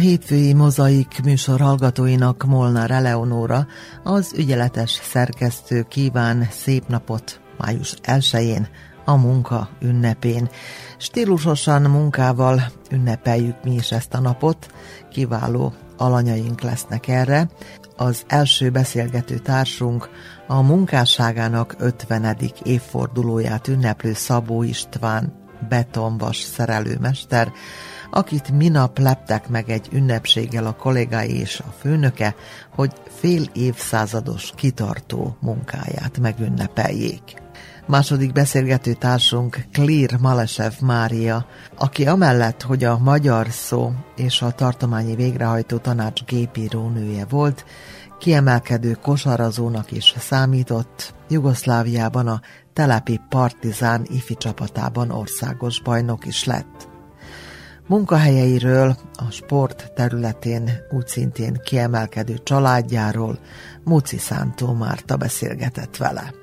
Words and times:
hétfői 0.00 0.52
mozaik 0.52 1.20
műsor 1.24 1.60
hallgatóinak 1.60 2.44
Molnár 2.44 2.90
Eleonóra, 2.90 3.66
az 4.02 4.32
ügyeletes 4.36 5.00
szerkesztő 5.02 5.82
kíván 5.82 6.48
szép 6.50 6.86
napot 6.88 7.40
május 7.58 7.94
1-én, 8.02 8.68
a 9.04 9.16
munka 9.16 9.68
ünnepén. 9.80 10.48
Stílusosan 10.98 11.82
munkával 11.82 12.62
ünnepeljük 12.90 13.64
mi 13.64 13.74
is 13.74 13.92
ezt 13.92 14.14
a 14.14 14.20
napot, 14.20 14.70
kiváló 15.10 15.72
alanyaink 15.96 16.60
lesznek 16.60 17.08
erre. 17.08 17.48
Az 17.96 18.22
első 18.26 18.70
beszélgető 18.70 19.38
társunk 19.38 20.08
a 20.46 20.62
munkásságának 20.62 21.74
50. 21.78 22.36
évfordulóját 22.62 23.68
ünneplő 23.68 24.12
Szabó 24.12 24.62
István 24.62 25.32
betonvas 25.68 26.36
szerelőmester, 26.36 27.52
akit 28.10 28.50
minap 28.50 28.98
leptek 28.98 29.48
meg 29.48 29.70
egy 29.70 29.88
ünnepséggel 29.92 30.66
a 30.66 30.76
kollégái 30.76 31.38
és 31.38 31.60
a 31.60 31.74
főnöke, 31.78 32.34
hogy 32.74 32.92
fél 33.18 33.42
évszázados 33.52 34.52
kitartó 34.56 35.36
munkáját 35.40 36.18
megünnepeljék. 36.18 37.22
Második 37.86 38.32
beszélgető 38.32 38.92
társunk 38.92 39.66
Klír 39.72 40.16
Malesev 40.20 40.72
Mária, 40.80 41.46
aki 41.78 42.06
amellett, 42.06 42.62
hogy 42.62 42.84
a 42.84 42.98
magyar 42.98 43.46
szó 43.50 43.92
és 44.16 44.42
a 44.42 44.50
tartományi 44.50 45.14
végrehajtó 45.14 45.76
tanács 45.76 46.24
gépírónője 46.24 47.24
volt, 47.28 47.64
kiemelkedő 48.18 48.92
kosarazónak 49.02 49.92
is 49.92 50.14
számított, 50.18 51.14
Jugoszláviában 51.28 52.26
a 52.26 52.40
telepi 52.72 53.20
partizán 53.28 54.06
ifi 54.08 54.34
csapatában 54.34 55.10
országos 55.10 55.82
bajnok 55.82 56.26
is 56.26 56.44
lett. 56.44 56.89
Munkahelyeiről, 57.90 58.96
a 59.14 59.30
sport 59.30 59.92
területén 59.94 60.70
úgy 60.90 61.06
szintén 61.06 61.60
kiemelkedő 61.64 62.38
családjáról 62.42 63.38
Muci 63.84 64.18
Szántó 64.18 64.72
Márta 64.72 65.16
beszélgetett 65.16 65.96
vele. 65.96 66.34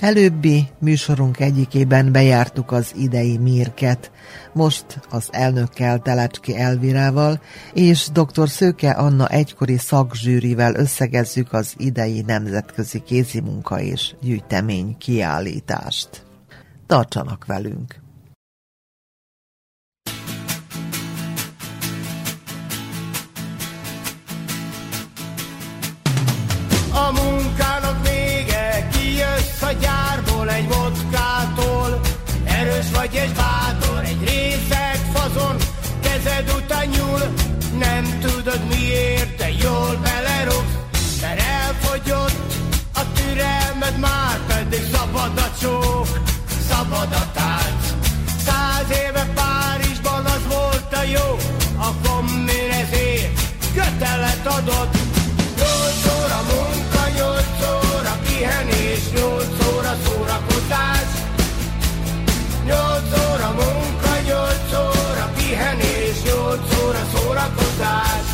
Előbbi 0.00 0.68
műsorunk 0.78 1.40
egyikében 1.40 2.12
bejártuk 2.12 2.72
az 2.72 2.92
idei 2.96 3.38
mírket, 3.38 4.10
most 4.52 5.00
az 5.10 5.28
elnökkel 5.30 5.98
Telecski 5.98 6.56
Elvirával 6.56 7.40
és 7.72 8.08
dr. 8.12 8.48
Szőke 8.48 8.90
Anna 8.90 9.28
egykori 9.28 9.76
szakzsűrivel 9.76 10.74
összegezzük 10.74 11.52
az 11.52 11.74
idei 11.76 12.22
nemzetközi 12.26 13.00
kézimunka 13.00 13.80
és 13.80 14.14
gyűjtemény 14.20 14.96
kiállítást. 14.98 16.26
Tartsanak 16.86 17.46
velünk! 17.46 17.99
A 29.70 29.72
gyárból 29.72 30.50
egy 30.50 30.68
vodkától, 30.68 32.00
erős 32.44 32.86
vagy 32.94 33.14
és 33.14 33.30
bátor, 33.30 34.02
egy 34.04 34.28
részeg 34.28 35.00
fazon, 35.14 35.56
kezed 36.02 36.52
után 36.56 36.86
nyúl, 36.86 37.34
nem 37.78 38.18
tudod 38.20 38.60
miért, 38.68 39.36
de 39.36 39.50
jól 39.62 39.98
belerogsz, 40.02 41.20
mert 41.20 41.40
elfogyott 41.40 42.54
a 42.94 43.00
türelmed 43.14 43.98
már, 43.98 44.38
pedig 44.46 44.82
szabad 44.92 45.38
a 45.38 45.58
csók, 45.60 46.08
szabad 46.68 47.12
a 47.12 47.30
tánc. 47.32 47.82
Száz 48.46 48.90
éve 48.90 49.26
Párizsban 49.34 50.24
az 50.24 50.42
volt 50.48 50.92
a 50.92 51.02
jó, 51.02 51.36
a 51.78 52.08
kommunezért 52.08 53.40
kötelet 53.74 54.46
adott, 54.46 54.99
szórakozás. 60.70 61.10
Nyolc 62.64 63.10
óra 63.30 63.50
munka, 63.50 64.12
nyolc 64.26 64.72
óra 64.72 65.30
pihenés, 65.36 66.22
nyolc 66.24 66.84
óra 66.84 67.04
szórakozás. 67.14 68.26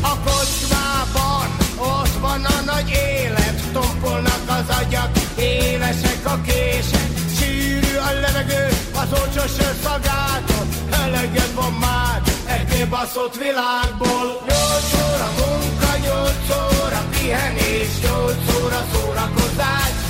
A 0.00 0.14
kocsmában 0.24 1.46
ott 1.76 2.20
van 2.20 2.44
a 2.44 2.60
nagy 2.64 2.90
élet, 2.90 3.60
tompolnak 3.72 4.42
az 4.46 4.76
agyak, 4.80 5.10
évesek 5.38 6.26
a 6.26 6.40
kések, 6.40 7.08
sűrű 7.38 7.96
a 7.96 8.12
levegő, 8.20 8.68
az 8.94 9.20
olcsó 9.20 9.46
sör 9.56 9.74
szagától, 9.82 10.66
eleged 10.90 11.54
van 11.54 11.72
már, 11.72 12.22
egy 12.46 12.88
baszott 12.88 13.36
világból. 13.36 14.26
Nyolc 14.48 14.90
óra 15.04 15.28
munka, 15.38 15.96
nyolc 16.06 16.48
óra 16.82 17.02
pihenés, 17.10 17.92
nyolc 18.02 18.62
óra 18.64 18.84
szórakozás. 18.92 20.03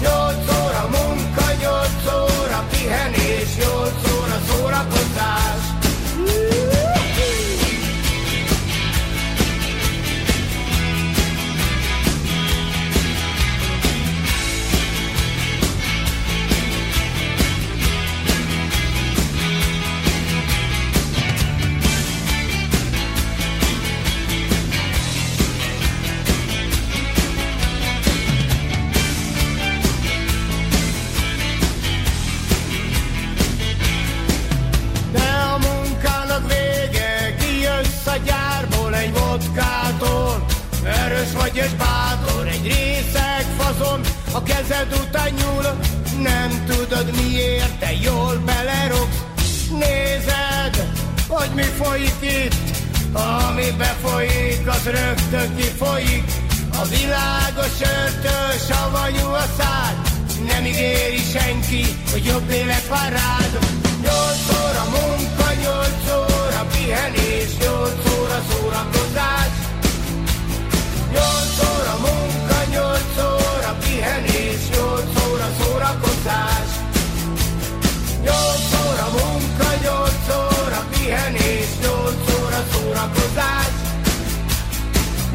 Nyolc 0.00 0.48
óra 0.64 0.84
munka, 0.92 1.46
nyolc 1.60 2.04
óra 2.14 2.64
pihenés, 2.70 3.56
nyolc 3.56 4.02
óra 4.18 4.38
szórakozás. 4.48 5.69
Erős 40.84 41.32
vagy 41.32 41.56
és 41.56 41.70
bátor, 41.78 42.46
egy 42.46 42.64
részeg 42.64 43.46
fazon, 43.58 44.00
a 44.32 44.42
kezed 44.42 44.92
után 45.00 45.30
nyúl, 45.30 45.78
nem 46.22 46.64
tudod 46.66 47.10
miért, 47.22 47.78
de 47.78 47.92
jól 48.02 48.42
belerogsz, 48.46 49.68
nézed, 49.70 50.86
hogy 51.28 51.50
mi 51.54 51.62
folyik 51.62 52.16
itt, 52.20 52.54
ami 53.12 53.70
befolyik, 53.78 54.66
az 54.66 54.84
rögtön 54.84 55.56
kifolyik, 55.56 56.24
a 56.72 56.84
világos 56.84 57.80
örtől 57.80 58.52
savanyú 58.68 59.26
a 59.28 59.44
szád, 59.58 59.96
nem 60.46 60.64
ígéri 60.64 61.22
senki, 61.32 61.84
hogy 62.10 62.24
jobb 62.24 62.50
élet 62.50 62.88
vár 62.88 63.12
rád. 63.12 63.58
Nyolc 64.02 64.60
óra 64.60 64.84
munka, 64.84 65.52
nyolc 65.62 66.30
óra 66.30 66.66
pihenés, 66.72 67.50
nyolc 67.62 68.18
óra 68.18 68.40
szórakozás, 68.48 69.39
Nyolc 71.12 71.58
óra 71.72 71.94
munka, 72.04 72.58
nyolc 72.72 73.16
óra 73.18 73.72
pihenés, 73.82 74.62
nyolc 74.74 75.14
óra 75.30 75.48
szórakozás. 75.58 76.70
Nyolc 78.24 78.70
óra 78.86 79.08
munka, 79.16 79.68
nyolc 79.82 80.26
óra 80.28 80.82
pihenés, 80.90 81.68
nyolc 81.82 82.26
óra 82.42 82.62
szórakozás. 82.72 83.72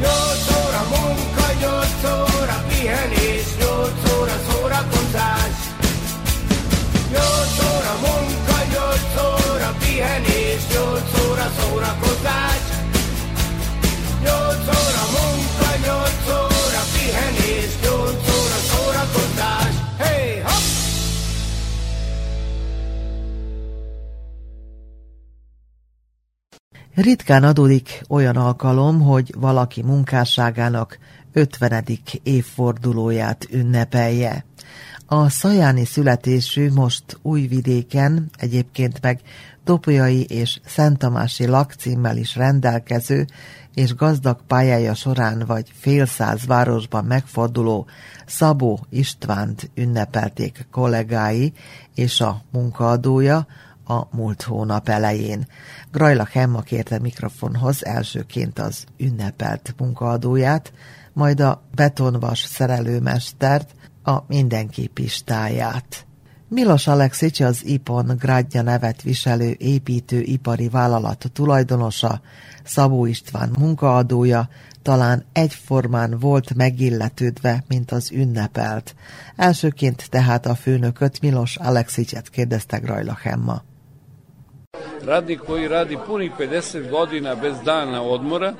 Nyolc 0.02 0.46
óra 0.62 0.82
munka, 0.92 1.46
nyolc 1.60 2.02
óra 2.04 2.58
pihenés, 2.68 3.46
nyolc 3.60 4.02
óra 4.18 4.36
szórakozás. 4.48 5.54
Nyolc 7.12 7.56
óra 7.72 7.94
munka, 8.04 8.58
nyolc 8.72 9.14
óra 9.28 9.70
pihenés, 9.78 10.62
nyolc 10.72 11.10
óra 11.28 11.48
szórakozás. 11.58 12.75
Ritkán 26.96 27.44
adódik 27.44 28.02
olyan 28.08 28.36
alkalom, 28.36 29.00
hogy 29.00 29.34
valaki 29.38 29.82
munkásságának 29.82 30.98
50. 31.32 31.84
évfordulóját 32.22 33.46
ünnepelje. 33.50 34.44
A 35.06 35.28
szajáni 35.28 35.84
születésű 35.84 36.72
most 36.72 37.18
Újvidéken, 37.22 38.30
egyébként 38.36 39.02
meg 39.02 39.20
Topolyai 39.64 40.24
és 40.24 40.60
Szentamási 40.64 41.46
lakcímmel 41.46 42.16
is 42.16 42.36
rendelkező 42.36 43.26
és 43.76 43.94
gazdag 43.94 44.40
pályája 44.46 44.94
során 44.94 45.42
vagy 45.46 45.72
fél 45.74 46.06
száz 46.06 46.46
városban 46.46 47.04
megforduló 47.04 47.86
Szabó 48.26 48.86
Istvánt 48.90 49.70
ünnepelték 49.74 50.66
kollégái 50.70 51.52
és 51.94 52.20
a 52.20 52.42
munkaadója 52.52 53.46
a 53.84 54.16
múlt 54.16 54.42
hónap 54.42 54.88
elején. 54.88 55.46
Grajla 55.92 56.28
Hemma 56.32 56.60
kérte 56.60 56.98
mikrofonhoz 56.98 57.84
elsőként 57.84 58.58
az 58.58 58.84
ünnepelt 58.98 59.74
munkaadóját, 59.78 60.72
majd 61.12 61.40
a 61.40 61.62
betonvas 61.74 62.40
szerelőmestert, 62.40 63.74
a 64.02 64.18
mindenki 64.26 64.86
pistáját. 64.86 66.06
Milos 66.48 66.86
Alexics 66.86 67.40
az 67.40 67.64
IPON 67.64 68.16
Grádja 68.18 68.62
nevet 68.62 69.02
viselő 69.02 69.54
építőipari 69.58 70.68
vállalat 70.68 71.24
tulajdonosa, 71.32 72.20
Szabó 72.64 73.06
István 73.06 73.50
munkaadója, 73.58 74.48
talán 74.82 75.24
egyformán 75.32 76.18
volt 76.18 76.54
megilletődve, 76.54 77.64
mint 77.68 77.90
az 77.90 78.10
ünnepelt. 78.12 78.94
Elsőként 79.36 80.10
tehát 80.10 80.46
a 80.46 80.54
főnököt 80.54 81.20
Milos 81.20 81.56
Alexicsot 81.56 82.28
kérdezte 82.28 82.78
Grajla 82.78 83.18
Hemma. 83.22 83.62
Radnik 85.04 85.38
koji 85.38 85.66
radi 85.66 85.98
punih 86.06 86.32
50 86.38 86.88
godina 86.90 87.34
bez 87.34 87.56
dana 87.64 88.02
odmora, 88.02 88.54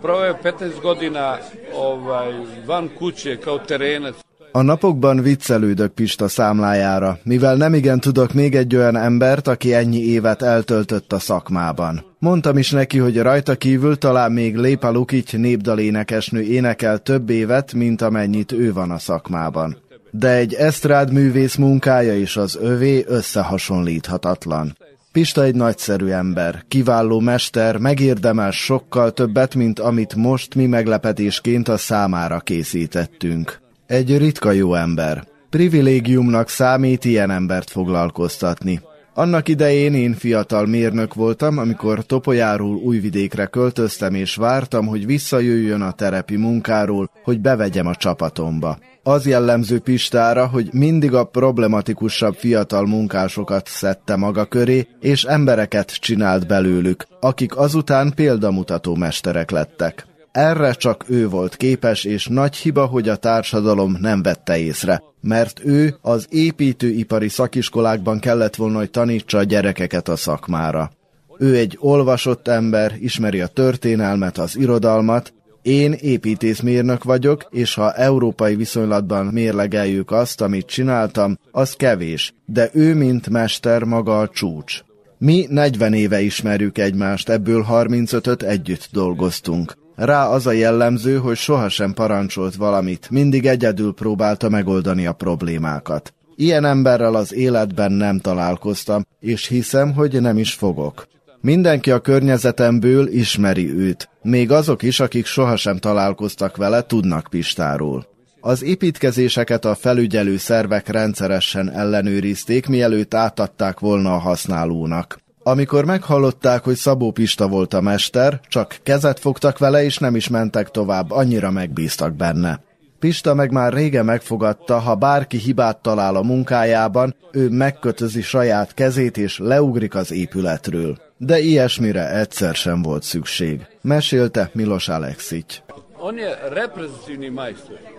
proveo 0.00 0.34
15 0.42 0.80
godina 0.80 1.38
ovaj, 1.74 2.32
van 2.66 2.90
kuće 2.98 3.36
kao 3.36 3.58
terenac. 3.58 4.14
A 4.56 4.62
napokban 4.62 5.22
viccelődök 5.22 5.92
Pista 5.92 6.28
számlájára, 6.28 7.18
mivel 7.22 7.56
nemigen 7.56 8.00
tudok 8.00 8.32
még 8.32 8.54
egy 8.54 8.76
olyan 8.76 8.96
embert, 8.96 9.48
aki 9.48 9.74
ennyi 9.74 9.98
évet 9.98 10.42
eltöltött 10.42 11.12
a 11.12 11.18
szakmában. 11.18 12.04
Mondtam 12.18 12.58
is 12.58 12.70
neki, 12.70 12.98
hogy 12.98 13.22
rajta 13.22 13.54
kívül 13.54 13.98
talán 13.98 14.32
még 14.32 14.56
Lépa 14.56 14.90
Lukic 14.90 15.32
népdalénekesnő 15.32 16.40
énekel 16.40 16.98
több 16.98 17.30
évet, 17.30 17.72
mint 17.72 18.02
amennyit 18.02 18.52
ő 18.52 18.72
van 18.72 18.90
a 18.90 18.98
szakmában. 18.98 19.76
De 20.10 20.30
egy 20.30 20.54
esztrád 20.54 21.12
művész 21.12 21.54
munkája 21.54 22.14
is 22.16 22.36
az 22.36 22.58
övé 22.60 23.04
összehasonlíthatatlan. 23.06 24.76
Pista 25.12 25.42
egy 25.42 25.54
nagyszerű 25.54 26.06
ember, 26.06 26.64
kiváló 26.68 27.20
mester, 27.20 27.76
megérdemel 27.76 28.50
sokkal 28.50 29.12
többet, 29.12 29.54
mint 29.54 29.78
amit 29.78 30.14
most 30.14 30.54
mi 30.54 30.66
meglepetésként 30.66 31.68
a 31.68 31.76
számára 31.76 32.40
készítettünk. 32.40 33.62
Egy 33.86 34.18
ritka 34.18 34.50
jó 34.50 34.74
ember. 34.74 35.24
Privilégiumnak 35.50 36.48
számít 36.48 37.04
ilyen 37.04 37.30
embert 37.30 37.70
foglalkoztatni. 37.70 38.80
Annak 39.14 39.48
idején 39.48 39.94
én 39.94 40.14
fiatal 40.14 40.66
mérnök 40.66 41.14
voltam, 41.14 41.58
amikor 41.58 42.06
Topolyáról 42.06 42.76
Újvidékre 42.76 43.46
költöztem, 43.46 44.14
és 44.14 44.34
vártam, 44.34 44.86
hogy 44.86 45.06
visszajöjjön 45.06 45.80
a 45.80 45.92
terepi 45.92 46.36
munkáról, 46.36 47.10
hogy 47.24 47.40
bevegyem 47.40 47.86
a 47.86 47.94
csapatomba. 47.94 48.78
Az 49.02 49.26
jellemző 49.26 49.78
Pistára, 49.78 50.46
hogy 50.46 50.68
mindig 50.72 51.14
a 51.14 51.24
problematikusabb 51.24 52.34
fiatal 52.34 52.86
munkásokat 52.86 53.68
szedte 53.68 54.16
maga 54.16 54.44
köré, 54.44 54.86
és 55.00 55.24
embereket 55.24 56.00
csinált 56.00 56.46
belőlük, 56.46 57.06
akik 57.20 57.56
azután 57.56 58.12
példamutató 58.14 58.94
mesterek 58.94 59.50
lettek. 59.50 60.06
Erre 60.34 60.72
csak 60.72 61.04
ő 61.08 61.28
volt 61.28 61.56
képes, 61.56 62.04
és 62.04 62.26
nagy 62.26 62.56
hiba, 62.56 62.86
hogy 62.86 63.08
a 63.08 63.16
társadalom 63.16 63.96
nem 64.00 64.22
vette 64.22 64.58
észre, 64.58 65.02
mert 65.20 65.60
ő 65.64 65.96
az 66.00 66.26
építőipari 66.30 67.28
szakiskolákban 67.28 68.18
kellett 68.18 68.54
volna, 68.54 68.78
hogy 68.78 68.90
tanítsa 68.90 69.38
a 69.38 69.42
gyerekeket 69.42 70.08
a 70.08 70.16
szakmára. 70.16 70.90
Ő 71.38 71.56
egy 71.56 71.76
olvasott 71.80 72.48
ember, 72.48 72.94
ismeri 72.98 73.40
a 73.40 73.46
történelmet, 73.46 74.38
az 74.38 74.56
irodalmat, 74.56 75.32
én 75.62 75.92
építészmérnök 75.92 77.04
vagyok, 77.04 77.46
és 77.50 77.74
ha 77.74 77.92
európai 77.92 78.54
viszonylatban 78.54 79.26
mérlegeljük 79.26 80.10
azt, 80.10 80.40
amit 80.40 80.66
csináltam, 80.66 81.38
az 81.50 81.72
kevés, 81.72 82.34
de 82.46 82.70
ő, 82.72 82.94
mint 82.94 83.30
mester, 83.30 83.82
maga 83.82 84.20
a 84.20 84.28
csúcs. 84.28 84.82
Mi 85.18 85.46
40 85.48 85.92
éve 85.92 86.20
ismerjük 86.20 86.78
egymást, 86.78 87.28
ebből 87.28 87.66
35-öt 87.70 88.42
együtt 88.42 88.88
dolgoztunk. 88.92 89.82
Rá 89.96 90.26
az 90.26 90.46
a 90.46 90.52
jellemző, 90.52 91.16
hogy 91.18 91.36
sohasem 91.36 91.92
parancsolt 91.92 92.54
valamit, 92.54 93.10
mindig 93.10 93.46
egyedül 93.46 93.94
próbálta 93.94 94.48
megoldani 94.48 95.06
a 95.06 95.12
problémákat. 95.12 96.14
Ilyen 96.36 96.64
emberrel 96.64 97.14
az 97.14 97.34
életben 97.34 97.92
nem 97.92 98.18
találkoztam, 98.18 99.06
és 99.20 99.46
hiszem, 99.46 99.92
hogy 99.92 100.20
nem 100.20 100.38
is 100.38 100.54
fogok. 100.54 101.06
Mindenki 101.40 101.90
a 101.90 101.98
környezetemből 101.98 103.08
ismeri 103.08 103.70
őt, 103.70 104.08
még 104.22 104.50
azok 104.50 104.82
is, 104.82 105.00
akik 105.00 105.26
sohasem 105.26 105.76
találkoztak 105.76 106.56
vele, 106.56 106.82
tudnak 106.82 107.26
Pistáról. 107.30 108.06
Az 108.40 108.62
építkezéseket 108.62 109.64
a 109.64 109.74
felügyelő 109.74 110.36
szervek 110.36 110.88
rendszeresen 110.88 111.70
ellenőrizték, 111.70 112.66
mielőtt 112.66 113.14
átadták 113.14 113.80
volna 113.80 114.14
a 114.14 114.18
használónak. 114.18 115.18
Amikor 115.46 115.84
meghallották, 115.84 116.64
hogy 116.64 116.74
Szabó 116.74 117.10
Pista 117.10 117.48
volt 117.48 117.74
a 117.74 117.80
mester, 117.80 118.40
csak 118.48 118.78
kezet 118.82 119.20
fogtak 119.20 119.58
vele, 119.58 119.84
és 119.84 119.98
nem 119.98 120.16
is 120.16 120.28
mentek 120.28 120.70
tovább, 120.70 121.10
annyira 121.10 121.50
megbíztak 121.50 122.14
benne. 122.14 122.60
Pista 122.98 123.34
meg 123.34 123.50
már 123.52 123.72
régen 123.72 124.04
megfogadta, 124.04 124.78
ha 124.78 124.94
bárki 124.94 125.36
hibát 125.36 125.82
talál 125.82 126.16
a 126.16 126.22
munkájában, 126.22 127.14
ő 127.32 127.48
megkötözi 127.48 128.22
saját 128.22 128.74
kezét 128.74 129.16
és 129.16 129.38
leugrik 129.38 129.94
az 129.94 130.12
épületről. 130.12 130.98
De 131.16 131.38
ilyesmire 131.38 132.18
egyszer 132.18 132.54
sem 132.54 132.82
volt 132.82 133.02
szükség. 133.02 133.66
Mesélte 133.80 134.50
Milos 134.52 134.88
Alexic. 134.88 135.60
On 135.98 136.16
je 136.16 136.48
reprezentativni 136.52 137.28
majstor. 137.28 137.93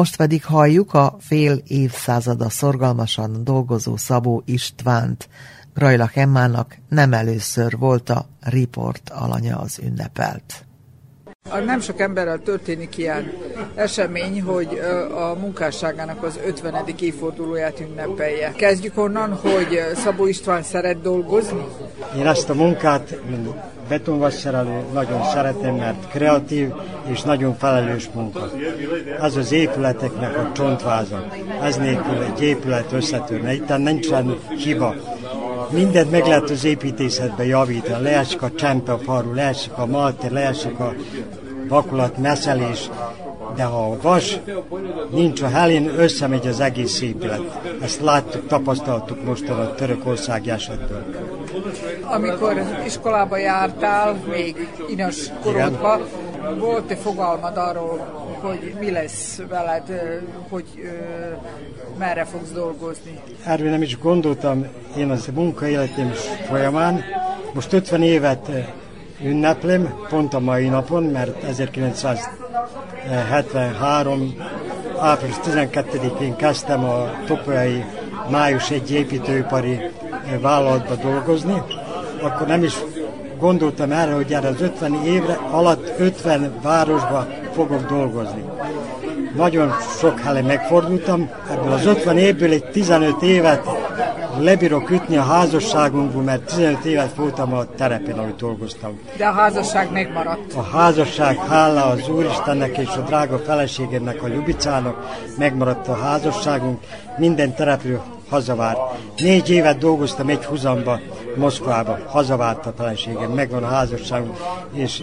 Most 0.00 0.16
pedig 0.16 0.44
halljuk 0.44 0.94
a 0.94 1.16
fél 1.18 1.58
évszázada 1.66 2.48
szorgalmasan 2.48 3.44
dolgozó 3.44 3.96
Szabó 3.96 4.42
Istvánt. 4.44 5.28
Grajlak 5.74 6.16
Emmának 6.16 6.76
nem 6.88 7.12
először 7.12 7.78
volt 7.78 8.10
a 8.10 8.26
Report 8.40 9.10
alanya 9.14 9.58
az 9.58 9.78
ünnepelt. 9.82 10.64
Nem 11.64 11.80
sok 11.80 12.00
emberrel 12.00 12.38
történik 12.38 12.96
ilyen 12.96 13.32
esemény, 13.74 14.42
hogy 14.42 14.80
a 15.14 15.34
munkásságának 15.40 16.22
az 16.22 16.38
50. 16.46 16.84
évfordulóját 17.00 17.80
ünnepelje. 17.80 18.52
Kezdjük 18.52 18.98
onnan, 18.98 19.34
hogy 19.34 19.80
Szabó 19.94 20.26
István 20.26 20.62
szeret 20.62 21.00
dolgozni? 21.00 21.64
Én 22.16 22.26
ezt 22.26 22.50
a 22.50 22.54
munkát, 22.54 23.18
mint 23.30 23.48
betonvasszerelő, 23.90 24.82
nagyon 24.92 25.24
szeretem, 25.24 25.74
mert 25.74 26.08
kreatív 26.08 26.68
és 27.06 27.22
nagyon 27.22 27.56
felelős 27.56 28.08
munka. 28.14 28.50
Ez 29.20 29.36
az 29.36 29.52
épületeknek 29.52 30.36
a 30.36 30.50
csontváza. 30.52 31.24
Ez 31.62 31.76
nélkül 31.76 32.22
egy 32.22 32.42
épület 32.42 32.92
összetörne. 32.92 33.54
Itt 33.54 33.76
nincsen 33.76 34.36
hiba 34.64 34.94
mindent 35.70 36.10
meg 36.10 36.26
lehet 36.26 36.50
az 36.50 36.64
építészetben 36.64 37.46
javítani. 37.46 38.02
Leesik 38.02 38.42
a 38.42 38.52
csempe 38.54 38.92
a 38.92 38.98
faru, 38.98 39.34
leesik 39.34 39.72
a 39.78 39.86
malter, 39.86 40.30
leesik 40.30 40.78
a 40.78 40.94
vakulat, 41.68 42.18
meszelés, 42.18 42.90
de 43.56 43.62
ha 43.62 43.90
a 43.90 43.96
vas 44.02 44.38
nincs 45.10 45.42
a 45.42 45.48
helén, 45.48 45.90
összemegy 45.96 46.46
az 46.46 46.60
egész 46.60 47.00
épület. 47.00 47.40
Ezt 47.82 48.00
láttuk, 48.00 48.46
tapasztaltuk 48.46 49.24
most 49.24 49.48
a 49.48 49.74
Törökország 49.74 50.48
esetből. 50.48 51.04
Amikor 52.02 52.62
iskolába 52.84 53.36
jártál, 53.36 54.16
még 54.28 54.68
inas 54.88 55.30
korodban, 55.42 56.00
volt-e 56.58 56.96
fogalmad 56.96 57.56
arról, 57.56 57.98
hogy 58.40 58.74
mi 58.78 58.90
lesz 58.90 59.40
veled, 59.48 59.82
hogy 60.48 60.64
merre 61.98 62.24
fogsz 62.24 62.50
dolgozni? 62.50 63.20
Erről 63.44 63.70
nem 63.70 63.82
is 63.82 63.98
gondoltam 63.98 64.66
én 64.96 65.10
az 65.10 65.28
munkaéletem 65.34 66.12
folyamán. 66.46 67.04
Most 67.54 67.72
50 67.72 68.02
évet 68.02 68.50
ünneplem, 69.24 69.94
pont 70.08 70.34
a 70.34 70.40
mai 70.40 70.68
napon, 70.68 71.02
mert 71.02 71.44
1973. 71.44 74.34
április 74.98 75.36
12-én 75.44 76.36
kezdtem 76.36 76.84
a 76.84 77.10
Topolyai 77.26 77.84
Május 78.30 78.70
egy 78.70 78.92
építőipari 78.92 79.90
vállalatba 80.38 80.94
dolgozni, 80.94 81.62
akkor 82.22 82.46
nem 82.46 82.62
is 82.62 82.74
gondoltam 83.38 83.92
erre, 83.92 84.12
hogy 84.12 84.32
erre 84.32 84.48
az 84.48 84.60
50 84.60 85.04
évre 85.04 85.38
alatt 85.50 85.98
50 85.98 86.52
városba 86.62 87.26
fogok 87.52 87.86
dolgozni. 87.88 88.44
Nagyon 89.36 89.72
sok 89.98 90.20
helyen 90.20 90.44
megfordultam, 90.44 91.30
ebből 91.50 91.72
az 91.72 91.86
50 91.86 92.18
évből 92.18 92.50
egy 92.50 92.64
15 92.64 93.22
évet 93.22 93.68
lebírok 94.38 94.90
ütni 94.90 95.16
a 95.16 95.22
házasságunkból, 95.22 96.22
mert 96.22 96.54
15 96.54 96.84
évet 96.84 97.14
voltam 97.14 97.52
a 97.52 97.64
terepen, 97.64 98.18
ahol 98.18 98.34
dolgoztam. 98.38 98.98
De 99.16 99.26
a 99.26 99.32
házasság 99.32 99.92
megmaradt. 99.92 100.52
A 100.54 100.62
házasság, 100.62 101.36
hála 101.36 101.84
az 101.84 102.08
Úristennek 102.08 102.78
és 102.78 102.88
a 102.96 103.00
drága 103.00 103.38
feleségemnek, 103.38 104.22
a 104.22 104.26
Ljubicának, 104.26 105.08
megmaradt 105.38 105.88
a 105.88 105.94
házasságunk, 105.94 106.80
minden 107.16 107.54
terepről 107.54 108.02
hazavárt. 108.30 108.78
Négy 109.18 109.50
évet 109.50 109.78
dolgoztam 109.78 110.28
egy 110.28 110.44
huzamba, 110.44 111.00
Moszkvába, 111.36 111.98
hazavárt 112.06 112.66
a 112.66 112.72
feleségem, 112.76 113.30
megvan 113.30 113.62
a 113.62 113.66
házasságunk, 113.68 114.36
és 114.72 115.02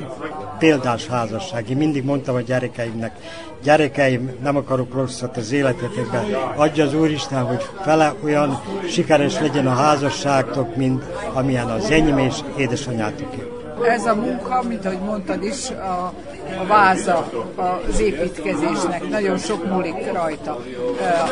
példás 0.59 1.07
házasság. 1.07 1.69
Én 1.69 1.77
mindig 1.77 2.03
mondtam 2.03 2.35
a 2.35 2.41
gyerekeimnek, 2.41 3.17
gyerekeim, 3.63 4.31
nem 4.43 4.55
akarok 4.55 4.93
rosszat 4.93 5.37
az 5.37 5.51
életetekben, 5.51 6.23
adja 6.55 6.85
az 6.85 6.93
Úristen, 6.93 7.43
hogy 7.43 7.65
fele 7.81 8.13
olyan 8.23 8.61
sikeres 8.89 9.39
legyen 9.39 9.67
a 9.67 9.73
házasságtok, 9.73 10.75
mint 10.75 11.03
amilyen 11.33 11.69
az 11.69 11.91
enyém 11.91 12.17
és 12.17 12.35
édesanyátoké. 12.57 13.56
Ez 13.85 14.05
a 14.05 14.15
munka, 14.15 14.63
mint 14.67 14.85
ahogy 14.85 14.99
mondtad 14.99 15.43
is, 15.43 15.69
a, 15.69 16.13
a 16.61 16.65
váza 16.67 17.29
az 17.55 17.99
építkezésnek, 17.99 19.09
nagyon 19.09 19.37
sok 19.37 19.69
múlik 19.69 20.11
rajta. 20.13 20.59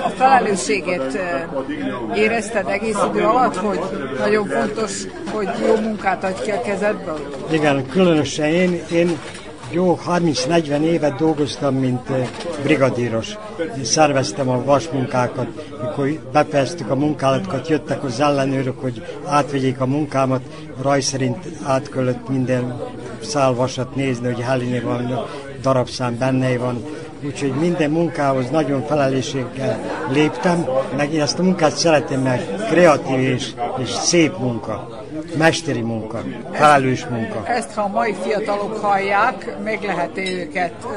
A 0.06 0.10
felelősséget 0.10 1.18
érezted 2.16 2.68
egész 2.68 2.98
idő 3.10 3.24
alatt, 3.24 3.56
hogy 3.56 3.80
nagyon 4.20 4.46
fontos, 4.48 5.04
hogy 5.32 5.50
jó 5.68 5.76
munkát 5.76 6.24
adj 6.24 6.42
ki 6.42 6.52
a 6.52 6.62
kezedből? 6.62 7.20
Igen, 7.52 7.88
különösen 7.90 8.50
én, 8.50 8.82
én 8.92 9.18
jó 9.72 10.00
30-40 10.08 10.82
évet 10.82 11.16
dolgoztam, 11.16 11.76
mint 11.76 12.10
eh, 12.10 12.28
brigadíros. 12.64 13.38
Szerveztem 13.84 14.50
a 14.50 14.64
vasmunkákat, 14.64 15.48
mikor 15.82 16.20
befejeztük 16.32 16.90
a 16.90 16.96
munkálatokat, 16.96 17.68
jöttek 17.68 18.04
az 18.04 18.20
ellenőrök, 18.20 18.82
hogy 18.82 19.06
átvegyék 19.26 19.80
a 19.82 19.86
munkámat, 19.86 20.42
raj 20.82 21.02
szerint 21.02 21.38
átkölött 21.64 22.30
minden 22.30 22.82
szálvasat 23.22 23.96
nézni, 23.96 24.26
hogy 24.26 24.44
Heliné 24.44 24.80
van, 24.80 25.26
darabszám 25.62 26.18
benne 26.18 26.58
van, 26.58 26.84
úgyhogy 27.24 27.54
minden 27.54 27.92
munkához 27.92 28.50
nagyon 28.50 28.86
felelősséggel 28.86 29.80
léptem, 30.12 30.66
meg 30.98 31.14
én 31.14 31.22
ezt 31.22 31.40
a 31.40 31.44
munkát 31.44 31.78
szeretem, 31.78 32.22
mert 32.22 32.68
kreatív 32.68 33.20
és, 33.20 33.54
és 33.78 33.90
szép 33.90 34.38
munka 34.38 35.05
mesteri 35.38 35.82
munka, 35.82 36.24
felelős 36.52 37.06
munka. 37.06 37.48
Ezt, 37.48 37.74
ha 37.74 37.82
a 37.82 37.88
mai 37.88 38.14
fiatalok 38.14 38.78
hallják, 38.78 39.56
meg 39.64 39.84
lehet 39.84 40.18
őket 40.18 40.88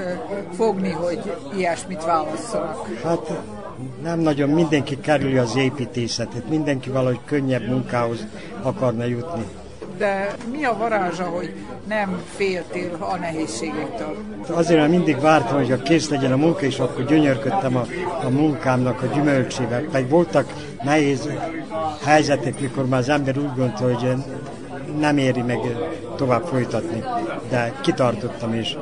fogni, 0.57 0.91
hogy 0.91 1.33
ilyesmit 1.57 2.05
válasszanak? 2.05 2.89
Hát 3.03 3.33
nem 4.03 4.19
nagyon 4.19 4.49
mindenki 4.49 5.01
kerüli 5.01 5.37
az 5.37 5.57
építészetet, 5.57 6.49
mindenki 6.49 6.91
valahogy 6.91 7.21
könnyebb 7.25 7.69
munkához 7.69 8.27
akarna 8.63 9.05
jutni 9.05 9.45
de 9.99 10.35
mi 10.51 10.65
a 10.65 10.77
varázsa, 10.77 11.25
hogy 11.25 11.55
nem 11.89 12.23
féltél 12.37 12.97
a 12.99 13.17
nehézségektől? 13.17 14.17
Azért, 14.51 14.79
mert 14.79 14.91
mindig 14.91 15.21
vártam, 15.21 15.57
hogy 15.57 15.73
a 15.73 15.83
kész 15.83 16.09
legyen 16.09 16.33
a 16.33 16.37
munka, 16.37 16.61
és 16.61 16.79
akkor 16.79 17.05
gyönyörködtem 17.05 17.77
a, 17.77 17.85
a 18.25 18.29
munkámnak 18.29 19.03
a 19.03 19.07
gyümölcsével. 19.07 19.81
Pedig 19.81 20.09
voltak 20.09 20.53
nehéz 20.85 21.29
helyzetek, 22.05 22.61
mikor 22.61 22.87
már 22.87 23.01
az 23.01 23.09
ember 23.09 23.39
úgy 23.39 23.55
gondolta, 23.57 23.85
hogy 23.85 24.13
nem 24.99 25.19
éri 25.19 25.43
meg 25.43 25.59
tovább 26.17 26.45
folytatni, 26.45 27.03
de 27.51 27.73
kitartottam 27.81 28.55
és 28.55 28.77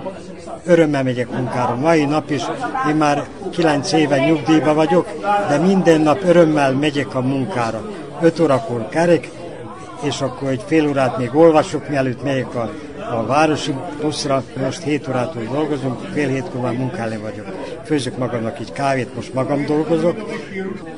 örömmel 0.65 1.03
megyek 1.03 1.31
munkára. 1.31 1.75
Mai 1.75 2.05
nap 2.05 2.31
is 2.31 2.43
én 2.89 2.95
már 2.95 3.27
kilenc 3.51 3.93
éve 3.93 4.19
nyugdíjba 4.19 4.75
vagyok, 4.75 5.09
de 5.49 5.59
minden 5.59 6.01
nap 6.01 6.23
örömmel 6.25 6.73
megyek 6.73 7.15
a 7.15 7.21
munkára. 7.21 7.83
5 8.21 8.41
órakor 8.41 8.89
kerek, 8.89 9.31
és 10.03 10.21
akkor 10.21 10.49
egy 10.49 10.63
fél 10.67 10.89
órát 10.89 11.19
még 11.19 11.35
olvasok, 11.35 11.89
mielőtt 11.89 12.23
megyek 12.23 12.55
a, 12.55 12.71
a 13.11 13.27
városi 13.27 13.75
buszra. 14.01 14.43
Most 14.63 14.83
7 14.83 15.09
órától 15.09 15.43
dolgozunk, 15.43 16.01
fél 16.13 16.29
hétkor 16.29 16.61
már 16.61 16.73
munkálni 16.73 17.17
vagyok. 17.17 17.47
Főzök 17.85 18.19
magamnak 18.19 18.59
egy 18.59 18.73
kávét, 18.73 19.15
most 19.15 19.35
magam 19.35 19.65
dolgozok. 19.65 20.17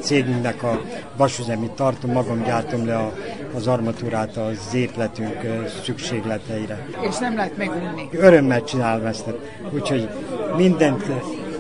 Cégünknek 0.01 0.63
a 0.63 0.81
vasüzemét 1.17 1.71
tartom, 1.71 2.13
magam 2.13 2.43
gyártom 2.43 2.87
le 2.87 2.97
a, 2.97 3.13
az 3.55 3.67
armatúrát 3.67 4.37
az 4.37 4.75
épületünk 4.75 5.37
szükségleteire. 5.83 6.87
És 7.01 7.19
nem 7.19 7.37
lehet 7.37 7.57
megunni. 7.57 8.09
Örömmel 8.13 8.65
csinálom 8.65 9.07
ezt. 9.07 9.25
Úgyhogy 9.71 10.09
mindent 10.57 11.05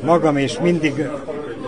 magam, 0.02 0.37
és 0.37 0.59
mindig 0.59 1.09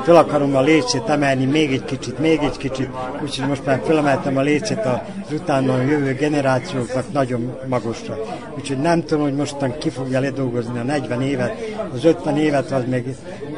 fel 0.03 0.17
akarom 0.17 0.57
a 0.57 0.61
lécét 0.61 1.09
emelni 1.09 1.45
még 1.45 1.73
egy 1.73 1.85
kicsit, 1.85 2.19
még 2.19 2.39
egy 2.43 2.57
kicsit, 2.57 2.89
úgyhogy 3.23 3.49
most 3.49 3.65
már 3.65 3.81
felemeltem 3.85 4.37
a 4.37 4.41
lécét 4.41 4.79
az 4.85 5.33
utána 5.33 5.83
jövő 5.83 6.13
generációknak 6.15 7.13
nagyon 7.13 7.59
magasra. 7.69 8.19
Úgyhogy 8.57 8.79
nem 8.79 9.05
tudom, 9.05 9.23
hogy 9.23 9.35
mostan 9.35 9.79
ki 9.79 9.91
fogja 9.91 10.21
ledolgozni 10.21 10.79
a 10.79 10.83
40 10.83 11.23
évet, 11.23 11.55
az 11.95 12.05
50 12.05 12.37
évet 12.37 12.71
az 12.71 12.83
még, 12.89 13.05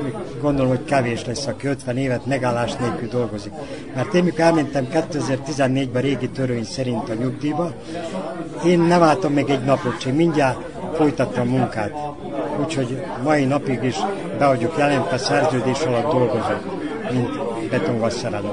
még 0.03 0.15
gondolom, 0.41 0.71
hogy 0.71 0.85
kevés 0.85 1.25
lesz, 1.25 1.47
aki 1.47 1.67
50 1.67 1.97
évet 1.97 2.27
megállás 2.27 2.77
nélkül 2.77 3.09
dolgozik. 3.09 3.53
Mert 3.95 4.15
én 4.15 4.25
mikor 4.25 4.41
elmentem 4.41 4.87
2014-ben 4.93 6.03
régi 6.03 6.29
törvény 6.29 6.65
szerint 6.65 7.09
a 7.09 7.15
nyugdíjba, 7.15 7.73
én 8.67 8.81
nem 8.81 9.03
álltam 9.03 9.33
meg 9.33 9.51
egy 9.51 9.65
napot 9.65 10.01
sem, 10.01 10.15
mindjárt 10.15 10.59
folytattam 10.95 11.49
a 11.49 11.57
munkát. 11.57 11.93
Úgyhogy 12.61 13.03
mai 13.23 13.45
napig 13.45 13.83
is 13.83 13.97
be 14.43 14.49
vagyok 14.49 14.79
jelentve 14.79 15.19
szerződés 15.19 15.81
alatt 15.81 16.11
dolgozok, 16.11 16.61
mint 17.11 17.69
betonvasszerelő. 17.71 18.51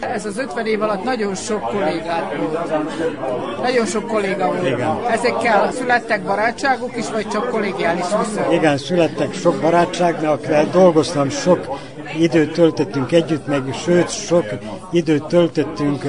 Ez 0.00 0.26
az 0.26 0.38
50 0.38 0.66
év 0.66 0.82
alatt 0.82 1.04
nagyon 1.04 1.34
sok 1.34 1.60
kollégát 1.60 2.34
volt. 2.36 3.62
Nagyon 3.62 3.86
sok 3.86 4.06
kolléga 4.06 4.46
volt. 4.46 4.66
Igen. 4.66 4.98
Ezekkel 5.10 5.72
születtek 5.72 6.22
barátságok 6.22 6.96
is, 6.96 7.10
vagy 7.10 7.28
csak 7.28 7.48
kollégiális 7.50 8.04
viszony? 8.04 8.52
Igen, 8.52 8.78
születtek 8.78 9.34
sok 9.34 9.60
barátság, 9.60 10.20
mert 10.20 10.32
akikkel 10.32 10.66
dolgoztam, 10.72 11.28
sok 11.28 11.78
időt 12.18 12.52
töltöttünk 12.52 13.12
együtt, 13.12 13.46
meg 13.46 13.62
sőt, 13.84 14.10
sok 14.10 14.44
időt 14.90 15.24
töltöttünk 15.24 16.04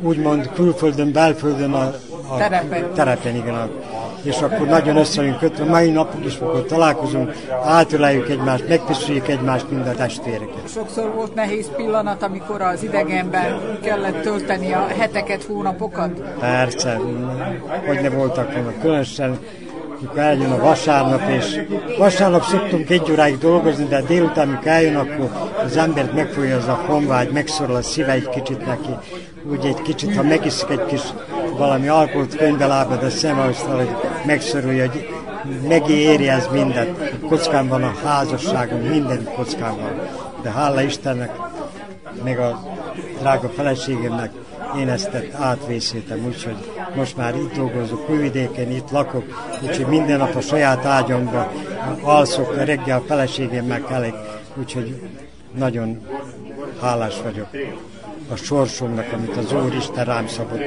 úgymond 0.00 0.50
külföldön, 0.54 1.12
belföldön 1.12 1.72
a, 1.72 1.94
a 2.28 2.36
terepen. 2.36 2.92
terepen 2.94 3.34
igen, 3.34 3.54
a 3.54 3.68
és 4.22 4.40
akkor 4.40 4.66
nagyon 4.66 4.96
össze 4.96 5.20
vagyunk 5.20 5.38
kötve. 5.38 5.64
Mai 5.64 5.90
napig 5.90 6.24
is, 6.24 6.36
amikor 6.36 6.64
találkozunk, 6.64 7.32
átöleljük 7.64 8.28
egymást, 8.28 8.68
megpiszüljük 8.68 9.28
egymást, 9.28 9.70
mind 9.70 9.86
a 9.86 9.94
testvéreket. 9.94 10.68
Sokszor 10.68 11.14
volt 11.14 11.34
nehéz 11.34 11.70
pillanat, 11.76 12.22
amikor 12.22 12.60
az 12.60 12.82
idegenben 12.82 13.78
kellett 13.82 14.22
tölteni 14.22 14.72
a 14.72 14.86
heteket, 14.98 15.42
hónapokat? 15.42 16.10
Persze, 16.38 17.00
hogy 17.86 18.00
ne 18.00 18.08
voltak 18.08 18.52
volna. 18.52 18.72
Különösen 18.80 19.38
mikor 20.00 20.18
eljön 20.18 20.50
a 20.50 20.58
vasárnap, 20.58 21.28
és 21.28 21.60
vasárnap 21.98 22.42
szoktunk 22.42 22.90
egy 22.90 23.10
óráig 23.10 23.38
dolgozni, 23.38 23.84
de 23.84 24.02
délután, 24.02 24.48
mikor 24.48 24.66
eljön, 24.66 24.96
akkor 24.96 25.30
az 25.64 25.76
embert 25.76 26.14
megfogja 26.14 26.56
az 26.56 26.68
a 26.68 26.82
honvágy, 26.86 27.30
megszorul 27.30 27.74
a 27.74 27.82
szíve 27.82 28.12
egy 28.12 28.28
kicsit 28.28 28.66
neki, 28.66 28.90
úgy 29.50 29.64
egy 29.64 29.82
kicsit, 29.82 30.16
ha 30.16 30.22
megiszik 30.22 30.70
egy 30.70 30.86
kis 30.86 31.02
valami 31.60 31.88
alkoholt 31.88 32.36
könyvbe 32.36 32.66
lábad 32.66 33.02
a 33.02 33.10
szem, 33.10 33.36
hogy 33.36 33.88
megszorulja, 34.26 34.90
hogy 34.90 35.08
megéri 35.68 36.28
ez 36.28 36.48
mindent. 36.52 37.18
Kockán 37.28 37.68
van 37.68 37.82
a 37.82 37.94
házasságunk, 38.04 38.88
minden 38.88 39.24
kockán 39.34 39.76
van. 39.76 40.00
De 40.42 40.50
hála 40.50 40.82
Istennek, 40.82 41.30
meg 42.24 42.38
a 42.38 42.62
drága 43.18 43.48
feleségemnek, 43.48 44.30
én 44.78 44.88
ezt 44.88 45.10
átvészítem, 45.32 46.24
úgyhogy 46.26 46.56
most 46.94 47.16
már 47.16 47.34
itt 47.34 47.54
dolgozok, 47.54 48.08
Újvidéken, 48.10 48.70
itt 48.70 48.90
lakok, 48.90 49.24
úgyhogy 49.62 49.86
minden 49.86 50.18
nap 50.18 50.34
a 50.34 50.40
saját 50.40 50.84
ágyamban 50.84 51.48
alszok, 52.02 52.64
reggel 52.64 52.98
a 52.98 53.04
feleségemmel 53.06 53.80
kelek, 53.80 54.14
úgyhogy 54.54 55.00
nagyon 55.54 56.06
hálás 56.80 57.14
vagyok 57.22 57.48
a 58.32 58.36
sorsomnak, 58.36 59.12
amit 59.12 59.36
az 59.36 59.52
Úr 59.52 59.74
Isten 59.74 60.04
rám 60.04 60.26
szabott. 60.26 60.62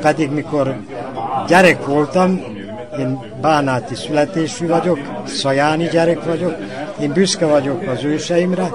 Pedig 0.00 0.30
mikor 0.30 0.76
gyerek 1.46 1.86
voltam, 1.86 2.40
én 2.98 3.18
bánáti 3.40 3.94
születésű 3.94 4.66
vagyok, 4.66 4.98
szajáni 5.24 5.88
gyerek 5.88 6.24
vagyok, 6.24 6.54
én 7.00 7.12
büszke 7.12 7.46
vagyok 7.46 7.82
az 7.86 8.04
őseimre. 8.04 8.72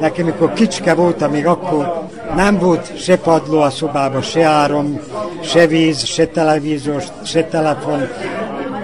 Nekem, 0.00 0.24
mikor 0.24 0.52
kicske 0.52 0.94
voltam, 0.94 1.30
még 1.30 1.46
akkor 1.46 2.02
nem 2.34 2.58
volt 2.58 2.98
se 2.98 3.18
padló 3.18 3.60
a 3.60 3.70
szobában, 3.70 4.22
se 4.22 4.44
áram, 4.44 5.00
se 5.42 5.66
víz, 5.66 6.04
se 6.04 6.26
televízor, 6.26 7.02
se 7.22 7.44
telefon. 7.44 8.08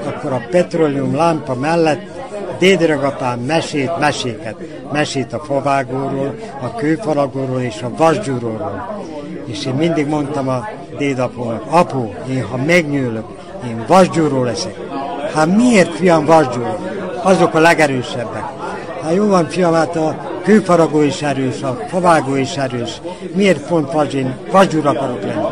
Akkor 0.06 0.32
a 0.32 0.42
petroleum 0.50 1.14
lámpa 1.14 1.54
mellett 1.54 2.00
dédragapám 2.58 3.40
mesét, 3.40 3.98
meséket. 3.98 4.54
Mesét 4.92 5.32
a 5.32 5.38
favágóról, 5.38 6.34
a 6.60 6.74
kőfaragóról 6.74 7.60
és 7.60 7.82
a 7.82 7.90
vasgyúróról. 7.96 9.02
És 9.46 9.66
én 9.66 9.74
mindig 9.74 10.06
mondtam 10.06 10.48
a 10.48 10.68
dédapónak, 11.02 11.62
apu, 11.70 12.12
én 12.30 12.44
ha 12.44 12.56
megnyúlok, 12.56 13.28
én 13.66 13.84
vasgyúró 13.86 14.42
leszek. 14.44 14.76
Hát 15.34 15.56
miért, 15.56 15.94
fiam, 15.94 16.24
vasgyúró? 16.24 16.76
Azok 17.22 17.54
a 17.54 17.58
legerősebbek. 17.58 18.44
Hát 19.02 19.14
jó 19.14 19.26
van, 19.26 19.46
fiam, 19.48 19.72
hát 19.72 19.96
a 19.96 20.16
kőfaragó 20.42 21.00
is 21.00 21.22
erős, 21.22 21.62
a 21.62 21.78
favágó 21.88 22.34
is 22.34 22.56
erős. 22.56 23.00
Miért 23.34 23.66
pont 23.66 23.92
vasgyúr, 23.92 24.34
vasgyúr 24.50 24.86
akarok 24.86 25.22
lenni? 25.22 25.46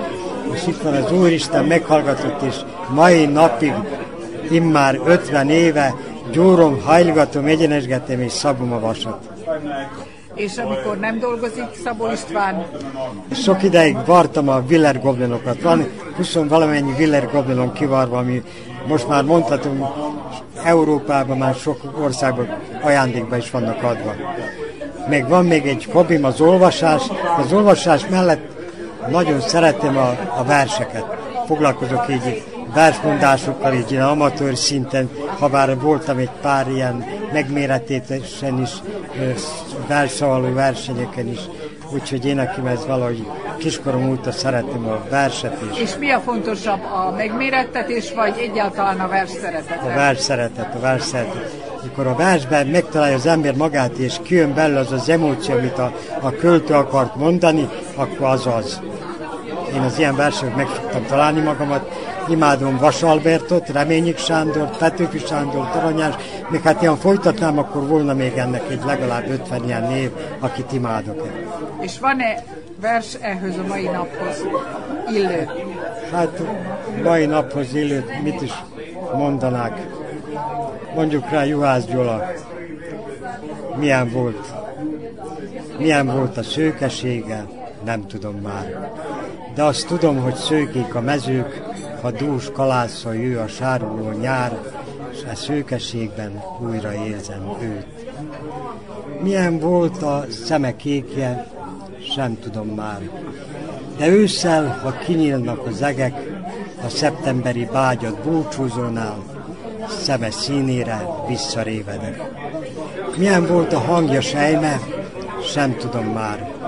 És 0.55 0.67
itt 0.67 0.83
van 0.83 0.95
az 0.95 1.13
Úristen 1.13 1.65
meghallgatott, 1.65 2.43
és 2.43 2.57
mai 2.95 3.27
napig, 3.27 3.75
immár 4.51 5.01
50 5.05 5.51
éve 5.51 5.95
gyúrom, 6.33 6.81
hajlgatom, 6.85 7.45
egyenesgetem 7.45 8.21
és 8.21 8.33
szabom 8.33 8.73
a 8.73 8.81
vasat. 8.81 9.29
És 10.35 10.57
amikor 10.57 10.99
nem 10.99 11.19
dolgozik 11.19 11.65
Szabó 11.85 12.11
István? 12.13 12.67
Sok 13.33 13.63
ideig 13.63 13.97
vartam 14.07 14.49
a 14.49 14.63
Willer 14.69 15.01
goblinokat. 15.01 15.63
Van 15.63 15.89
20 16.17 16.35
valamennyi 16.35 16.93
Willer 16.99 17.31
goblinon 17.31 17.73
kivarva, 17.73 18.19
ami 18.19 18.43
most 18.87 19.09
már 19.09 19.25
mondhatom, 19.25 19.89
Európában 20.65 21.39
már 21.39 21.55
sok 21.55 22.01
országban 22.03 22.49
ajándékba 22.83 23.37
is 23.37 23.51
vannak 23.51 23.83
adva. 23.83 24.15
Meg 25.09 25.29
van 25.29 25.45
még 25.45 25.67
egy 25.67 25.85
hobbim 25.93 26.25
az 26.25 26.41
olvasás. 26.41 27.03
Az 27.39 27.53
olvasás 27.53 28.07
mellett 28.07 28.51
nagyon 29.09 29.41
szeretem 29.41 29.97
a, 29.97 30.09
a 30.39 30.45
verseket. 30.45 31.05
Foglalkozok 31.47 32.07
így 32.11 32.45
versmondásokkal, 32.75 33.75
így 33.75 33.95
amatőr 33.95 34.57
szinten, 34.57 35.11
ha 35.39 35.49
bár 35.49 35.79
voltam 35.79 36.19
egy 36.19 36.31
pár 36.41 36.69
ilyen 36.69 37.05
megméretésen 37.33 38.61
is, 38.61 38.71
versszavaló 39.87 40.53
versenyeken 40.53 41.29
is, 41.29 41.41
úgyhogy 41.93 42.25
én 42.25 42.35
nekem 42.35 42.67
ez 42.67 42.87
valahogy 42.87 43.27
kiskorom 43.59 44.11
óta 44.11 44.33
szeretem 44.33 44.89
a 44.89 45.09
verset 45.11 45.57
is. 45.73 45.81
És 45.81 45.97
mi 45.99 46.11
a 46.11 46.21
fontosabb, 46.21 46.81
a 46.83 47.15
megmérettetés, 47.17 48.13
vagy 48.13 48.35
egyáltalán 48.39 49.01
a 49.01 49.09
vers 49.09 49.31
szeretet? 49.31 49.83
A 49.83 49.95
vers 49.95 50.19
szeretet, 50.19 50.75
a 50.75 50.81
vers 50.81 51.03
szeretet. 51.03 51.69
Mikor 51.83 52.07
a 52.07 52.15
versben 52.15 52.67
megtalálja 52.67 53.17
az 53.17 53.27
ember 53.27 53.55
magát, 53.55 53.97
és 53.97 54.17
kijön 54.23 54.55
belőle 54.55 54.81
az 54.81 54.93
az 54.93 55.09
emóció, 55.09 55.55
amit 55.55 55.79
a, 55.79 55.93
a 56.21 56.31
költő 56.31 56.75
akart 56.75 57.17
mondani, 57.17 57.69
akkor 57.95 58.27
az 58.27 58.47
az. 58.47 58.81
Én 59.75 59.81
az 59.81 59.99
ilyen 59.99 60.17
versenyek 60.17 60.57
meg 60.57 60.67
tudtam 60.67 61.07
találni 61.07 61.41
magamat, 61.41 61.91
imádom 62.29 62.79
Vas 62.79 63.03
Albertot, 63.03 63.69
Reményik 63.69 64.19
Sándor, 64.19 64.77
Petőfi 64.77 65.19
Sándor, 65.19 65.71
Taranyás, 65.71 66.15
még 66.49 66.61
hát 66.63 66.83
ilyen 66.83 66.97
folytatnám, 66.97 67.59
akkor 67.59 67.87
volna 67.87 68.15
még 68.15 68.37
ennek 68.37 68.63
egy 68.71 68.83
legalább 68.85 69.29
50 69.29 69.65
ilyen 69.65 69.83
név, 69.83 70.11
akit 70.39 70.73
imádok. 70.73 71.29
És 71.81 71.99
van-e 71.99 72.43
vers 72.81 73.15
ehhez 73.21 73.57
a 73.59 73.67
mai 73.69 73.85
naphoz 73.85 74.45
illő? 75.13 75.49
Hát 76.13 76.43
mai 77.03 77.27
naphoz 77.27 77.75
illő, 77.75 78.05
mit 78.23 78.43
is 78.43 78.53
mondanák? 79.15 79.87
Mondjuk 80.95 81.31
rá 81.31 81.45
Juhász 81.45 81.85
Gyula. 81.85 82.33
Milyen 83.77 84.11
volt? 84.11 84.47
Milyen 85.79 86.07
volt 86.07 86.37
a 86.37 86.43
szőkesége? 86.43 87.47
Nem 87.85 88.07
tudom 88.07 88.35
már. 88.35 88.91
De 89.55 89.63
azt 89.63 89.87
tudom, 89.87 90.21
hogy 90.21 90.35
szőkék 90.35 90.95
a 90.95 91.01
mezők, 91.01 91.63
ha 92.03 92.11
dús 92.11 92.51
kalászol 92.53 93.15
jő 93.15 93.39
a 93.39 93.49
sáruló 93.49 94.11
nyár, 94.11 94.59
és 95.13 95.19
a 95.33 95.35
szőkeségben 95.35 96.43
újra 96.61 96.93
érzem 97.07 97.57
őt. 97.63 97.87
Milyen 99.23 99.59
volt 99.59 100.03
a 100.03 100.25
szeme 100.45 100.77
kékje, 100.77 101.47
sem 102.15 102.39
tudom 102.39 102.69
már. 102.69 103.11
De 103.99 104.09
ősszel, 104.09 104.81
ha 104.83 104.99
kinyílnak 105.05 105.67
az 105.67 105.83
egek, 105.83 106.15
a 106.85 106.89
szeptemberi 106.89 107.69
bágyat 107.73 108.23
búcsúzónál, 108.23 109.19
szeme 109.89 110.31
színére 110.31 111.07
visszarévedek. 111.29 112.23
Milyen 113.17 113.47
volt 113.47 113.73
a 113.73 113.79
hangja 113.79 114.21
sejme, 114.21 114.81
sem 115.43 115.77
tudom 115.77 116.05
már. 116.05 116.60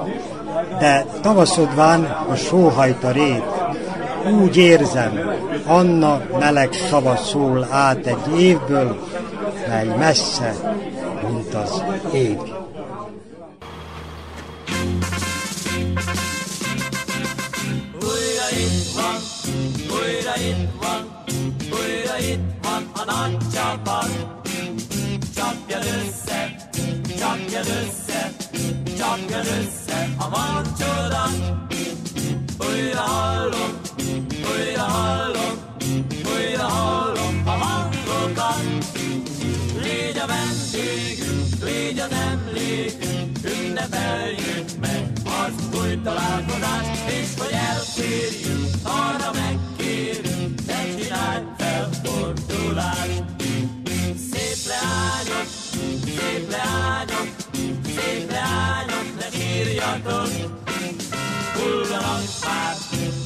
De 0.82 1.06
tavaszodván 1.20 2.04
a 2.04 2.34
sóhajta 2.34 3.10
rét, 3.10 3.44
úgy 4.40 4.56
érzem, 4.56 5.20
Anna 5.66 6.20
meleg 6.38 6.72
szava 6.72 7.16
szól 7.16 7.66
át 7.70 8.06
egy 8.06 8.40
évből, 8.40 9.08
mely 9.68 9.86
messze, 9.86 10.54
mint 11.28 11.54
az 11.54 11.82
ég. 12.12 12.38
Újra 18.00 18.48
itt 18.50 18.94
van, 18.94 19.16
újra 19.90 20.34
itt 20.48 20.68
van, 20.80 21.22
újra 21.70 22.18
itt 22.18 22.54
van 22.62 22.90
a 22.94 23.12
nagy 23.12 23.36
csapat. 23.54 24.10
Csapja 25.36 25.78
össze, 25.78 26.54
csapja 27.18 27.60
össze, 27.60 28.30
csapja 29.02 29.38
össze 29.38 30.08
a 30.18 30.28
mancsoda. 30.28 31.24
Újra 32.58 33.00
hallom, 33.00 33.72
újra 34.52 34.82
hallom, 34.82 35.54
újra 36.34 36.64
hallom 36.64 37.42
a 37.44 37.50
hangokat. 37.50 38.62
Légy 39.82 40.18
a 40.18 40.26
vendégünk, 40.26 41.64
légy 41.64 41.98
az 41.98 42.10
emlékünk, 42.30 43.38
ünnepeljük 43.44 44.68
meg 44.80 45.12
az 45.24 45.78
új 45.78 46.00
találkozást, 46.04 47.08
és 47.08 47.28
hogy 47.38 47.52
elférjünk, 47.52 48.68
arra 48.82 49.30
megkérünk, 49.32 50.66
ne 50.66 50.94
csinálj 50.94 51.42
felfordulást. 51.58 53.22
Szép 54.32 54.66
leányok, 54.66 55.61
szép 56.04 56.50
leányok, 56.50 57.28
szép 57.96 58.30
leányok, 58.30 59.06
ne 59.18 59.28
sírjatok, 59.38 60.28
hullanak 61.54 62.22
már, 62.44 62.74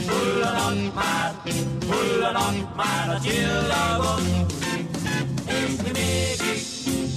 hullanak 0.07 0.95
már, 0.95 1.35
hullanak 1.91 2.77
már 2.77 3.09
a 3.09 3.21
csillagok, 3.21 4.21
és 5.47 5.71
mi 5.83 5.91
mégis, 5.93 6.63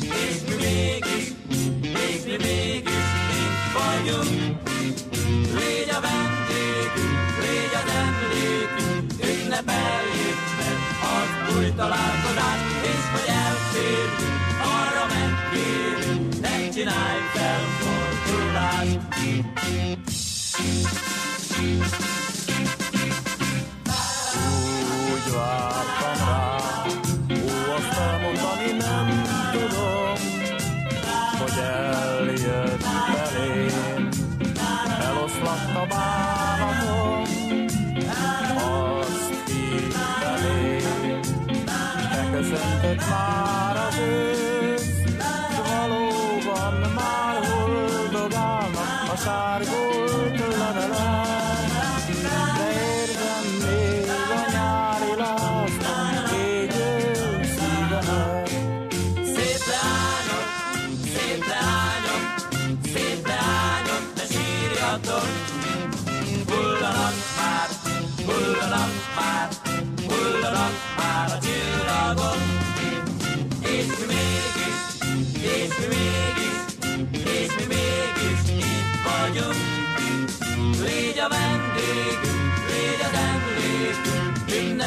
és 0.01 0.35
mi 0.47 0.55
mégis, 0.55 1.25
és 1.81 2.23
mi 2.25 2.35
mégis 2.37 3.07
itt 3.43 3.65
vagyunk. 3.73 4.57
Légy 5.57 5.89
a 5.89 5.99
vendégünk, 6.05 7.29
légy 7.41 7.75
az 7.81 7.89
emlékünk, 8.03 9.11
ünnepeljük 9.29 10.39
meg 10.59 10.77
az 11.15 11.55
új 11.55 11.73
találkozás, 11.75 12.59
és 12.81 13.03
hogy 13.11 13.27
elférjünk, 13.27 14.28
csinálj 16.79 17.21
fel 17.33 17.61
fordulást. 17.79 18.99
Úgy 25.13 25.33
vártam 25.33 25.68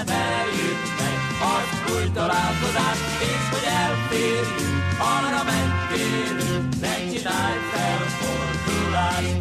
ünnepeljük 0.03 0.83
meg 0.99 1.19
az 1.55 1.93
új 1.95 2.11
találkozást, 2.15 3.05
és 3.21 3.49
hogy 3.51 3.67
elférjünk, 3.83 4.83
arra 4.99 5.43
mentél, 5.45 6.35
ne 6.81 6.95
csinálj 7.13 7.59
felfordulást. 7.73 9.41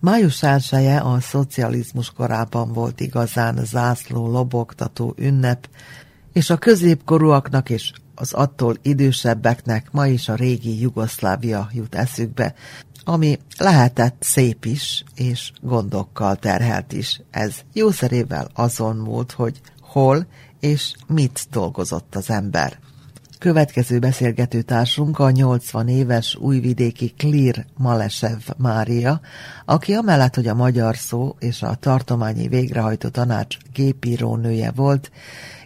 Május 0.00 0.42
elsője 0.42 0.98
a 0.98 1.20
szocializmus 1.20 2.10
korában 2.10 2.72
volt 2.72 3.00
igazán 3.00 3.64
zászló 3.64 4.30
lobogtató 4.30 5.14
ünnep, 5.16 5.68
és 6.32 6.50
a 6.50 6.56
középkorúaknak 6.56 7.70
és 7.70 7.92
az 8.14 8.32
attól 8.32 8.76
idősebbeknek 8.82 9.90
ma 9.90 10.06
is 10.06 10.28
a 10.28 10.34
régi 10.34 10.80
Jugoszlávia 10.80 11.68
jut 11.72 11.94
eszükbe, 11.94 12.54
ami 13.08 13.38
lehetett 13.58 14.16
szép 14.20 14.64
is, 14.64 15.04
és 15.14 15.52
gondokkal 15.60 16.36
terhelt 16.36 16.92
is. 16.92 17.20
Ez 17.30 17.54
jószerével 17.72 18.48
azon 18.54 18.96
múlt, 18.96 19.32
hogy 19.32 19.60
hol 19.80 20.26
és 20.60 20.94
mit 21.06 21.46
dolgozott 21.50 22.14
az 22.14 22.30
ember. 22.30 22.78
Következő 23.38 23.98
beszélgető 23.98 24.62
társunk 24.62 25.18
a 25.18 25.30
80 25.30 25.88
éves 25.88 26.36
újvidéki 26.36 27.14
Klír 27.16 27.64
Malesev 27.76 28.40
Mária, 28.56 29.20
aki 29.64 29.92
amellett, 29.92 30.34
hogy 30.34 30.46
a 30.46 30.54
magyar 30.54 30.96
szó 30.96 31.36
és 31.38 31.62
a 31.62 31.74
tartományi 31.74 32.48
végrehajtó 32.48 33.08
tanács 33.08 33.56
gépírónője 33.72 34.70
volt, 34.70 35.10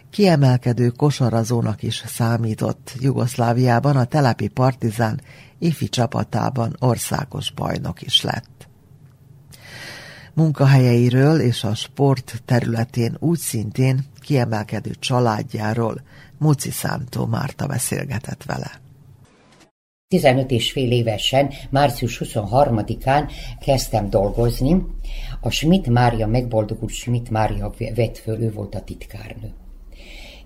kiemelkedő 0.09 0.89
kosarazónak 0.89 1.83
is 1.83 2.03
számított 2.05 2.93
Jugoszláviában, 2.99 3.95
a 3.95 4.05
telepi 4.05 4.47
partizán 4.47 5.21
ifi 5.63 5.89
csapatában 5.89 6.75
országos 6.79 7.51
bajnok 7.51 8.01
is 8.01 8.21
lett. 8.21 8.67
Munkahelyeiről 10.33 11.39
és 11.39 11.63
a 11.63 11.75
sport 11.75 12.41
területén 12.45 13.17
úgy 13.19 13.37
szintén 13.37 14.05
kiemelkedő 14.19 14.91
családjáról 14.99 16.01
Muci 16.37 16.71
Szántó 16.71 17.25
Márta 17.25 17.67
beszélgetett 17.67 18.43
vele. 18.43 18.81
15 20.07 20.51
és 20.51 20.71
fél 20.71 20.91
évesen, 20.91 21.53
március 21.69 22.21
23-án 22.23 23.31
kezdtem 23.59 24.09
dolgozni. 24.09 24.85
A 25.41 25.49
Schmidt 25.49 25.87
Mária, 25.87 26.27
megboldogult 26.27 26.93
Schmidt 26.93 27.29
Mária 27.29 27.73
vett 27.95 28.17
föl, 28.17 28.41
ő 28.41 28.51
volt 28.51 28.75
a 28.75 28.81
titkárnő. 28.81 29.53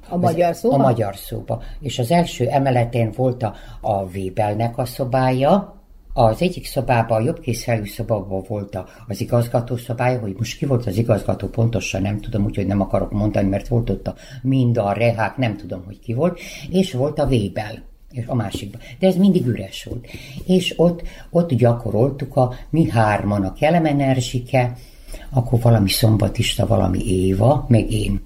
A 0.10 0.18
magyar 0.18 0.56
szóba? 0.56 0.76
A 0.76 0.78
magyar 0.78 1.16
szóba. 1.16 1.62
És 1.80 2.00
az 2.00 2.12
első 2.12 2.48
emeleten 2.48 3.12
volt 3.16 3.44
a, 3.44 3.54
a 3.82 4.04
Webelnek 4.04 4.78
a 4.78 4.86
szobája, 4.86 5.76
az 6.14 6.42
egyik 6.42 6.66
szobában, 6.66 7.22
a 7.22 7.24
jobbkészfelű 7.24 7.86
szobában 7.86 8.44
volt 8.48 8.78
az 9.08 9.22
igazgató 9.22 9.78
szobája, 9.78 10.20
hogy 10.20 10.36
most 10.38 10.58
ki 10.58 10.66
volt 10.66 10.86
az 10.86 10.98
igazgató, 10.98 11.48
pontosan 11.48 12.02
nem 12.02 12.20
tudom, 12.20 12.44
úgyhogy 12.46 12.68
nem 12.68 12.82
akarok 12.82 13.12
mondani, 13.12 13.50
mert 13.50 13.68
volt 13.68 13.90
ott 13.90 14.08
a 14.08 14.16
mind 14.42 14.78
a 14.78 14.92
rehák, 14.92 15.38
nem 15.38 15.58
tudom, 15.58 15.84
hogy 15.86 16.00
ki 16.00 16.14
volt, 16.14 16.40
és 16.70 16.94
volt 16.94 17.20
a 17.20 17.26
Webel 17.26 17.84
és 18.12 18.24
a 18.28 18.36
másikban. 18.36 18.82
De 19.00 19.08
ez 19.08 19.16
mindig 19.16 19.46
üres 19.46 19.84
volt. 19.84 20.08
És 20.46 20.74
ott, 20.78 21.02
ott 21.30 21.54
gyakoroltuk 21.54 22.36
a 22.36 22.54
mi 22.70 22.90
hárman, 22.90 23.44
a 23.44 23.54
Kelemen 23.54 24.00
Erzsike, 24.00 24.74
akkor 25.30 25.60
valami 25.60 25.90
szombatista, 25.90 26.68
valami 26.68 27.00
Éva, 27.08 27.66
meg 27.68 27.92
én. 27.92 28.22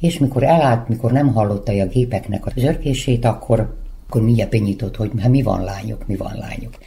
És 0.00 0.18
mikor 0.18 0.42
elállt, 0.42 0.88
mikor 0.88 1.12
nem 1.12 1.32
hallotta 1.32 1.72
a 1.72 1.86
gépeknek 1.86 2.46
a 2.46 2.52
zörkését, 2.56 3.24
akkor, 3.24 3.76
akkor 4.06 4.22
mindjárt 4.22 4.50
benyitott, 4.50 4.96
hogy 4.96 5.10
hát 5.18 5.30
mi 5.30 5.42
van 5.42 5.64
lányok, 5.64 6.06
mi 6.06 6.16
van 6.16 6.36
lányok. 6.38 6.78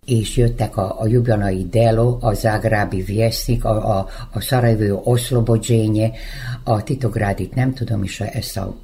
és 0.06 0.38
jöttek 0.38 0.78
a, 0.78 0.96
a 1.00 1.08
Ljubljanai 1.08 1.68
Delo, 1.70 2.18
a 2.22 2.34
Zágrábi 2.34 3.02
Vieszik, 3.02 3.66
a, 3.66 3.98
a, 3.98 4.08
a 4.32 4.42
Szarajevő 4.42 5.00
Oszlobodzsénye, 5.04 6.12
a 6.64 6.84
Titográdit 6.84 7.56
nem 7.56 7.74
tudom, 7.74 8.04
és 8.04 8.22
a, 8.22 8.26
ezt 8.34 8.58
a 8.58 8.76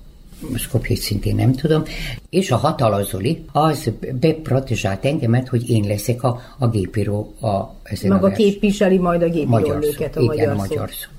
Skopjét 0.55 0.97
szintén 0.97 1.35
nem 1.35 1.51
tudom, 1.53 1.83
és 2.29 2.51
a 2.51 2.55
Hatalazoli 2.55 3.45
az 3.51 3.91
beprotezsált 4.19 5.05
engemet, 5.05 5.47
hogy 5.47 5.69
én 5.69 5.87
leszek 5.87 6.23
a, 6.23 6.41
a 6.57 6.67
gépíró 6.67 7.33
a, 7.41 7.75
ezen 7.83 8.11
Maga 8.11 8.25
a 8.25 8.29
vers- 8.29 8.41
képviseli 8.41 8.97
majd 8.97 9.21
a 9.21 9.25
magyar 9.25 9.79
gépírónőket, 9.79 10.15
a 10.15 10.19
szó. 10.19 10.25
magyar 10.25 10.43
Igen, 10.43 10.57
szót. 10.57 10.69
magyar 10.69 10.89
szó. 10.89 11.18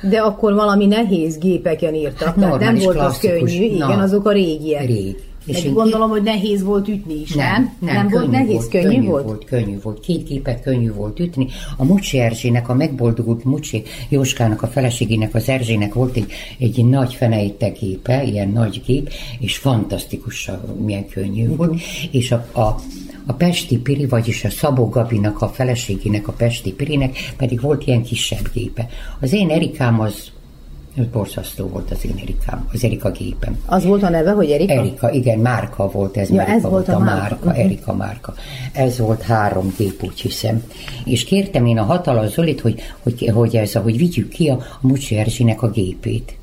De 0.00 0.20
akkor 0.20 0.54
valami 0.54 0.86
nehéz 0.86 1.38
gépeken 1.38 1.94
írtak, 1.94 2.28
Hát 2.28 2.34
tehát 2.34 2.58
nem 2.58 2.74
volt 2.74 2.98
az 2.98 3.18
könnyű, 3.18 3.64
igen, 3.64 4.00
azok 4.00 4.26
a 4.26 4.32
régiek. 4.32 4.86
Rég. 4.86 5.27
És 5.48 5.64
én 5.64 5.72
gondolom, 5.72 6.10
hogy 6.10 6.22
nehéz 6.22 6.62
volt 6.62 6.88
ütni 6.88 7.20
is, 7.20 7.34
nem? 7.34 7.76
Nem, 7.80 7.94
nem, 7.94 8.08
volt 8.08 8.24
könnyű 8.24 8.36
nehéz, 8.36 8.68
könnyű, 8.68 8.86
könnyű 8.88 9.06
volt? 9.06 9.24
volt? 9.24 9.44
Könnyű 9.44 9.78
volt, 9.82 10.00
két 10.00 10.24
gépet 10.28 10.62
könnyű 10.62 10.92
volt 10.92 11.20
ütni. 11.20 11.46
A 11.76 11.84
Mucsi 11.84 12.18
Erzsének, 12.18 12.68
a 12.68 12.74
megboldogult 12.74 13.44
Mucsi 13.44 13.82
Jóskának, 14.08 14.62
a 14.62 14.66
feleségének, 14.66 15.34
az 15.34 15.48
Erzsének 15.48 15.94
volt 15.94 16.16
egy, 16.16 16.32
egy 16.58 16.84
nagy 16.84 17.14
feneitte 17.14 17.68
gépe, 17.68 18.22
ilyen 18.24 18.48
nagy 18.48 18.82
gép, 18.86 19.10
és 19.38 19.56
fantasztikus, 19.56 20.50
milyen 20.84 21.08
könnyű 21.08 21.46
Mhm. 21.46 21.56
volt. 21.56 21.80
És 22.10 22.32
a, 22.32 22.46
a 22.60 22.76
a 23.26 23.32
Pesti 23.32 23.78
Piri, 23.78 24.06
vagyis 24.06 24.44
a 24.44 24.50
Szabó 24.50 24.88
Gabinak, 24.88 25.42
a 25.42 25.48
feleségének, 25.48 26.28
a 26.28 26.32
Pesti 26.32 26.72
Pirinek 26.72 27.16
pedig 27.36 27.60
volt 27.60 27.86
ilyen 27.86 28.02
kisebb 28.02 28.50
gépe. 28.52 28.88
Az 29.20 29.32
én 29.32 29.50
Erikám 29.50 30.00
az 30.00 30.30
borzasztó 31.06 31.66
volt 31.66 31.90
az 31.90 32.04
én 32.04 32.14
Erikám, 32.22 32.68
az 32.72 32.84
Erika 32.84 33.10
gépem. 33.10 33.58
Az 33.66 33.84
volt 33.84 34.02
a 34.02 34.08
neve, 34.08 34.30
hogy 34.30 34.50
Erika? 34.50 34.72
Erika, 34.72 35.10
igen, 35.10 35.38
Márka 35.38 35.90
volt 35.90 36.16
ez, 36.16 36.28
Ja, 36.28 36.34
Márka 36.36 36.52
ez 36.52 36.62
volt 36.62 36.88
a 36.88 36.98
Márka. 36.98 37.14
Márka, 37.14 37.50
Mhm. 37.50 37.58
Erika 37.60 37.94
Márka. 37.94 38.34
Ez 38.72 38.98
volt 38.98 39.22
három 39.22 39.74
gép, 39.76 40.02
úgy 40.02 40.20
hiszem. 40.20 40.62
És 41.04 41.24
kértem 41.24 41.66
én 41.66 41.78
a 41.78 41.82
Hatala 41.82 42.26
Zolit, 42.26 42.60
hogy, 42.60 42.80
hogy, 43.02 43.30
hogy, 43.34 43.56
ez, 43.56 43.72
hogy 43.72 43.96
vigyük 43.96 44.28
ki 44.28 44.48
a, 44.48 44.54
a 44.54 44.86
Mucsi 44.86 45.16
Erzsinek 45.16 45.62
a 45.62 45.70
gépét. 45.70 46.37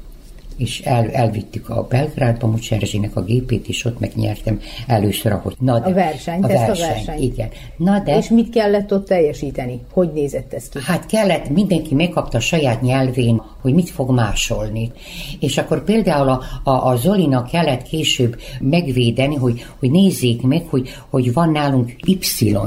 És 0.57 0.81
el, 0.81 1.11
elvittük 1.11 1.69
a 1.69 1.87
Belgrádba 1.89 2.47
Mucsi 2.47 2.75
Erzsinek 2.75 3.15
a 3.15 3.23
gépét, 3.23 3.67
és 3.67 3.85
ott 3.85 3.99
megnyertem 3.99 4.59
először, 4.87 5.31
ahogy 5.31 5.55
na 5.59 5.79
de, 5.79 5.85
A 5.85 5.93
versenyt, 5.93 6.45
a 6.45 6.49
ezt 6.49 6.63
a 6.63 6.65
verseny, 6.65 6.87
versenyt. 6.87 7.21
Igen. 7.21 7.49
Na 7.77 7.99
de, 7.99 8.17
És 8.17 8.29
mit 8.29 8.49
kellett 8.49 8.93
ott 8.93 9.07
teljesíteni? 9.07 9.79
Hogy 9.91 10.11
nézett 10.13 10.53
ez 10.53 10.69
ki? 10.69 10.79
Hát 10.81 11.05
kellett, 11.05 11.49
mindenki 11.49 11.95
megkapta 11.95 12.37
a 12.37 12.41
saját 12.41 12.81
nyelvén, 12.81 13.41
hogy 13.61 13.73
mit 13.73 13.89
fog 13.89 14.11
másolni. 14.11 14.91
És 15.39 15.57
akkor 15.57 15.83
például 15.83 16.29
a, 16.29 16.41
a, 16.63 16.87
a 16.87 16.95
Zolinak 16.95 17.47
kellett 17.49 17.83
később 17.83 18.41
megvédeni, 18.59 19.35
hogy, 19.35 19.65
hogy 19.79 19.91
nézzék 19.91 20.41
meg, 20.41 20.65
hogy, 20.69 20.89
hogy 21.09 21.33
van 21.33 21.51
nálunk 21.51 21.95
Y 22.05 22.17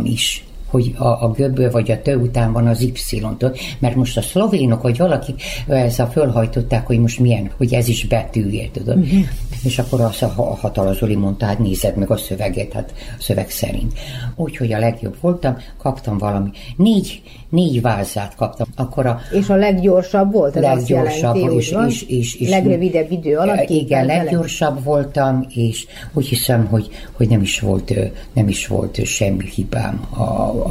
is 0.03 0.48
hogy 0.71 0.95
a, 0.97 1.07
a 1.07 1.33
göbből 1.37 1.71
vagy 1.71 1.91
a 1.91 2.03
tő 2.03 2.17
után 2.17 2.53
van 2.53 2.67
az 2.67 2.81
Y-től, 2.81 3.57
mert 3.79 3.95
most 3.95 4.17
a 4.17 4.23
szlovénok, 4.23 4.83
vagy 4.83 4.97
valaki 4.97 5.35
ezzel 5.67 6.11
fölhajtották, 6.11 6.87
hogy 6.87 6.99
most 6.99 7.21
milyen, 7.21 7.51
hogy 7.57 7.75
ez 7.75 7.89
is 7.89 8.07
betűje, 8.07 8.69
tudod. 8.73 8.97
Mhm. 8.97 9.19
És 9.65 9.79
akkor 9.79 10.01
az 10.01 10.23
a, 10.23 10.33
a 10.37 10.57
Hatala 10.57 10.93
Zoli 10.93 11.15
mondta, 11.15 11.47
hát 11.47 11.59
nézed 11.59 11.97
meg 11.97 12.11
a 12.11 12.17
szöveget, 12.17 12.73
hát 12.73 12.93
a 12.97 13.23
szöveg 13.23 13.51
szerint. 13.51 13.99
Úgyhogy 14.37 14.73
a 14.73 14.79
legjobb 14.79 15.17
voltam, 15.21 15.57
kaptam 15.79 16.19
valami, 16.19 16.51
négy, 16.77 17.23
négy 17.49 17.81
vázát 17.81 18.35
kaptam. 18.35 18.67
Akkor 18.77 19.07
a 19.07 19.21
És 19.33 19.49
a 19.49 19.57
leggyorsabb 19.57 20.33
volt? 20.33 20.57
Ez 20.57 20.65
azt 20.65 20.89
leggyorsabb, 20.89 21.37
jelenti, 21.37 21.57
és, 21.57 21.75
és, 21.87 22.03
és, 22.03 22.35
és, 22.35 22.49
Legrövidebb 22.49 23.11
idő 23.11 23.37
alatt? 23.37 23.65
két 23.65 23.83
Igen, 23.83 24.07
leggyorsabb 24.07 24.85
voltam, 24.85 25.47
és 25.49 25.87
úgy 26.13 26.27
hiszem, 26.27 26.67
hogy, 26.67 26.89
hogy 27.13 27.29
nem 27.29 27.41
is 27.41 27.61
volt, 27.61 27.95
nem 28.33 28.49
is 28.49 28.67
volt 28.67 29.05
semmi 29.05 29.45
hibám 29.45 30.01
a, 30.11 30.23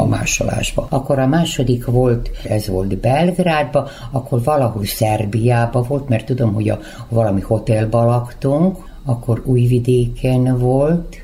a 0.01 0.05
másolásban. 0.05 0.85
Akkor 0.89 1.19
a 1.19 1.27
második 1.27 1.85
volt, 1.85 2.29
ez 2.49 2.67
volt 2.67 2.97
Belgrádba, 2.97 3.89
akkor 4.11 4.43
valahol 4.43 4.85
Szerbiába 4.85 5.81
volt, 5.81 6.09
mert 6.09 6.25
tudom, 6.25 6.53
hogy 6.53 6.69
a, 6.69 6.79
valami 7.09 7.41
hotelba 7.41 8.05
laktunk, 8.05 8.76
akkor 9.07 9.41
Újvidéken 9.45 10.59
volt, 10.59 11.15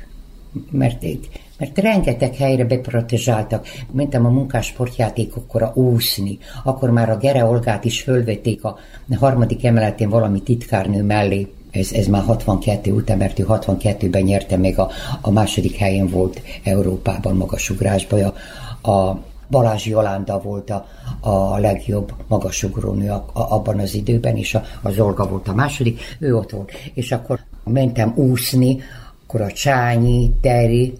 mert 0.70 1.02
itt 1.02 1.42
mert 1.58 1.78
rengeteg 1.78 2.34
helyre 2.34 2.64
beprotezsáltak. 2.64 3.66
Mentem 3.92 4.26
a 4.26 4.28
munkássportjátékokkora 4.28 5.72
úszni. 5.74 6.38
Akkor 6.64 6.90
már 6.90 7.10
a 7.10 7.16
Gere 7.16 7.44
Olgát 7.44 7.84
is 7.84 8.02
fölvették 8.02 8.64
a 8.64 8.78
harmadik 9.16 9.64
emeletén 9.64 10.08
valami 10.08 10.42
titkárnő 10.42 11.02
mellé. 11.02 11.52
Ez, 11.70 11.92
ez 11.92 12.06
már 12.06 12.22
62 12.22 12.92
után, 12.92 13.18
mert 13.18 13.38
ő 13.38 13.44
62-ben 13.48 14.22
nyerte 14.22 14.56
meg 14.56 14.78
a, 14.78 14.90
a 15.20 15.30
második 15.30 15.76
helyen 15.76 16.08
volt 16.08 16.42
Európában 16.62 17.36
magasugrásban. 17.36 18.32
A, 18.80 18.90
a 18.90 19.22
Balázs 19.50 19.86
Jolanda 19.86 20.40
volt 20.40 20.70
a, 20.70 20.86
a 21.20 21.58
legjobb 21.58 22.12
magasugrónő 22.26 23.10
a, 23.10 23.26
a, 23.32 23.40
abban 23.54 23.78
az 23.78 23.94
időben, 23.94 24.36
és 24.36 24.54
a, 24.54 24.62
az 24.82 24.98
Olga 24.98 25.28
volt 25.28 25.48
a 25.48 25.54
második, 25.54 26.00
ő 26.18 26.36
ott 26.36 26.50
volt. 26.50 26.72
És 26.94 27.12
akkor 27.12 27.40
mentem 27.64 28.12
úszni, 28.16 28.78
akkor 29.26 29.40
a 29.40 29.52
Csányi, 29.52 30.30
Teri, 30.40 30.92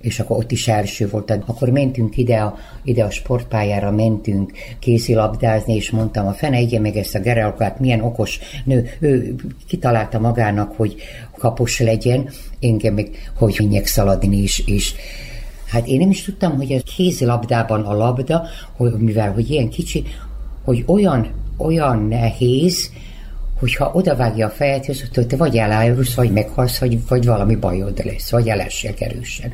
és 0.00 0.20
akkor 0.20 0.36
ott 0.36 0.50
is 0.50 0.68
első 0.68 1.08
volt. 1.08 1.30
Akkor 1.46 1.68
mentünk 1.68 2.16
ide 2.16 2.36
a, 2.36 2.56
ide 2.84 3.04
a 3.04 3.10
sportpályára, 3.10 3.90
mentünk 3.90 4.52
kézilabdázni, 4.78 5.74
és 5.74 5.90
mondtam, 5.90 6.26
a 6.26 6.32
fene 6.32 6.60
igye 6.60 6.80
meg 6.80 6.96
ezt 6.96 7.14
a 7.14 7.20
Gerelkát, 7.20 7.80
milyen 7.80 8.00
okos 8.00 8.38
nő. 8.64 8.88
Ő 9.00 9.34
kitalálta 9.66 10.18
magának, 10.18 10.72
hogy 10.76 10.96
kapos 11.38 11.80
legyen, 11.80 12.28
engem 12.60 12.94
meg, 12.94 13.30
hogy 13.36 13.56
menjek 13.58 13.86
szaladni 13.86 14.36
is, 14.36 14.62
és 14.66 14.94
Hát 15.66 15.86
én 15.86 15.98
nem 15.98 16.10
is 16.10 16.22
tudtam, 16.22 16.56
hogy 16.56 16.72
a 16.72 16.80
kézilabdában 16.96 17.82
a 17.82 17.96
labda, 17.96 18.46
hogy, 18.76 18.92
mivel 18.92 19.32
hogy 19.32 19.50
ilyen 19.50 19.68
kicsi, 19.68 20.04
hogy 20.64 20.84
olyan, 20.86 21.30
olyan 21.56 22.02
nehéz, 22.02 22.90
hogyha 23.58 23.90
odavágja 23.94 24.46
a 24.46 24.50
fejet, 24.50 24.86
hogy 24.86 25.26
te 25.26 25.36
vagy 25.36 25.56
elájulsz, 25.56 26.14
vagy 26.14 26.32
meghalsz, 26.32 26.78
vagy, 26.78 27.06
vagy 27.08 27.26
valami 27.26 27.56
bajod 27.56 28.04
lesz, 28.04 28.30
vagy 28.30 28.48
elessél 28.48 28.94
erősen. 28.98 29.52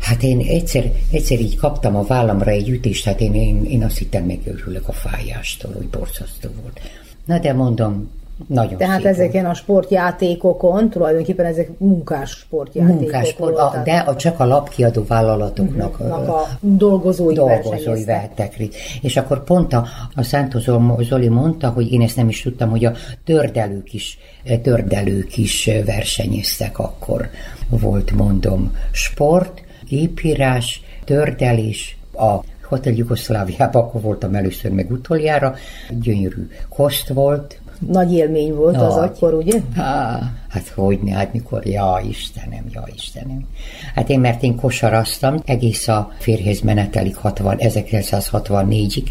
Hát 0.00 0.22
én 0.22 0.40
egyszer, 0.40 0.92
egyszer 1.10 1.40
így 1.40 1.56
kaptam 1.56 1.96
a 1.96 2.02
vállamra 2.02 2.50
egy 2.50 2.68
ütést, 2.68 3.04
hát 3.04 3.20
én, 3.20 3.34
én, 3.34 3.64
én 3.64 3.84
azt 3.84 3.98
hittem 3.98 4.24
megőrülök 4.24 4.88
a 4.88 4.92
fájástól, 4.92 5.72
hogy 5.72 5.88
borzasztó 5.88 6.48
volt. 6.62 6.80
Na 7.24 7.38
de 7.38 7.52
mondom, 7.52 8.10
nagyon 8.46 8.76
Tehát 8.76 8.96
szép 8.96 9.06
ezeken 9.06 9.46
a 9.46 9.54
sportjátékokon, 9.54 10.90
tulajdonképpen 10.90 11.46
ezek 11.46 11.78
munkás 11.78 12.30
sportjátékok 12.30 13.00
Munkásport, 13.00 13.56
a, 13.56 13.62
voltak. 13.62 13.84
de 13.84 13.96
a, 13.96 14.16
csak 14.16 14.40
a 14.40 14.46
lapkiadó 14.46 15.04
vállalatoknak 15.08 15.98
Nak 15.98 16.26
ö, 16.26 16.30
a 16.30 16.48
dolgozói, 16.60 17.34
dolgozói 17.34 18.04
vehettek 18.04 18.56
részt. 18.56 18.74
És 19.02 19.16
akkor 19.16 19.44
pont 19.44 19.72
a, 19.72 19.86
a 20.14 20.22
Szántó 20.22 20.58
Zol- 20.58 21.02
Zoli 21.02 21.28
mondta, 21.28 21.68
hogy 21.68 21.92
én 21.92 22.02
ezt 22.02 22.16
nem 22.16 22.28
is 22.28 22.42
tudtam, 22.42 22.70
hogy 22.70 22.84
a 22.84 22.92
tördelők 23.24 23.92
is, 23.94 24.18
tördelők 24.62 25.36
is 25.36 25.70
versenyeztek 25.84 26.78
akkor. 26.78 27.28
Volt, 27.68 28.10
mondom, 28.10 28.76
sport, 28.92 29.62
gépírás, 29.88 30.82
tördelés, 31.04 31.96
a 32.12 32.40
Hotel 32.68 32.92
Jugoszláviában 32.92 33.82
akkor 33.82 34.00
voltam 34.00 34.34
először 34.34 34.70
meg 34.70 34.90
utoljára, 34.90 35.54
gyönyörű 36.00 36.48
koszt 36.68 37.08
volt, 37.08 37.58
Nagy 37.78 38.12
élmény 38.12 38.54
volt 38.54 38.76
az 38.76 38.94
Nagy. 38.94 39.04
akkor, 39.08 39.34
ugye? 39.34 39.60
Há, 39.74 40.20
hát 40.48 40.68
hogyne, 40.68 41.14
hát 41.14 41.32
mikor, 41.32 41.66
ja 41.66 42.00
Istenem, 42.08 42.64
ja 42.72 42.84
Istenem. 42.94 43.46
Hát 43.94 44.10
én, 44.10 44.20
mert 44.20 44.42
én 44.42 44.56
kosaraztam 44.56 45.36
egész 45.44 45.88
a 45.88 46.12
férjhez 46.18 46.60
menetelig 46.60 47.16
60, 47.16 47.56
1964-ig. 47.58 49.04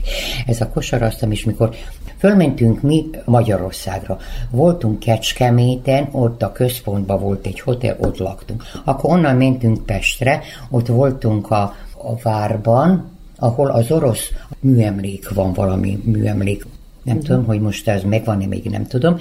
Ez 0.48 0.62
a 0.62 0.70
kosaraztam, 0.70 1.32
és 1.32 1.44
mikor 1.44 1.76
fölmentünk 2.18 2.82
mi 2.82 3.10
Magyarországra, 3.26 4.18
voltunk 4.50 5.00
Kecskeméten, 5.00 6.08
ott 6.12 6.42
a 6.42 6.52
központban 6.52 7.20
volt 7.20 7.46
egy 7.46 7.60
hotel, 7.60 7.98
ott 8.00 8.18
laktunk. 8.18 8.64
Akkor 8.84 9.12
onnan 9.12 9.36
mentünk 9.36 9.86
Pestre, 9.86 10.42
ott 10.70 10.88
voltunk 10.88 11.52
a, 11.52 11.76
a 11.98 12.16
várban, 12.24 13.12
ahol 13.38 13.70
az 13.70 13.92
orosz 13.92 14.32
műemlék 14.60 15.30
van, 15.30 15.54
valami 15.54 16.02
műemlék 16.04 16.66
nem 17.04 17.16
Mhm. 17.16 17.26
tudom, 17.26 17.46
hogy 17.46 17.62
most 17.62 17.88
ez 17.88 18.04
megvan-e, 18.04 18.46
még 18.46 18.64
nem 18.64 18.88
tudom. 18.88 19.18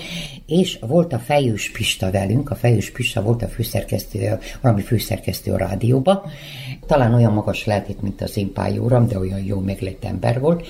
És 0.47 0.79
volt 0.81 1.13
a 1.13 1.19
Fejős 1.19 1.71
Pista 1.71 2.11
velünk, 2.11 2.51
a 2.51 2.55
Fejős 2.55 2.91
Pista 2.91 3.23
volt 3.23 3.43
a 3.43 3.49
főszerkesztő, 3.49 4.39
valami 4.61 4.83
főszerkesztő 4.83 5.53
a 5.53 5.57
rádióba. 5.57 6.25
Talán 6.87 7.15
olyan 7.15 7.33
magas 7.33 7.65
lehetett, 7.65 8.03
mint 8.03 8.21
az 8.23 8.37
én 8.37 8.53
pályóram, 8.53 9.07
de 9.09 9.19
olyan 9.19 9.45
jó 9.45 9.61
meglett 9.61 10.05
ember 10.05 10.41
volt. 10.41 10.67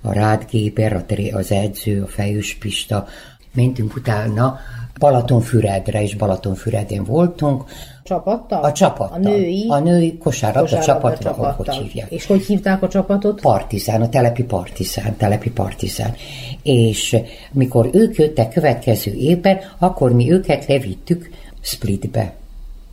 A 0.00 0.12
Rád 0.12 0.46
Géber, 0.50 0.92
a 0.92 1.06
Teré- 1.06 1.32
az 1.32 1.50
edző, 1.52 2.02
a 2.02 2.06
Fejős 2.06 2.54
Pista. 2.54 3.06
Mentünk 3.54 3.96
utána 3.96 4.58
Balatonfüredre, 4.98 6.02
és 6.02 6.14
Balatonfüreden 6.14 7.04
voltunk. 7.04 7.64
Csapattal? 8.02 8.62
A 8.62 8.72
csapattal. 8.72 9.16
A 9.16 9.18
női? 9.18 9.66
A 9.68 9.78
női 9.78 10.18
kosárlabda 10.18 10.76
Kosárlabda 10.76 11.18
csapatra, 11.18 11.30
csapattal. 11.30 11.82
hívják. 11.82 12.10
És 12.10 12.26
hogy 12.26 12.42
hívták 12.42 12.82
a 12.82 12.88
csapatot? 12.88 13.40
Partizán, 13.40 14.02
a 14.02 14.08
telepi 14.08 14.42
partizán, 14.44 15.16
telepi 15.16 15.50
partizán. 15.50 16.14
És 16.62 17.16
mikor 17.52 17.88
ők 17.92 18.16
jöttek 18.16 18.52
következő 18.52 19.12
évben, 19.12 19.58
akkor 19.78 20.12
mi 20.12 20.30
őket 20.32 20.66
levittük 20.66 21.30
Splitbe. 21.60 22.32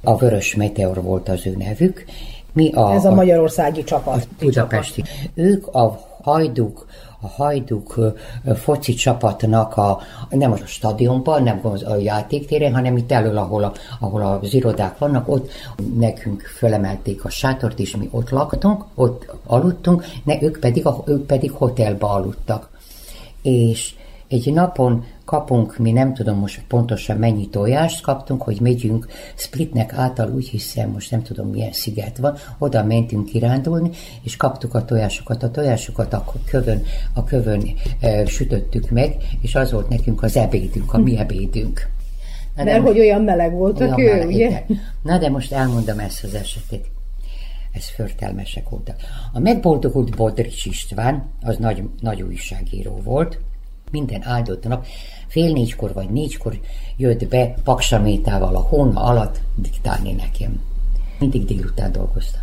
A 0.03 0.17
Vörös 0.17 0.55
Meteor 0.55 1.01
volt 1.01 1.29
az 1.29 1.47
ő 1.47 1.55
nevük, 1.57 2.05
Mi 2.53 2.71
a, 2.73 2.93
Ez 2.93 3.05
a 3.05 3.11
magyarországi 3.13 3.83
csapat. 3.83 4.27
budapesti. 4.39 5.03
Ők 5.33 5.67
a 5.67 5.99
hajduk 6.21 6.87
a 7.21 7.27
hajduk 7.27 8.13
foci 8.55 8.93
csapatnak 8.93 9.77
a, 9.77 9.99
nem 10.29 10.51
a 10.51 10.55
stadionban, 10.55 11.43
nem 11.43 11.59
a 11.63 11.95
játéktérén, 11.95 12.73
hanem 12.73 12.97
itt 12.97 13.11
elől, 13.11 13.37
ahol, 13.37 13.63
a, 13.63 13.73
ahol 13.99 14.21
az 14.21 14.53
irodák 14.53 14.97
vannak, 14.97 15.27
ott 15.27 15.51
nekünk 15.97 16.41
fölemelték 16.41 17.25
a 17.25 17.29
sátort, 17.29 17.79
és 17.79 17.95
mi 17.95 18.07
ott 18.11 18.29
laktunk, 18.29 18.83
ott 18.95 19.31
aludtunk, 19.45 20.05
ne, 20.23 20.41
ők, 20.41 20.59
pedig, 20.59 20.85
a, 20.85 21.03
ők 21.05 21.25
pedig 21.25 21.51
hotelba 21.51 22.09
aludtak. 22.09 22.69
És 23.41 23.93
egy 24.29 24.53
napon 24.53 25.05
kapunk, 25.25 25.77
mi 25.77 25.91
nem 25.91 26.13
tudom 26.13 26.37
most 26.37 26.61
pontosan 26.67 27.17
mennyi 27.17 27.49
tojást 27.49 28.01
kaptunk, 28.01 28.41
hogy 28.41 28.61
megyünk 28.61 29.07
Splitnek 29.35 29.93
által, 29.93 30.31
úgy 30.31 30.47
hiszem, 30.47 30.89
most 30.89 31.11
nem 31.11 31.21
tudom 31.21 31.49
milyen 31.49 31.71
sziget 31.71 32.17
van, 32.17 32.37
oda 32.57 32.83
mentünk 32.83 33.25
kirándulni, 33.25 33.89
és 34.23 34.35
kaptuk 34.35 34.73
a 34.73 34.85
tojásokat. 34.85 35.43
A 35.43 35.51
tojásokat 35.51 36.13
a 36.13 36.33
kövön, 36.45 36.81
a 37.13 37.23
kövön 37.23 37.63
e, 37.99 38.25
sütöttük 38.25 38.89
meg, 38.89 39.15
és 39.41 39.55
az 39.55 39.71
volt 39.71 39.89
nekünk 39.89 40.23
az 40.23 40.37
ebédünk, 40.37 40.93
a 40.93 40.97
mi 40.97 41.17
ebédünk. 41.17 41.89
Na, 42.55 42.63
Mert 42.63 42.77
most- 42.81 42.91
hogy 42.91 42.99
olyan 42.99 43.21
meleg 43.21 43.53
voltak 43.53 43.97
olyan 43.97 43.99
ő, 43.99 44.11
meleg, 44.11 44.27
ugye? 44.27 44.45
igen. 44.45 44.63
Na 45.03 45.17
de 45.17 45.29
most 45.29 45.51
elmondom 45.51 45.99
ezt 45.99 46.23
az 46.23 46.33
esetet. 46.33 46.85
Ez 47.71 47.85
förtelmesek 47.89 48.69
voltak. 48.69 48.95
A 49.33 49.39
megboldogult 49.39 50.15
Bodrics 50.15 50.65
István, 50.65 51.29
az 51.41 51.57
nagy, 51.57 51.83
nagy 51.99 52.21
újságíró 52.21 53.01
volt, 53.03 53.39
minden 53.91 54.23
áldott 54.23 54.67
nap 54.67 54.85
fél 55.27 55.53
négykor 55.53 55.93
vagy 55.93 56.09
négykor 56.09 56.59
jött 56.97 57.27
be 57.27 57.53
paksamétával 57.63 58.55
a 58.55 58.59
hóna 58.59 59.01
alatt 59.01 59.41
diktálni 59.55 60.11
nekem. 60.11 60.61
Mindig 61.19 61.45
délután 61.45 61.91
dolgoztam. 61.91 62.41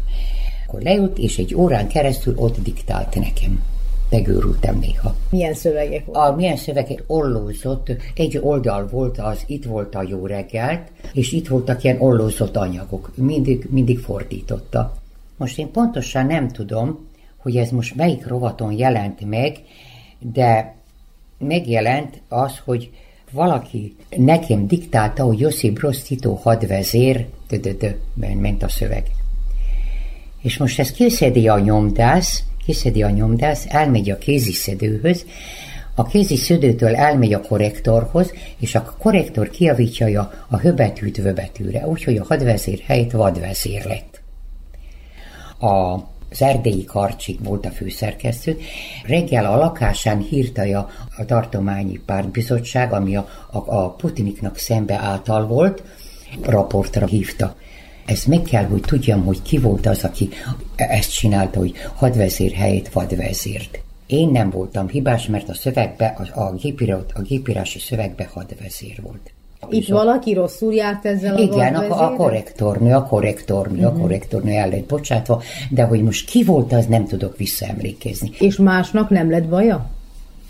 Akkor 0.66 0.80
leült, 0.80 1.18
és 1.18 1.38
egy 1.38 1.54
órán 1.54 1.88
keresztül 1.88 2.34
ott 2.36 2.62
diktált 2.62 3.14
nekem. 3.14 3.62
Megőrültem 4.10 4.78
néha. 4.78 5.14
Milyen 5.30 5.54
szövegek 5.54 6.04
voltak? 6.04 6.32
A 6.32 6.36
milyen 6.36 6.56
szövegek 6.56 7.04
ollózott, 7.06 7.92
egy 8.14 8.38
oldal 8.38 8.88
volt 8.88 9.18
az, 9.18 9.42
itt 9.46 9.64
volt 9.64 9.94
a 9.94 10.02
jó 10.08 10.26
reggelt, 10.26 10.90
és 11.12 11.32
itt 11.32 11.48
voltak 11.48 11.84
ilyen 11.84 12.00
ollózott 12.00 12.56
anyagok. 12.56 13.12
Mindig, 13.14 13.66
mindig 13.70 13.98
fordította. 13.98 14.96
Most 15.36 15.58
én 15.58 15.70
pontosan 15.70 16.26
nem 16.26 16.48
tudom, 16.48 17.08
hogy 17.36 17.56
ez 17.56 17.70
most 17.70 17.94
melyik 17.94 18.26
rovaton 18.26 18.72
jelent 18.72 19.20
meg, 19.28 19.60
de 20.18 20.75
megjelent 21.38 22.22
az, 22.28 22.60
hogy 22.64 22.90
valaki 23.30 23.96
nekem 24.16 24.66
diktálta, 24.66 25.24
hogy 25.24 25.38
Josip 25.38 25.72
Broz 25.72 26.02
Tito 26.02 26.34
hadvezér, 26.34 27.26
dö, 27.48 27.90
ment 28.14 28.62
a 28.62 28.68
szöveg. 28.68 29.04
És 30.42 30.56
most 30.56 30.78
ezt 30.78 30.94
kiszedi 30.94 31.48
a 31.48 31.58
nyomdász, 31.58 32.42
kiszedi 32.64 33.02
a 33.02 33.10
nyomdász, 33.10 33.64
elmegy 33.68 34.10
a 34.10 34.18
kéziszedőhöz, 34.18 35.24
a 35.94 36.02
kéziszedőtől 36.02 36.96
elmegy 36.96 37.32
a 37.32 37.40
korrektorhoz, 37.40 38.32
és 38.58 38.74
a 38.74 38.96
korrektor 38.98 39.50
kiavítja 39.50 40.20
a, 40.20 40.32
a 40.48 40.58
höbetűt 40.58 41.16
vöbetűre, 41.16 41.86
úgyhogy 41.86 42.16
a 42.16 42.24
hadvezér 42.24 42.78
helyett 42.86 43.10
vadvezér 43.10 43.84
lett. 43.84 44.20
A 45.70 46.00
az 46.36 46.42
erdélyi 46.42 46.84
karcsik 46.84 47.38
volt 47.42 47.66
a 47.66 47.70
főszerkesztő. 47.70 48.58
Reggel 49.06 49.44
a 49.44 49.56
lakásán 49.56 50.18
hírtaja 50.18 50.88
a 51.16 51.24
tartományi 51.24 52.00
pártbizottság, 52.06 52.92
ami 52.92 53.16
a, 53.16 53.28
a, 53.50 53.58
a 53.58 53.90
Putiniknak 53.90 54.56
szembe 54.56 54.94
által 54.94 55.46
volt, 55.46 55.82
raportra 56.42 57.06
hívta. 57.06 57.56
Ezt 58.06 58.26
meg 58.26 58.42
kell, 58.42 58.64
hogy 58.64 58.80
tudjam, 58.80 59.24
hogy 59.24 59.42
ki 59.42 59.58
volt 59.58 59.86
az, 59.86 60.04
aki 60.04 60.28
ezt 60.76 61.14
csinálta, 61.14 61.58
hogy 61.58 61.74
hadvezér 61.94 62.52
helyett 62.52 62.88
vadvezért. 62.88 63.78
Én 64.06 64.28
nem 64.28 64.50
voltam 64.50 64.88
hibás, 64.88 65.26
mert 65.26 65.48
a 65.48 65.54
szövegbe, 65.54 66.06
a, 66.06 66.40
a, 66.40 66.54
gépíró, 66.54 67.04
a 67.14 67.20
gépírási 67.20 67.78
szövegbe 67.78 68.28
hadvezér 68.32 69.00
volt. 69.02 69.35
Itt 69.70 69.88
valaki 69.88 70.32
rosszul 70.34 70.74
járt 70.74 71.06
ezzel 71.06 71.34
a 71.34 71.38
Igen, 71.38 71.74
a, 71.74 72.04
a 72.04 72.12
korrektornő, 72.16 72.94
a 72.94 73.02
korrektornő, 73.02 73.86
a 73.86 73.90
Mhm. 73.90 74.00
korrektornő 74.00 74.50
el 74.52 74.68
lett 74.68 74.86
bocsátva, 74.86 75.42
de 75.70 75.82
hogy 75.82 76.02
most 76.02 76.28
ki 76.30 76.44
volt, 76.44 76.72
az 76.72 76.86
nem 76.86 77.06
tudok 77.06 77.36
visszaemlékezni. 77.36 78.30
És 78.38 78.56
másnak 78.56 79.10
nem 79.10 79.30
lett 79.30 79.44
baja? 79.48 79.86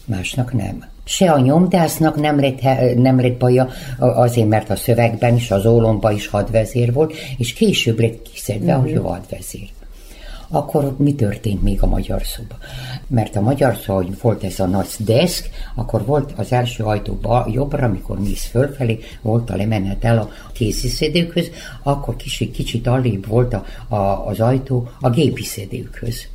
Másnak 0.05 0.53
nem. 0.53 0.85
Se 1.05 1.31
a 1.33 1.39
nyomdásznak 1.41 2.21
nem 2.21 2.41
lett, 2.41 2.61
nem 2.97 3.21
lett 3.21 3.37
baja, 3.37 3.69
azért, 3.99 4.49
mert 4.49 4.71
a 4.71 4.77
szövegben 4.77 5.35
is, 5.35 5.51
az 5.51 5.67
ólomban 5.67 6.15
is 6.15 6.27
hadvezér 6.27 6.93
volt, 6.93 7.13
és 7.39 7.53
később 7.53 7.99
lett 8.01 8.23
kiszedve, 8.33 8.73
Mhm. 8.75 8.83
hogy 8.83 8.93
ő 8.93 8.97
hadvezér. 8.97 9.69
Akkor 10.49 10.95
mi 10.99 11.15
történt 11.15 11.63
még 11.63 11.83
a 11.83 11.87
magyar 11.87 12.23
szoba? 12.23 12.55
Mert 13.07 13.37
a 13.37 13.41
magyar 13.41 13.77
szoba, 13.77 14.03
hogy 14.03 14.21
volt 14.21 14.45
ez 14.45 14.61
a 14.61 14.67
nagy 14.67 14.89
deszk, 14.99 15.51
akkor 15.75 16.05
volt 16.05 16.33
az 16.37 16.53
első 16.53 16.85
ajtó 16.85 17.15
bal, 17.23 17.49
jobbra, 17.53 17.87
amikor 17.87 18.19
mész 18.21 18.45
fölfelé, 18.45 18.99
volt 19.23 19.51
a 19.51 19.57
lemenetel 19.57 20.19
a 20.19 20.31
kéziszedőkhöz, 20.53 21.51
akkor 21.83 22.17
kicsit, 22.17 22.51
kicsit 22.53 22.87
alébb 22.87 23.27
volt 23.27 23.55
a, 23.55 23.65
a, 23.95 24.27
az 24.27 24.41
ajtó 24.41 24.89
a 25.01 25.11
gépiszedőkhöz. 25.11 26.27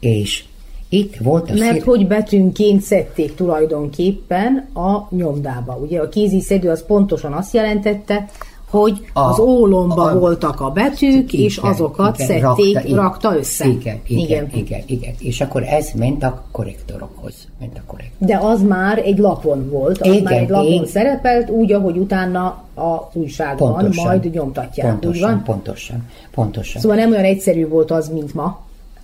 És 0.00 0.44
itt 0.88 1.16
volt 1.16 1.50
a 1.50 1.54
Mert 1.54 1.72
szél- 1.72 1.84
hogy 1.84 2.06
betűnként 2.06 2.82
szedték 2.82 3.34
tulajdonképpen 3.34 4.68
a 4.74 5.14
nyomdába. 5.14 5.76
Ugye 5.76 6.00
a 6.00 6.08
kéziszedő 6.08 6.70
az 6.70 6.84
pontosan 6.86 7.32
azt 7.32 7.54
jelentette, 7.54 8.28
hogy 8.70 9.06
A- 9.12 9.20
az 9.20 9.38
ólomba 9.38 10.02
a- 10.04 10.18
voltak 10.18 10.60
a 10.60 10.70
betűk, 10.70 11.32
és 11.32 11.56
Igen, 11.56 11.70
azokat 11.70 12.14
igen, 12.18 12.26
szedték, 12.26 12.74
rakta, 12.74 12.94
rakta 12.96 13.36
össze. 13.36 13.66
Igen, 13.66 14.00
igen, 14.06 14.24
igen, 14.26 14.48
igen, 14.54 14.80
igen. 14.86 15.12
És 15.18 15.40
akkor 15.40 15.62
ez 15.62 15.90
ment 15.98 16.22
a 16.22 16.42
korrektorokhoz. 16.52 17.34
Ment 17.60 17.76
a 17.76 17.80
korrektor. 17.86 18.26
De 18.28 18.38
az 18.42 18.62
már 18.62 18.98
egy 18.98 19.18
lapon 19.18 19.70
volt, 19.70 20.00
az 20.00 20.06
Igen, 20.06 20.22
már 20.22 20.32
egy 20.32 20.48
lapon 20.48 20.66
igen. 20.66 20.86
szerepelt, 20.86 21.50
úgy, 21.50 21.72
ahogy 21.72 21.96
utána 21.96 22.62
az 22.74 22.96
újságban 23.12 23.72
Pontosan. 23.74 24.04
majd 24.06 24.30
nyomtatják. 24.34 24.86
úgy 24.86 24.92
Pontosan, 25.00 25.30
van? 25.30 25.42
pontosan, 25.44 26.04
pontosan. 26.34 26.80
Szóval 26.80 26.96
nem 26.96 27.10
olyan 27.10 27.24
egyszerű 27.24 27.68
volt 27.68 27.90
az, 27.90 28.08
mint 28.08 28.34
ma. 28.34 28.58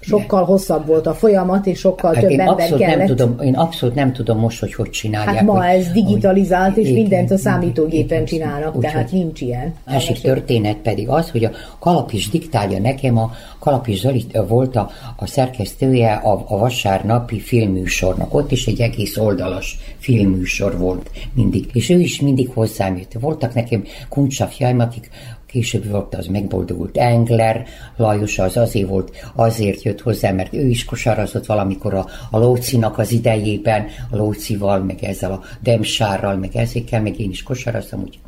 Sokkal 0.07 0.45
hosszabb 0.45 0.87
volt 0.87 1.07
a 1.07 1.15
folyamat, 1.15 1.67
és 1.67 1.79
sokkal 1.79 2.15
Hát 2.15 2.23
több 2.23 2.31
én 2.31 2.41
ember 2.41 2.69
kellett. 2.69 2.97
nem 2.97 3.07
tudom, 3.07 3.41
én 3.41 3.55
abszolút 3.55 3.95
nem 3.95 4.13
tudom 4.13 4.39
most, 4.39 4.61
hogy 4.61 4.75
hogy 4.75 4.91
csinálják. 4.91 5.35
Hát 5.37 5.45
ma 5.45 5.67
hogy, 5.67 5.77
ez 5.77 5.89
digitalizált, 5.93 6.77
és 6.77 6.89
igen, 6.89 7.01
mindent 7.01 7.31
a 7.31 7.37
számítógépen 7.37 8.13
igen. 8.17 8.25
csinálnak, 8.25 8.77
Úgyhogy- 8.77 8.93
tehát 8.93 9.13
nincs 9.13 9.41
ilyen. 9.41 9.75
Másik 9.87 10.21
történet 10.21 10.77
pedig 10.77 11.09
az, 11.09 11.31
hogy 11.31 11.45
a 11.45 11.51
Kalapis 11.79 12.29
diktálja 12.31 12.79
nekem, 12.81 13.19
a 13.19 13.31
Kalapis 13.59 14.01
Zoli 14.01 14.27
volt 14.49 14.77
a, 14.77 14.91
a 15.17 15.27
szerkesztője 15.27 16.13
a, 16.13 16.45
a 16.49 16.59
vasárnapi 16.59 17.39
filmműsornak. 17.41 18.35
Ott 18.35 18.53
is 18.53 18.67
egy 18.67 18.81
egész 18.81 19.17
oldalas 19.17 19.79
filmműsor 19.99 20.79
volt 20.79 21.11
mindig. 21.35 21.67
És 21.73 21.91
ő 21.91 21.99
is 21.99 22.21
mindig 22.21 22.51
hozzám 22.55 22.97
jött. 22.97 23.13
Voltak 23.21 23.55
nekem 23.55 23.85
kuncsafjaim, 24.09 24.79
akik 24.81 25.11
később 25.55 25.91
volt 25.91 26.15
az 26.15 26.27
megboldogult 26.27 26.97
Engler, 26.97 27.67
Lajos 27.97 28.39
az 28.39 28.57
azért 28.57 28.89
volt, 28.89 29.17
azért 29.35 29.83
jött 29.83 30.01
hozzá, 30.01 30.31
mert 30.31 30.55
ő 30.55 30.67
is 30.67 30.85
kosarazott 30.85 31.47
valamikor 31.47 31.95
a, 31.95 32.07
a 32.31 32.39
Lócinak 32.39 32.99
az 32.99 33.13
idejében, 33.13 33.87
a 34.11 34.17
Lócival, 34.17 34.79
meg 34.79 35.05
ezzel 35.05 35.33
a 35.33 35.43
Demsárral, 35.61 36.37
meg 36.37 36.57
ezekkel, 36.57 37.03
meg 37.03 37.21
én 37.21 37.31
is 37.31 37.43
kosaraztam, 37.43 38.01
úgy. 38.01 38.19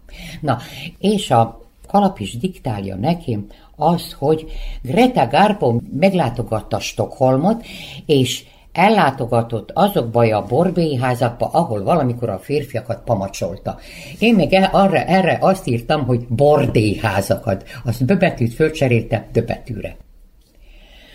Na, 0.40 0.58
és 0.98 1.30
a 1.30 1.64
kalap 1.86 2.18
is 2.18 2.38
diktálja 2.38 2.96
nekem 2.96 3.46
azt, 3.76 4.12
hogy 4.12 4.46
Greta 4.82 5.26
Garbo 5.26 5.80
meglátogatta 5.98 6.80
Stockholmot, 6.80 7.64
és 8.06 8.44
ellátogatott 8.76 9.70
azokba 9.74 10.36
a 10.36 10.44
borbélyházakba, 10.44 11.46
ahol 11.46 11.82
valamikor 11.82 12.28
a 12.28 12.38
férfiakat 12.38 13.02
pamacsolta. 13.04 13.78
Én 14.18 14.40
el- 14.50 14.70
arra, 14.72 14.98
erre 14.98 15.38
azt 15.40 15.66
írtam, 15.66 16.04
hogy 16.04 16.26
bordélyházakat. 16.28 17.64
Azt 17.84 18.04
bebetűt 18.04 18.54
fölcseréltem 18.54 19.24
döbetűre. 19.32 19.96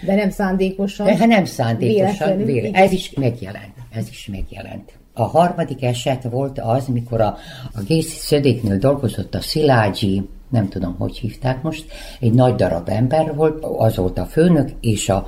De 0.06 0.16
nem 0.16 0.30
szándékosan. 0.30 1.06
De 1.06 1.26
nem 1.26 1.46
szándékosan, 1.46 2.38
Véletlenül, 2.38 2.76
ez 2.76 2.92
is 2.92 3.14
megjelent. 3.14 3.74
Ez 3.92 4.08
is 4.10 4.30
megjelent. 4.32 5.00
A 5.14 5.24
harmadik 5.24 5.84
eset 5.84 6.24
volt 6.24 6.60
az, 6.60 6.88
mikor 6.88 7.22
a, 7.22 7.38
a 7.74 7.82
Gészi 7.88 8.18
Szödéknél 8.20 8.78
dolgozott 8.78 9.36
a 9.36 9.42
Szilágyi, 9.42 10.30
nem 10.50 10.70
tudom, 10.70 10.96
hogy 10.98 11.18
hívták 11.18 11.62
most, 11.62 11.86
egy 12.20 12.34
nagy 12.34 12.56
darab 12.56 12.90
ember 12.90 13.36
volt, 13.36 13.66
az 13.78 13.96
volt 13.96 14.18
a 14.18 14.26
főnök, 14.26 14.70
és 14.80 15.10
a 15.10 15.28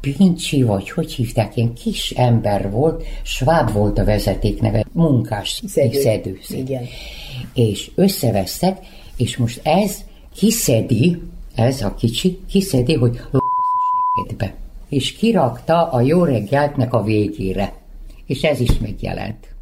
Pincsi, 0.00 0.62
vagy 0.62 0.90
hogy 0.90 1.12
hívták, 1.12 1.56
ilyen 1.56 1.74
kis 1.74 2.10
ember 2.10 2.70
volt, 2.70 3.04
Schwab 3.22 3.72
volt 3.72 3.98
a 3.98 4.04
vezetékneve, 4.04 4.84
munkás, 4.92 5.62
Szedő. 5.66 6.00
szedő. 6.00 6.38
Igen. 6.48 6.84
És 7.54 7.90
összevesztek, 7.94 8.78
és 9.16 9.36
most 9.36 9.60
ez 9.62 10.04
kiszedi, 10.34 11.22
ez 11.54 11.82
a 11.82 11.94
kicsi, 11.94 12.38
kiszedi, 12.48 12.94
hogy 12.94 13.20
lopsz 13.30 14.34
a. 14.38 14.54
És 14.88 15.12
kirakta 15.12 15.88
a 15.90 16.00
jó 16.00 16.24
reggeltnek 16.24 16.92
a 16.92 17.02
végére. 17.02 17.74
És 18.26 18.42
ez 18.42 18.60
is 18.60 18.78
megjelent. 18.78 19.55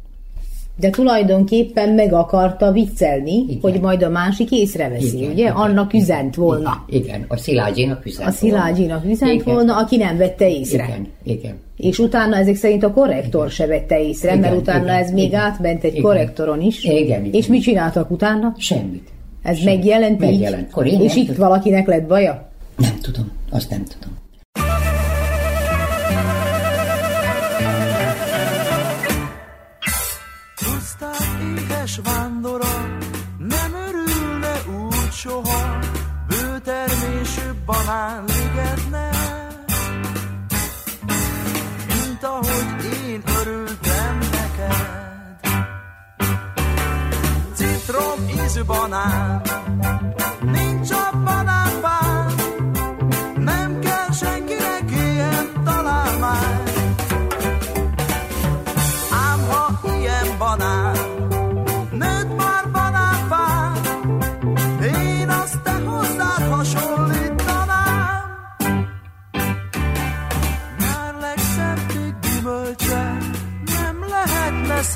De 0.79 0.89
tulajdonképpen 0.89 1.89
meg 1.89 2.13
akarta 2.13 2.71
viccelni, 2.71 3.31
Igen. 3.47 3.57
hogy 3.61 3.81
majd 3.81 4.03
a 4.03 4.09
másik 4.09 4.51
észreveszi, 4.51 5.17
Igen, 5.17 5.31
ugye? 5.31 5.41
Igen, 5.41 5.53
Annak 5.53 5.93
üzent 5.93 6.35
volna. 6.35 6.83
Igen, 6.87 7.03
igen. 7.03 7.25
a 7.27 7.37
Szilágyinak 7.37 8.05
üzent 8.05 8.27
A 8.27 8.31
Szilágyinak 8.31 9.05
üzent 9.05 9.31
Igen. 9.31 9.53
volna, 9.53 9.77
aki 9.77 9.97
nem 9.97 10.17
vette 10.17 10.49
észre. 10.49 10.83
Igen, 10.83 11.07
igen. 11.23 11.55
És 11.77 11.99
utána 11.99 12.35
ezek 12.35 12.55
szerint 12.55 12.83
a 12.83 12.91
korrektor 12.91 13.49
se 13.49 13.65
vette 13.67 14.01
észre, 14.01 14.29
Igen, 14.29 14.39
mert 14.39 14.55
utána 14.55 14.83
igen, 14.83 14.95
ez 14.95 15.11
még 15.11 15.25
igen. 15.25 15.39
átment 15.39 15.83
egy 15.83 15.91
Igen. 15.91 16.03
korrektoron 16.03 16.61
is. 16.61 16.83
Igen, 16.83 16.97
igen. 17.25 17.33
És 17.33 17.47
mit 17.47 17.61
csináltak 17.61 18.11
utána? 18.11 18.55
Semmit. 18.57 19.07
Ez 19.43 19.63
megjelent 19.63 20.23
így? 20.23 20.29
Megjelent. 20.29 20.67
Akkor 20.71 20.85
én 20.85 21.01
És 21.01 21.15
itt 21.15 21.35
valakinek 21.35 21.87
lett 21.87 22.07
baja? 22.07 22.49
Nem 22.77 22.97
tudom, 23.01 23.31
azt 23.51 23.69
nem 23.69 23.83
tudom. 23.83 24.17
Banán 37.85 38.23
ligetne. 38.25 39.09
Mint 41.87 42.23
ahogy 42.23 42.83
én 43.07 43.21
örültem 43.39 44.17
neked. 44.17 45.39
Citrom 47.55 48.19
ízű 48.45 48.63
banán, 48.63 49.41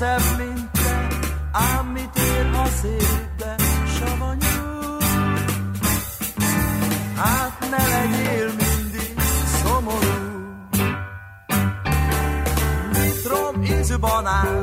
szebb, 0.00 0.38
mint 0.38 0.70
te, 0.70 1.06
ám 1.52 1.86
mit 1.86 2.10
ér, 2.16 2.50
ha 2.54 2.66
szép, 2.66 3.44
savanyú. 3.98 4.98
Hát 7.16 7.58
ne 7.70 7.88
legyél 7.88 8.46
mindig 8.46 9.14
szomorú. 9.62 10.18
Citrom 12.92 13.62
ízű 13.62 13.96
banán, 13.96 14.59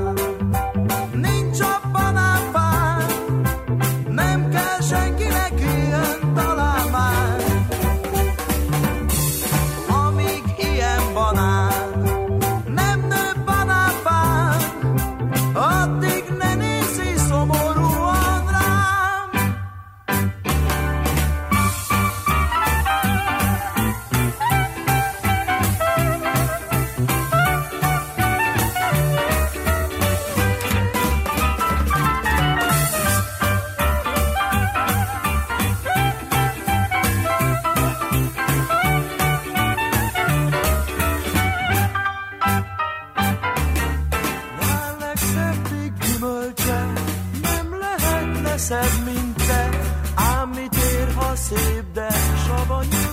szebb, 48.68 49.06
mint 49.06 49.36
te, 49.36 49.70
ám 50.16 50.50
mit 50.50 50.76
ér, 50.76 51.14
ha 51.16 51.36
szép, 51.36 51.84
de 51.94 52.08
savanyú. 52.48 53.08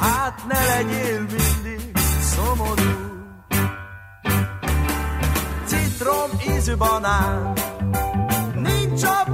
Hát 0.00 0.46
ne 0.48 0.64
legyél 0.64 1.20
mindig 1.20 1.98
szomorú. 2.20 2.92
Citrom 5.66 6.30
ízű 6.56 6.74
banán, 6.76 7.52
nincs 8.54 9.02
a 9.02 9.24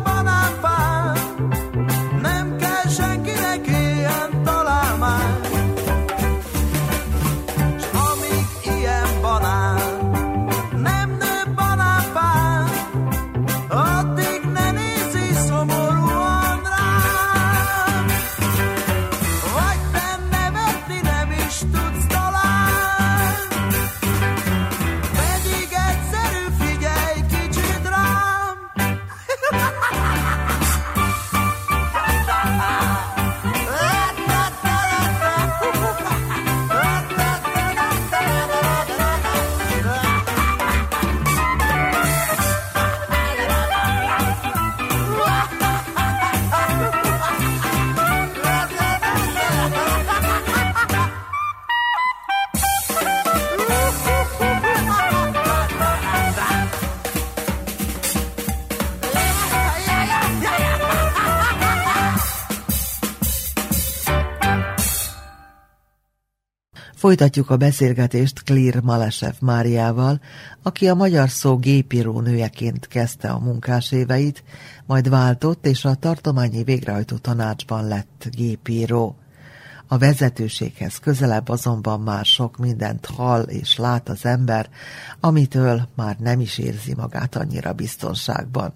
Folytatjuk 67.06 67.50
a 67.50 67.56
beszélgetést 67.56 68.42
Klír 68.42 68.80
Malesev 68.80 69.34
Máriával, 69.40 70.20
aki 70.62 70.88
a 70.88 70.94
magyar 70.94 71.30
szó 71.30 71.56
gépíró 71.56 72.20
nőjeként 72.20 72.86
kezdte 72.86 73.28
a 73.28 73.38
munkás 73.38 73.92
éveit, 73.92 74.44
majd 74.86 75.08
váltott, 75.08 75.66
és 75.66 75.84
a 75.84 75.94
tartományi 75.94 76.62
végrehajtó 76.62 77.16
tanácsban 77.16 77.86
lett 77.86 78.28
gépíró. 78.30 79.16
A 79.86 79.98
vezetőséghez 79.98 80.98
közelebb 80.98 81.48
azonban 81.48 82.00
már 82.00 82.24
sok 82.24 82.56
mindent 82.56 83.06
hall 83.06 83.42
és 83.42 83.76
lát 83.76 84.08
az 84.08 84.24
ember, 84.24 84.68
amitől 85.20 85.88
már 85.94 86.16
nem 86.18 86.40
is 86.40 86.58
érzi 86.58 86.94
magát 86.94 87.36
annyira 87.36 87.72
biztonságban. 87.72 88.72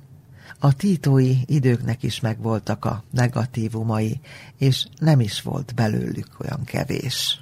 A 0.59 0.75
títói 0.75 1.37
időknek 1.47 2.03
is 2.03 2.21
megvoltak 2.21 2.85
a 2.85 3.05
negatívumai, 3.11 4.21
és 4.59 4.87
nem 4.99 5.21
is 5.21 5.43
volt 5.43 5.75
belőlük 5.75 6.29
olyan 6.41 6.65
kevés. 6.65 7.41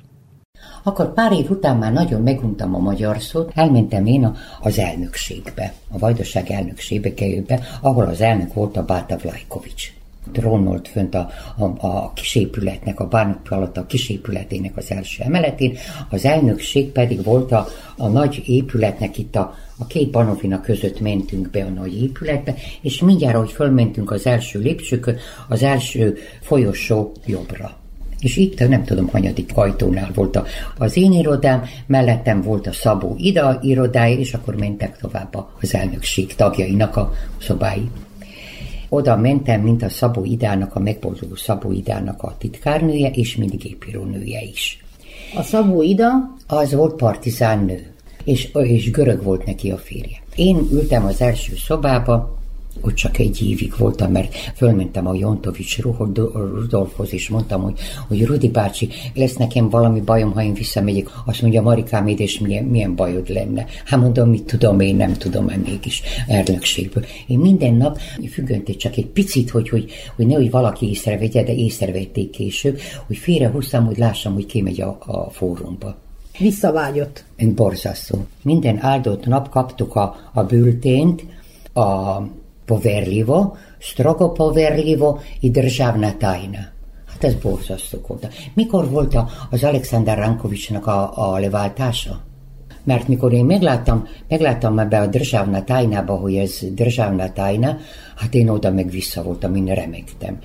Akkor 0.82 1.12
pár 1.12 1.32
év 1.32 1.50
után 1.50 1.76
már 1.76 1.92
nagyon 1.92 2.22
meguntam 2.22 2.74
a 2.74 2.78
magyar 2.78 3.20
szót, 3.20 3.52
elmentem 3.54 4.06
én 4.06 4.24
a, 4.24 4.34
az 4.60 4.78
elnökségbe, 4.78 5.72
a 5.90 5.98
Vajdaság 5.98 6.50
elnökségbe 6.50 7.14
kerülbe, 7.14 7.60
ahol 7.80 8.04
az 8.04 8.20
elnök 8.20 8.54
volt 8.54 8.76
a 8.76 8.84
Báta 8.84 9.16
Vlajkovics. 9.16 9.92
Trónolt 10.32 10.88
fönt 10.88 11.14
a, 11.14 11.30
a, 11.56 11.86
a 11.86 12.12
kisépületnek, 12.14 13.00
a 13.00 13.06
bárnok 13.06 13.50
alatt 13.50 13.76
a 13.76 13.86
kisépületének 13.86 14.76
az 14.76 14.90
első 14.90 15.22
emeletén, 15.22 15.76
az 16.10 16.24
elnökség 16.24 16.92
pedig 16.92 17.24
volt 17.24 17.52
a, 17.52 17.66
a 17.96 18.06
nagy 18.06 18.42
épületnek 18.46 19.18
itt 19.18 19.36
a, 19.36 19.54
a 19.78 19.86
két 19.86 20.10
Banovina 20.10 20.60
között 20.60 21.00
mentünk 21.00 21.50
be 21.50 21.64
a 21.64 21.68
nagy 21.68 22.02
épületbe, 22.02 22.54
és 22.80 23.00
mindjárt, 23.00 23.34
ahogy 23.34 23.52
fölmentünk 23.52 24.10
az 24.10 24.26
első 24.26 24.58
lépcsőkön, 24.58 25.16
az 25.48 25.62
első 25.62 26.16
folyosó 26.40 27.12
jobbra. 27.26 27.76
És 28.20 28.36
itt 28.36 28.68
nem 28.68 28.84
tudom, 28.84 29.08
hanyadik 29.08 29.50
ajtónál 29.54 30.10
volt 30.14 30.36
a, 30.36 30.44
az 30.78 30.96
én 30.96 31.12
irodám, 31.12 31.62
mellettem 31.86 32.42
volt 32.42 32.66
a 32.66 32.72
Szabó 32.72 33.14
Ida 33.18 33.58
irodája, 33.62 34.18
és 34.18 34.34
akkor 34.34 34.56
mentek 34.56 34.98
tovább 34.98 35.46
az 35.60 35.74
elnökség 35.74 36.34
tagjainak 36.34 36.96
a 36.96 37.12
szobái. 37.40 37.90
Oda 38.88 39.16
mentem, 39.16 39.60
mint 39.60 39.82
a 39.82 39.88
Szabó 39.88 40.24
Idának, 40.24 40.74
a 40.74 40.80
megboldogó 40.80 41.34
Szabó 41.34 41.72
Idának 41.72 42.22
a 42.22 42.34
titkárnője, 42.38 43.10
és 43.10 43.36
mindig 43.36 43.64
épírónője 43.64 44.40
is. 44.42 44.84
A 45.36 45.42
Szabó 45.42 45.82
Ida 45.82 46.06
Az 46.46 46.72
volt 46.74 46.94
partizán 46.94 47.64
nő. 47.64 47.92
és, 48.24 48.48
és 48.52 48.90
görög 48.90 49.22
volt 49.22 49.46
neki 49.46 49.70
a 49.70 49.76
férje. 49.76 50.16
Én 50.36 50.68
ültem 50.72 51.04
az 51.04 51.20
első 51.20 51.52
szobába, 51.56 52.37
ott 52.80 52.94
csak 52.94 53.18
egy 53.18 53.42
évig 53.42 53.74
voltam, 53.78 54.12
mert 54.12 54.34
fölmentem 54.54 55.06
a 55.06 55.14
Jontovics 55.14 55.78
Rudolfhoz, 55.78 57.12
és 57.12 57.28
mondtam, 57.28 57.62
hogy, 57.62 57.78
hogy 58.08 58.24
Rudi 58.24 58.48
bácsi, 58.48 58.88
lesz 59.14 59.34
nekem 59.34 59.68
valami 59.68 60.00
bajom, 60.00 60.32
ha 60.32 60.42
én 60.42 60.54
visszamegyek. 60.54 61.08
Azt 61.26 61.42
mondja, 61.42 61.62
Marikám, 61.62 62.06
és 62.06 62.38
milyen, 62.38 62.64
milyen 62.64 62.94
bajod 62.94 63.28
lenne? 63.28 63.66
Hát 63.84 64.00
mondom, 64.00 64.30
mit 64.30 64.42
tudom, 64.42 64.80
én 64.80 64.96
nem 64.96 65.12
tudom, 65.12 65.44
mert 65.44 65.66
mégis 65.66 66.02
ernökségből. 66.26 67.04
Én 67.26 67.38
minden 67.38 67.74
nap 67.74 67.98
függöntét 68.30 68.78
csak 68.78 68.96
egy 68.96 69.06
picit, 69.06 69.50
hogy, 69.50 69.68
hogy, 69.68 69.90
hogy 70.16 70.26
nehogy 70.26 70.50
valaki 70.50 70.88
észrevegye, 70.88 71.42
de 71.42 71.54
észrevették 71.54 72.30
később, 72.30 72.78
hogy 73.06 73.16
félrehúztam, 73.16 73.86
hogy 73.86 73.98
lássam, 73.98 74.34
hogy 74.34 74.46
kimegy 74.46 74.80
a, 74.80 74.98
a 75.06 75.30
fórumba. 75.30 75.96
Visszavágyott. 76.38 77.24
Borzasztó. 77.54 78.26
Minden 78.42 78.78
áldott 78.82 79.26
nap 79.26 79.48
kaptuk 79.48 79.94
a, 79.94 80.16
a 80.32 80.42
bültént, 80.42 81.24
a 81.72 82.20
poverljivo, 82.68 83.56
strogo 83.78 84.32
poverljivo 84.32 85.18
i 85.40 85.50
državna 85.50 86.12
tajna. 86.18 86.58
Hát 87.06 87.24
ez 87.24 87.34
borzasztó 87.34 87.98
volt. 88.06 88.28
Mikor 88.54 88.90
volt 88.90 89.16
az 89.50 89.64
Alexander 89.64 90.18
Rankovicsnak 90.18 90.86
a, 90.86 91.10
a 91.14 91.38
leváltása? 91.38 92.26
Mert 92.84 93.08
mikor 93.08 93.32
én 93.32 93.44
megláttam, 93.44 94.06
megláttam 94.28 94.78
ebbe 94.78 95.00
a 95.00 95.06
Državna 95.06 95.64
tájnába, 95.64 96.14
hogy 96.16 96.34
ez 96.34 96.58
Državna 96.70 97.32
tájna, 97.32 97.76
hát 98.16 98.34
én 98.34 98.48
oda 98.48 98.70
meg 98.70 98.90
vissza 98.90 99.22
voltam, 99.22 99.54
én 99.54 99.64
remektem. 99.64 100.38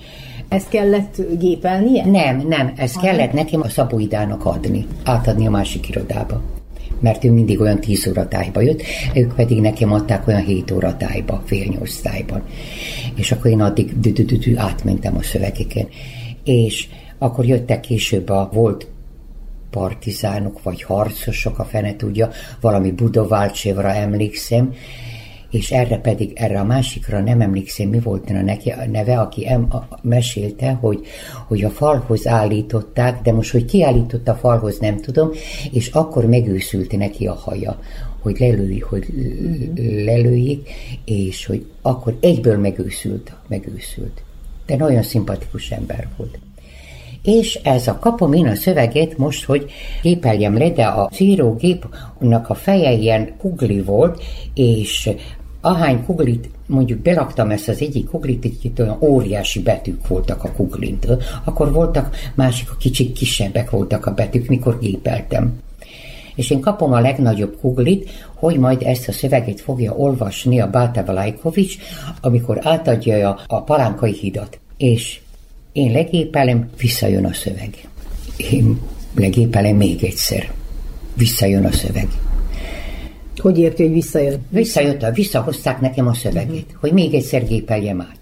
Ezt 0.48 0.68
kellett 0.68 1.38
gépelnie? 1.38 2.04
Nem, 2.04 2.46
nem, 2.48 2.72
ezt 2.76 3.00
kellett 3.00 3.32
nekem 3.32 3.60
a 3.60 3.68
Szabóidának 3.68 4.44
adni, 4.44 4.86
átadni 5.04 5.46
a 5.46 5.50
másik 5.50 5.88
irodába 5.88 6.40
mert 7.04 7.24
ő 7.24 7.32
mindig 7.32 7.60
olyan 7.60 7.80
10 7.80 8.06
óra 8.06 8.28
tájba 8.28 8.60
jött, 8.60 8.82
ők 9.14 9.34
pedig 9.34 9.60
nekem 9.60 9.92
adták 9.92 10.26
olyan 10.26 10.44
7 10.44 10.70
óra 10.70 10.96
tájba, 10.96 11.42
fél 11.46 11.64
nyolc 11.64 11.96
tájban. 11.96 12.42
És 13.16 13.32
akkor 13.32 13.50
én 13.50 13.60
addig 13.60 13.92
átmentem 14.56 15.16
a 15.16 15.22
szövegeken. 15.22 15.88
És 16.44 16.88
akkor 17.18 17.44
jöttek 17.44 17.80
később 17.80 18.28
a 18.28 18.50
volt 18.52 18.86
partizánok, 19.70 20.62
vagy 20.62 20.82
harcosok, 20.82 21.58
a 21.58 21.64
fene 21.64 21.96
tudja, 21.96 22.30
valami 22.60 22.90
Budoválcsevra 22.90 23.94
emlékszem, 23.94 24.72
és 25.54 25.70
erre 25.70 25.98
pedig, 25.98 26.32
erre 26.34 26.60
a 26.60 26.64
másikra 26.64 27.20
nem 27.20 27.40
emlékszem, 27.40 27.88
mi 27.88 27.98
volt 27.98 28.30
a 28.30 28.32
neki 28.32 28.70
a 28.70 28.86
neve, 28.86 29.20
aki 29.20 29.48
em, 29.48 29.66
a, 29.70 29.98
mesélte, 30.02 30.72
hogy, 30.72 31.06
hogy 31.46 31.64
a 31.64 31.70
falhoz 31.70 32.26
állították, 32.26 33.22
de 33.22 33.32
most, 33.32 33.50
hogy 33.50 33.64
ki 33.64 33.84
állította 33.84 34.32
a 34.32 34.34
falhoz, 34.34 34.78
nem 34.78 35.00
tudom, 35.00 35.30
és 35.72 35.88
akkor 35.88 36.26
megőszült 36.26 36.96
neki 36.96 37.26
a 37.26 37.34
haja, 37.34 37.80
hogy 38.20 38.36
lelőj, 38.38 38.78
hogy 38.78 39.06
lelőjék, 40.04 40.70
és 41.04 41.46
hogy 41.46 41.66
akkor 41.82 42.16
egyből 42.20 42.58
megőszült, 42.58 43.32
megőszült. 43.46 44.22
De 44.66 44.76
nagyon 44.76 45.02
szimpatikus 45.02 45.70
ember 45.70 46.08
volt. 46.16 46.38
És 47.22 47.54
ez 47.54 47.88
a 47.88 47.98
kapom 47.98 48.32
én 48.32 48.46
a 48.46 48.54
szöveget 48.54 49.18
most, 49.18 49.44
hogy 49.44 49.70
gépeljem 50.02 50.58
le, 50.58 50.70
de 50.70 50.84
a 50.84 51.10
írógépnek 51.18 52.50
a 52.50 52.54
feje 52.54 52.92
ilyen 52.92 53.36
kugli 53.38 53.80
volt, 53.80 54.22
és 54.54 55.10
ahány 55.64 56.04
kuglit 56.04 56.48
mondjuk 56.66 56.98
belaktam 56.98 57.50
ezt 57.50 57.68
az 57.68 57.80
egyik 57.80 58.08
kuglit, 58.08 58.44
itt 58.44 58.80
olyan 58.80 58.98
óriási 59.00 59.62
betűk 59.62 60.08
voltak 60.08 60.44
a 60.44 60.52
kuglint, 60.52 61.06
akkor 61.44 61.72
voltak 61.72 62.16
másik, 62.34 62.70
a 62.70 62.76
kicsik 62.76 63.12
kisebbek 63.12 63.70
voltak 63.70 64.06
a 64.06 64.14
betűk, 64.14 64.48
mikor 64.48 64.78
gépeltem. 64.78 65.60
És 66.34 66.50
én 66.50 66.60
kapom 66.60 66.92
a 66.92 67.00
legnagyobb 67.00 67.56
kuglit, 67.60 68.10
hogy 68.34 68.58
majd 68.58 68.82
ezt 68.82 69.08
a 69.08 69.12
szöveget 69.12 69.60
fogja 69.60 69.92
olvasni 69.92 70.60
a 70.60 70.70
Báta 70.70 71.04
Valajkovics, 71.04 71.76
amikor 72.20 72.58
átadja 72.62 73.28
a, 73.28 73.40
a 73.46 73.62
palánkai 73.62 74.12
hidat. 74.12 74.58
És 74.76 75.20
én 75.72 75.92
legépelem, 75.92 76.70
visszajön 76.78 77.24
a 77.24 77.32
szöveg. 77.32 77.88
Én 78.36 78.80
legépelem 79.14 79.76
még 79.76 80.04
egyszer. 80.04 80.52
Visszajön 81.16 81.64
a 81.64 81.72
szöveg. 81.72 82.08
Hogy 83.36 83.58
érti, 83.58 83.82
hogy 83.82 83.92
visszajön? 83.92 84.46
Visszajött, 84.48 85.14
visszahozták 85.14 85.80
nekem 85.80 86.06
a 86.06 86.14
szöveget, 86.14 86.48
uh-huh. 86.48 86.80
hogy 86.80 86.92
még 86.92 87.14
egyszer 87.14 87.46
gépeljem 87.46 88.00
át. 88.00 88.18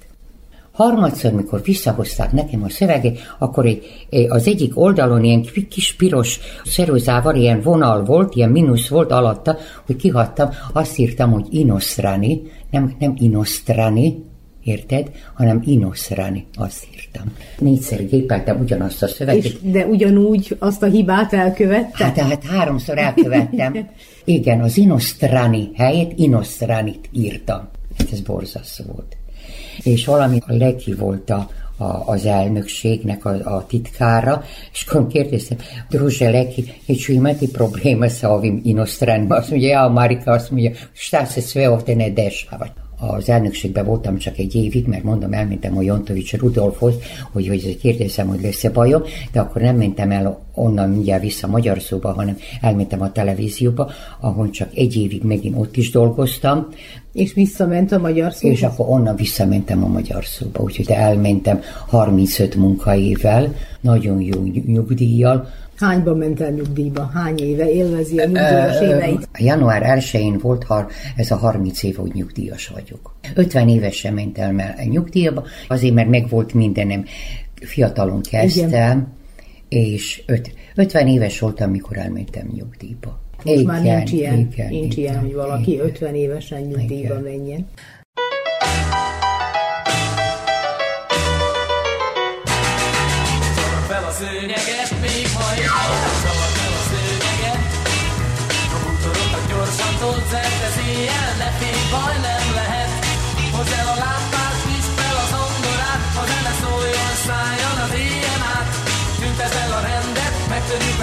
Harmadszor, 0.73 1.33
mikor 1.33 1.63
visszahozták 1.63 2.33
nekem 2.33 2.63
a 2.63 2.69
szöveget, 2.69 3.19
akkor 3.39 3.67
egy, 3.67 3.85
az 4.29 4.47
egyik 4.47 4.79
oldalon 4.79 5.25
ilyen 5.25 5.47
kis 5.69 5.95
piros 5.95 6.41
szeruzával 6.65 7.35
ilyen 7.35 7.61
vonal 7.61 8.05
volt, 8.05 8.35
ilyen 8.35 8.51
mínusz 8.51 8.89
volt 8.89 9.11
alatta, 9.11 9.57
hogy 9.87 9.97
kihattam, 9.97 10.49
azt 10.73 10.99
írtam, 10.99 11.31
hogy 11.31 11.47
inosztrani, 11.51 12.43
nem, 12.71 12.97
nem 12.99 13.15
inosztrani, 13.19 14.25
érted, 14.65 15.11
hanem 15.35 15.63
inosztrani, 15.65 16.47
azt 16.55 16.87
írtam. 16.95 17.33
Négyszer 17.59 18.07
gépeltem 18.07 18.61
ugyanazt 18.61 19.03
a 19.03 19.07
szöveget. 19.07 19.45
És 19.45 19.57
de 19.61 19.87
ugyanúgy 19.87 20.57
azt 20.59 20.83
a 20.83 20.87
hibát 20.87 21.33
elkövette? 21.33 22.05
Hát, 22.05 22.19
hát 22.19 22.45
háromszor 22.45 22.99
elkövettem. 22.99 23.89
Igen, 24.25 24.61
az 24.61 24.77
inosztráni 24.77 25.71
helyét 25.77 26.13
inosztránit 26.17 27.09
írtam. 27.13 27.69
Hát 27.99 28.13
ez 28.13 28.21
borzasztó 28.21 28.85
volt. 28.93 29.17
És 29.83 30.07
valami 30.07 30.39
a 30.47 30.55
Leki 30.55 30.95
volt 30.95 31.31
a, 31.31 31.49
a, 31.77 32.03
az 32.07 32.27
elnökségnek 32.27 33.25
a, 33.25 33.57
a 33.57 33.67
titkára, 33.67 34.45
és 34.73 34.85
akkor 34.89 35.07
kérdeztem, 35.07 35.59
druže 35.91 36.31
Leki, 36.31 36.65
ću 36.97 37.13
imati 37.13 37.51
problema 37.51 38.09
sa 38.09 38.35
ovim 38.35 38.61
inostranim. 38.65 39.31
Azt 39.31 39.51
mondja, 39.51 39.69
ja, 39.69 39.89
Marika, 39.89 40.33
azt 40.33 40.51
mondja, 40.51 40.71
šta 40.93 41.25
se 41.25 41.41
sve 41.41 41.71
ovdje 41.71 41.95
ne 41.95 42.11
dešava 42.11 42.82
az 43.11 43.29
elnökségben 43.29 43.85
voltam 43.85 44.17
csak 44.17 44.39
egy 44.39 44.55
évig, 44.55 44.87
mert 44.87 45.03
mondom, 45.03 45.33
elmentem 45.33 45.77
a 45.77 45.83
Jontovics 45.83 46.37
Rudolfhoz, 46.37 46.95
hogy, 47.33 47.49
hogy 47.49 47.79
kérdezem, 47.79 48.27
hogy 48.27 48.41
lesz-e 48.41 48.71
bajom, 48.71 49.03
de 49.33 49.41
akkor 49.41 49.63
nem 49.63 49.77
mentem 49.77 50.11
el 50.11 50.41
onnan 50.55 50.91
mindjárt 50.91 51.23
vissza 51.23 51.47
magyar 51.47 51.81
szóba, 51.81 52.13
hanem 52.13 52.37
elmentem 52.61 53.03
a 53.03 53.13
televízióba, 53.13 53.91
ahol 54.21 54.51
csak 54.51 54.69
egy 54.75 54.97
évig 54.97 55.23
megint 55.23 55.57
ott 55.59 55.77
is 55.77 55.91
dolgoztam. 55.91 56.67
És 57.13 57.33
visszament 57.33 57.93
a 57.93 57.99
magyar 57.99 58.33
szóba? 58.33 58.55
És 58.55 58.63
akkor 58.63 58.89
onnan 58.89 59.17
visszamentem 59.17 59.85
a 59.85 59.89
magyar 59.89 60.25
szóba, 60.25 60.63
úgyhogy 60.63 60.91
elmentem 60.91 61.61
35 61.87 62.55
munkaével, 62.55 63.55
nagyon 63.81 64.21
jó 64.21 64.43
nyugdíjjal, 64.67 65.49
Hányban 65.77 66.17
ment 66.17 66.41
el 66.41 66.51
nyugdíjba? 66.51 67.11
Hány 67.15 67.39
éve 67.39 67.73
élvezi 67.73 68.19
a 68.19 68.25
nyugdíjas 68.25 68.81
éveit? 68.81 69.29
Január 69.39 69.83
1-én 69.99 70.39
volt 70.39 70.65
har, 70.65 70.87
ez 71.17 71.31
a 71.31 71.37
30 71.37 71.83
év, 71.83 71.97
hogy 71.97 72.13
nyugdíjas 72.15 72.69
vagyok. 72.69 73.15
50 73.35 73.69
évesen 73.69 74.15
mentem 74.15 74.59
el 74.59 74.75
nyugdíjba, 74.85 75.45
azért, 75.69 75.95
mert 75.95 76.09
megvolt 76.09 76.55
mindenem. 76.55 77.05
Fiatalon 77.55 78.21
kezdtem, 78.23 78.69
Igen. 78.69 79.13
és 79.69 80.23
öt, 80.27 80.55
50 80.75 81.07
éves 81.07 81.39
voltam, 81.39 81.71
mikor 81.71 81.99
elmentem 81.99 82.51
nyugdíjba. 82.55 83.21
Most 83.45 83.59
igen, 83.59 83.65
már 83.65 83.83
nincs 83.83 84.13
ilyen, 84.13 84.39
igen, 84.39 84.69
nincs 84.69 84.97
igen, 84.97 85.11
ilyen, 85.11 85.21
hogy 85.21 85.35
valaki 85.35 85.73
igen. 85.73 85.85
50 85.87 86.15
évesen 86.15 86.61
nyugdíjba 86.61 87.19
igen. 87.19 87.23
menjen. 87.23 87.67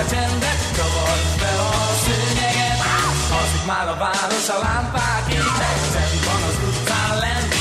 A 0.04 0.06
csendet, 0.12 0.62
kavard 0.78 1.30
be 1.42 1.52
a 1.68 1.72
szőnyeget. 2.04 2.80
Alszik 3.38 3.66
már 3.72 3.88
a 3.94 3.96
város, 4.04 4.48
a 4.56 4.58
lámpák 4.66 5.26
égnek, 5.38 5.80
Szent 5.94 6.24
van 6.28 6.42
az 6.50 6.58
utcán 6.68 7.14
lent. 7.24 7.54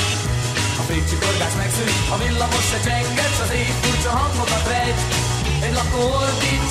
A 0.81 0.83
fékcsikorgás 0.87 1.53
megszűnt, 1.61 1.99
a 2.13 2.15
villamos 2.21 2.65
se 2.71 2.79
csenget, 2.85 3.35
az 3.43 3.51
éj 3.59 3.71
furcsa 3.81 4.11
hangokat 4.19 4.65
rejt. 4.71 4.99
Egy 5.65 5.73
lakó 5.77 6.01
ordít, 6.21 6.63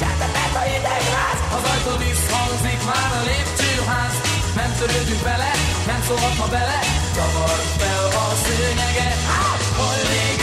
a 0.61 0.63
ideg 0.77 1.05
ráz, 1.15 1.41
az 1.57 1.65
ajtó 1.73 1.93
hangzik 2.37 2.81
már 2.91 3.11
a 3.19 3.21
lépcsőház. 3.29 4.38
Nem 4.55 4.73
törődünk 4.79 5.23
vele, 5.23 5.51
nem 5.87 6.03
szólhat 6.07 6.37
ma 6.39 6.47
bele, 6.47 6.79
kavard 7.17 7.67
fel 7.79 8.05
a 8.07 8.35
szőnyeget. 8.45 9.17
Régen, 10.09 10.38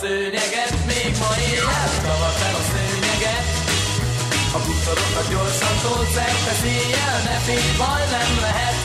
szőnyeget, 0.00 0.72
még 0.90 1.10
ma 1.22 1.30
éjjel 1.48 1.88
Tavad 2.04 2.34
fel 2.40 2.54
a 2.60 2.62
szőnyeget. 2.70 3.46
A 4.56 4.58
bútorokat 4.64 5.26
gyorsan 5.32 5.76
tolt 5.84 6.10
szerte 6.16 6.52
széjjel 6.62 7.16
Ne 7.26 7.36
félj, 7.46 7.70
baj 7.80 8.04
nem 8.16 8.32
lehet. 8.46 8.76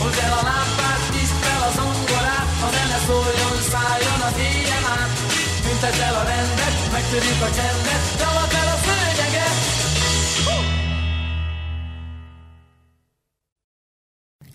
Hozd 0.00 0.20
el 0.26 0.34
a 0.40 0.42
lámpát, 0.50 1.02
nyisd 1.14 1.36
fel 1.44 1.60
a 1.68 1.70
zongorát 1.78 2.48
A 2.66 2.68
zene 2.74 2.98
szóljon, 3.06 3.56
szálljon 3.72 4.20
az 4.28 4.36
éjjel 4.48 4.84
át. 4.96 5.12
Tüntesd 5.64 6.00
el 6.08 6.16
a 6.22 6.24
rendet, 6.32 6.76
megtörjük 6.94 7.42
a 7.48 7.50
csendet 7.58 8.02
Tavad 8.20 8.50
fel 8.54 8.68
a 8.74 8.78
szőnyeget. 8.84 9.56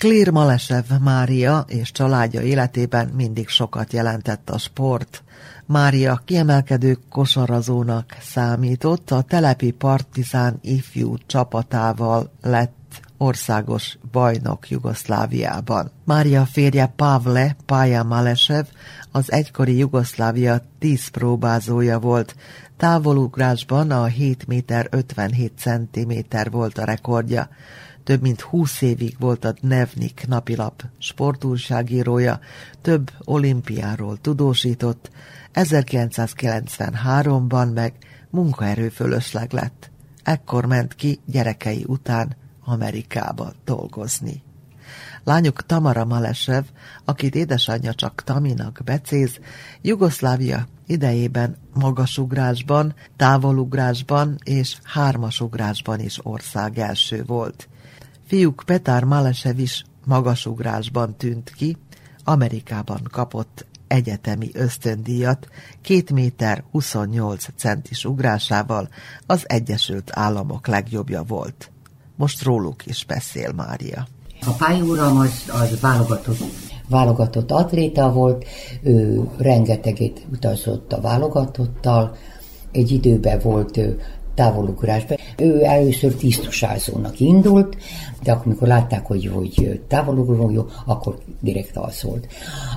Klér 0.02 0.30
Malesev 0.32 0.88
Mária 1.10 1.66
és 1.80 1.92
családja 1.92 2.42
életében 2.42 3.08
mindig 3.08 3.48
sokat 3.48 3.94
jelentett 3.94 4.50
a 4.50 4.58
sport. 4.58 5.24
Mária 5.70 6.22
kiemelkedő 6.26 6.98
kosarazónak 7.10 8.18
számított, 8.22 9.12
a 9.12 9.22
telepi 9.22 9.72
partizán 9.72 10.60
ifjú 10.62 11.16
csapatával 11.26 12.32
lett 12.42 12.76
országos 13.18 13.98
bajnok 14.12 14.70
Jugoszláviában. 14.70 15.92
Mária 16.04 16.46
férje 16.46 16.94
Pavle 16.96 17.56
Pája 17.66 18.04
Malesev 18.04 18.66
az 19.12 19.32
egykori 19.32 19.78
Jugoszlávia 19.78 20.62
tíz 20.80 21.08
próbázója 21.08 22.00
volt. 22.00 22.36
Távolugrásban 22.78 23.92
a 23.92 24.06
7 24.06 24.48
méter 24.48 24.88
57 24.92 25.52
centiméter 25.58 26.52
volt 26.52 26.78
a 26.78 26.86
rekordja. 26.86 27.50
Több 28.04 28.22
mint 28.22 28.42
20 28.42 28.82
évig 28.82 29.16
volt 29.20 29.46
a 29.46 29.52
Dnevnik 29.52 30.26
napilap 30.28 30.84
sportújságírója, 30.98 32.40
több 32.82 33.12
olimpiáról 33.24 34.18
tudósított, 34.22 35.12
1993-ban 35.54 37.74
meg 37.74 37.94
munkaerőfölösleg 38.30 39.52
lett. 39.52 39.92
Ekkor 40.24 40.66
ment 40.66 40.96
ki 40.96 41.20
gyerekei 41.26 41.84
után 41.88 42.36
Amerikába 42.64 43.54
dolgozni. 43.66 44.44
Lányuk 45.24 45.66
Tamara 45.66 46.06
Malesev, 46.06 46.64
akit 47.06 47.36
édesanyja 47.36 47.94
csak 47.94 48.24
Taminak 48.24 48.82
becéz, 48.84 49.40
Jugoszlávia 49.82 50.68
idejében 50.86 51.58
magasugrásban, 51.74 52.96
távolugrásban 53.16 54.38
és 54.44 54.78
hármasugrásban 54.84 56.00
is 56.00 56.26
ország 56.26 56.78
első 56.78 57.24
volt. 57.26 57.68
Fiúk 58.28 58.64
Petár 58.66 59.04
Malesev 59.04 59.60
is 59.60 59.86
magasugrásban 60.06 61.16
tűnt 61.16 61.50
ki, 61.50 61.78
Amerikában 62.24 63.08
kapott 63.12 63.66
egyetemi 63.88 64.50
ösztöndíjat 64.54 65.48
2 65.82 66.14
méter 66.14 66.64
28 66.72 67.46
centis 67.56 68.06
ugrásával 68.06 68.90
az 69.26 69.44
Egyesült 69.48 70.12
Államok 70.14 70.68
legjobbja 70.68 71.24
volt. 71.24 71.72
Most 72.16 72.44
róluk 72.44 72.86
is 72.86 73.06
beszél 73.06 73.52
Mária. 73.52 74.08
A 74.46 74.52
pályúram 74.52 75.18
az, 75.18 75.52
az 75.52 75.80
válogatott, 75.80 76.38
válogatott 76.90 77.52
atléta 77.52 78.12
volt, 78.12 78.46
ő 78.82 79.30
rengeteget 79.38 80.26
utazott 80.32 80.94
a 80.94 81.02
válogatottal, 81.02 82.16
egy 82.72 82.92
időben 82.92 83.40
volt 83.40 83.78
ő 83.78 84.00
távolugrásban. 84.38 85.18
Ő 85.38 85.64
először 85.64 86.16
tisztusázónak 86.16 87.20
indult, 87.20 87.78
de 88.24 88.32
akkor, 88.32 88.46
amikor 88.46 88.68
látták, 88.68 89.06
hogy, 89.06 89.26
hogy 89.34 89.82
távolugró 89.88 90.50
jó, 90.50 90.66
akkor 90.86 91.18
direkt 91.42 91.78
az 91.78 92.04
volt. 92.04 92.28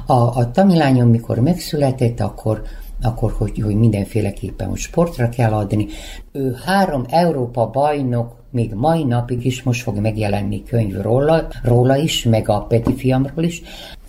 A, 0.06 0.12
a 0.12 0.50
tamilányom, 0.50 1.08
mikor 1.08 1.38
megszületett, 1.38 2.20
akkor 2.20 2.62
akkor 3.02 3.34
hogy, 3.38 3.60
hogy 3.64 3.74
mindenféleképpen 3.74 4.68
hogy 4.68 4.78
sportra 4.78 5.28
kell 5.28 5.52
adni. 5.52 5.86
Ő 6.32 6.56
három 6.64 7.04
Európa 7.08 7.70
bajnok 7.70 8.36
még 8.50 8.72
mai 8.74 9.04
napig 9.04 9.44
is 9.44 9.62
most 9.62 9.82
fog 9.82 9.98
megjelenni 9.98 10.62
könyv 10.62 11.00
róla, 11.00 11.46
róla 11.62 11.96
is, 11.96 12.24
meg 12.24 12.48
a 12.48 12.60
Peti 12.60 12.94
fiamról 12.94 13.44
is. 13.44 13.62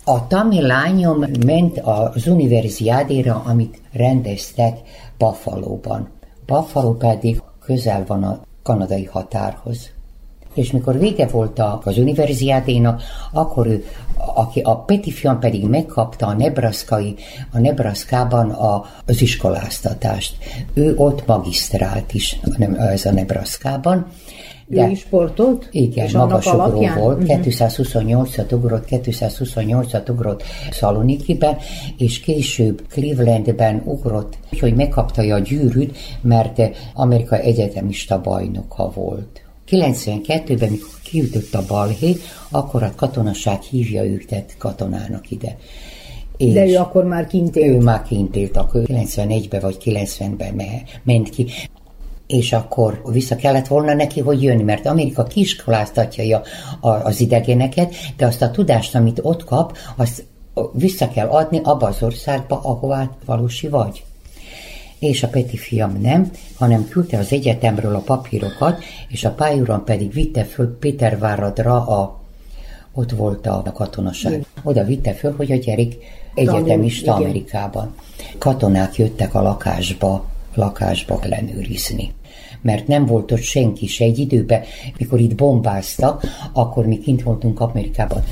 A 0.04 0.26
tamil 0.26 0.62
lányom 0.62 1.24
ment 1.46 1.78
az 1.78 2.26
univerziádéra, 2.26 3.42
amit 3.46 3.80
rendeztek 3.92 4.78
Buffalo-ban. 5.18 6.08
Buffalo 6.46 6.92
pedig 6.94 7.42
közel 7.64 8.04
van 8.06 8.22
a 8.22 8.40
kanadai 8.62 9.04
határhoz. 9.04 9.90
És 10.54 10.70
mikor 10.70 10.98
vége 10.98 11.26
volt 11.26 11.62
az 11.84 11.98
univerziádénak, 11.98 13.02
akkor 13.32 13.66
ő, 13.66 13.84
aki 14.34 14.60
a 14.60 14.76
Peti 14.76 15.10
fiam 15.10 15.38
pedig 15.38 15.68
megkapta 15.68 16.26
a 16.26 16.32
nebraszkai, 16.32 17.14
a 17.52 17.58
Nebraskában 17.58 18.50
a, 18.50 18.84
az 19.06 19.20
iskoláztatást. 19.20 20.36
Ő 20.74 20.94
ott 20.96 21.26
magisztrált 21.26 22.14
is, 22.14 22.40
nem, 22.56 22.74
ez 22.74 23.04
a 23.04 23.12
Nebraskában, 23.12 24.06
de, 24.66 24.86
ő 24.86 24.90
is 24.90 24.98
sportolt? 24.98 25.68
Igen, 25.70 26.06
és 26.06 26.12
magas 26.12 26.46
ugró 26.46 26.86
volt, 26.98 27.22
uh-huh. 27.22 27.40
228-at 27.42 28.52
ugrott, 28.52 28.86
228-at 28.90 30.10
ugrott 30.10 30.42
Szalonikiben, 30.70 31.56
és 31.98 32.20
később 32.20 32.82
Clevelandben 32.88 33.82
ugrott, 33.84 34.38
hogy 34.60 34.74
megkapta 34.74 35.22
a 35.22 35.38
gyűrűt, 35.38 35.96
mert 36.20 36.60
Amerika 36.94 37.38
egyetemista 37.38 38.20
bajnoka 38.20 38.90
volt. 38.94 39.42
92-ben, 39.68 40.70
mikor 40.70 40.88
kiütött 41.04 41.54
a 41.54 41.64
balhé, 41.68 42.16
akkor 42.50 42.82
a 42.82 42.92
katonaság 42.96 43.60
hívja 43.60 44.04
őket 44.04 44.54
katonának 44.58 45.30
ide. 45.30 45.56
És 46.36 46.52
De 46.52 46.66
ő 46.66 46.76
akkor 46.76 47.04
már 47.04 47.26
kint 47.26 47.56
élt? 47.56 47.66
Ő 47.66 47.78
már 47.78 48.02
kint 48.02 48.36
élt, 48.36 48.56
akkor 48.56 48.82
91-ben 48.84 49.60
vagy 49.60 49.76
90-ben 49.84 50.60
ment 51.04 51.30
ki 51.30 51.46
és 52.32 52.52
akkor 52.52 53.02
vissza 53.04 53.36
kellett 53.36 53.66
volna 53.66 53.94
neki, 53.94 54.20
hogy 54.20 54.42
jönni, 54.42 54.62
mert 54.62 54.86
Amerika 54.86 55.22
kiskoláztatja 55.22 56.42
az 56.80 57.20
idegeneket, 57.20 57.94
de 58.16 58.26
azt 58.26 58.42
a 58.42 58.50
tudást, 58.50 58.94
amit 58.94 59.20
ott 59.22 59.44
kap, 59.44 59.76
azt 59.96 60.24
vissza 60.72 61.08
kell 61.08 61.28
adni 61.28 61.60
abba 61.62 61.86
az 61.86 62.02
országba, 62.02 62.60
ahová 62.62 63.10
valósi 63.24 63.68
vagy. 63.68 64.04
És 64.98 65.22
a 65.22 65.28
Peti 65.28 65.56
fiam 65.56 65.98
nem, 66.00 66.30
hanem 66.58 66.88
küldte 66.88 67.18
az 67.18 67.32
egyetemről 67.32 67.94
a 67.94 67.98
papírokat, 67.98 68.82
és 69.08 69.24
a 69.24 69.30
pályúron 69.30 69.84
pedig 69.84 70.12
vitte 70.12 70.44
föl 70.44 70.78
Péterváradra 70.78 71.86
a 71.86 72.20
ott 72.94 73.10
volt 73.10 73.46
a 73.46 73.72
katonaság. 73.74 74.46
Oda 74.62 74.84
vitte 74.84 75.12
föl, 75.12 75.34
hogy 75.36 75.52
a 75.52 75.56
gyerek 75.56 75.92
egyetemista 76.34 77.14
Amerikában. 77.14 77.94
Katonák 78.38 78.96
jöttek 78.96 79.34
a 79.34 79.42
lakásba, 79.42 80.24
lakásba 80.54 81.20
ellenőrizni 81.22 82.12
mert 82.62 82.86
nem 82.86 83.06
volt 83.06 83.32
ott 83.32 83.42
senki 83.42 83.86
se 83.86 84.04
egy 84.04 84.18
időben, 84.18 84.62
mikor 84.98 85.20
itt 85.20 85.34
bombáztak, 85.34 86.24
akkor 86.52 86.86
mi 86.86 86.98
kint 86.98 87.22
voltunk 87.22 87.60
Amerikában. 87.60 88.22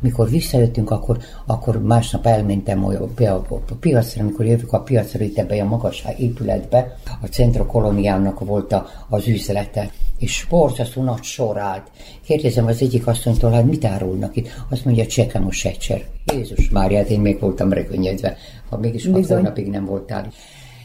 Mikor 0.00 0.30
visszajöttünk, 0.30 0.90
akkor, 0.90 1.18
akkor 1.46 1.82
másnap 1.82 2.26
elmentem 2.26 2.84
a, 2.84 2.92
a, 2.92 3.44
a 3.48 3.74
piacra, 3.80 4.22
amikor 4.22 4.46
jövök 4.46 4.72
a 4.72 4.80
piacra, 4.80 5.24
itt 5.24 5.38
ebbe 5.38 5.62
a 5.62 5.64
magas 5.64 6.04
épületbe, 6.18 6.96
a 7.22 7.26
Centro 7.26 7.66
Koloniának 7.66 8.44
volt 8.44 8.72
a, 8.72 8.86
az 9.08 9.26
üzlete, 9.26 9.90
és 10.18 10.46
borzasztó 10.48 11.02
nagy 11.02 11.22
sor 11.22 11.58
állt. 11.58 11.90
Kérdezem 12.24 12.66
az 12.66 12.82
egyik 12.82 13.06
asszonytól, 13.06 13.50
hát 13.50 13.64
mit 13.64 13.84
árulnak 13.84 14.36
itt? 14.36 14.48
Azt 14.68 14.84
mondja, 14.84 15.06
csekamos 15.06 15.64
egyszer. 15.64 16.04
Jézus 16.34 16.70
Máriát, 16.70 17.08
én 17.08 17.20
még 17.20 17.40
voltam 17.40 17.72
rekönnyedve, 17.72 18.36
ha 18.68 18.78
mégis 18.78 19.06
hat 19.06 19.26
hónapig 19.26 19.66
nem 19.66 19.84
voltál 19.84 20.32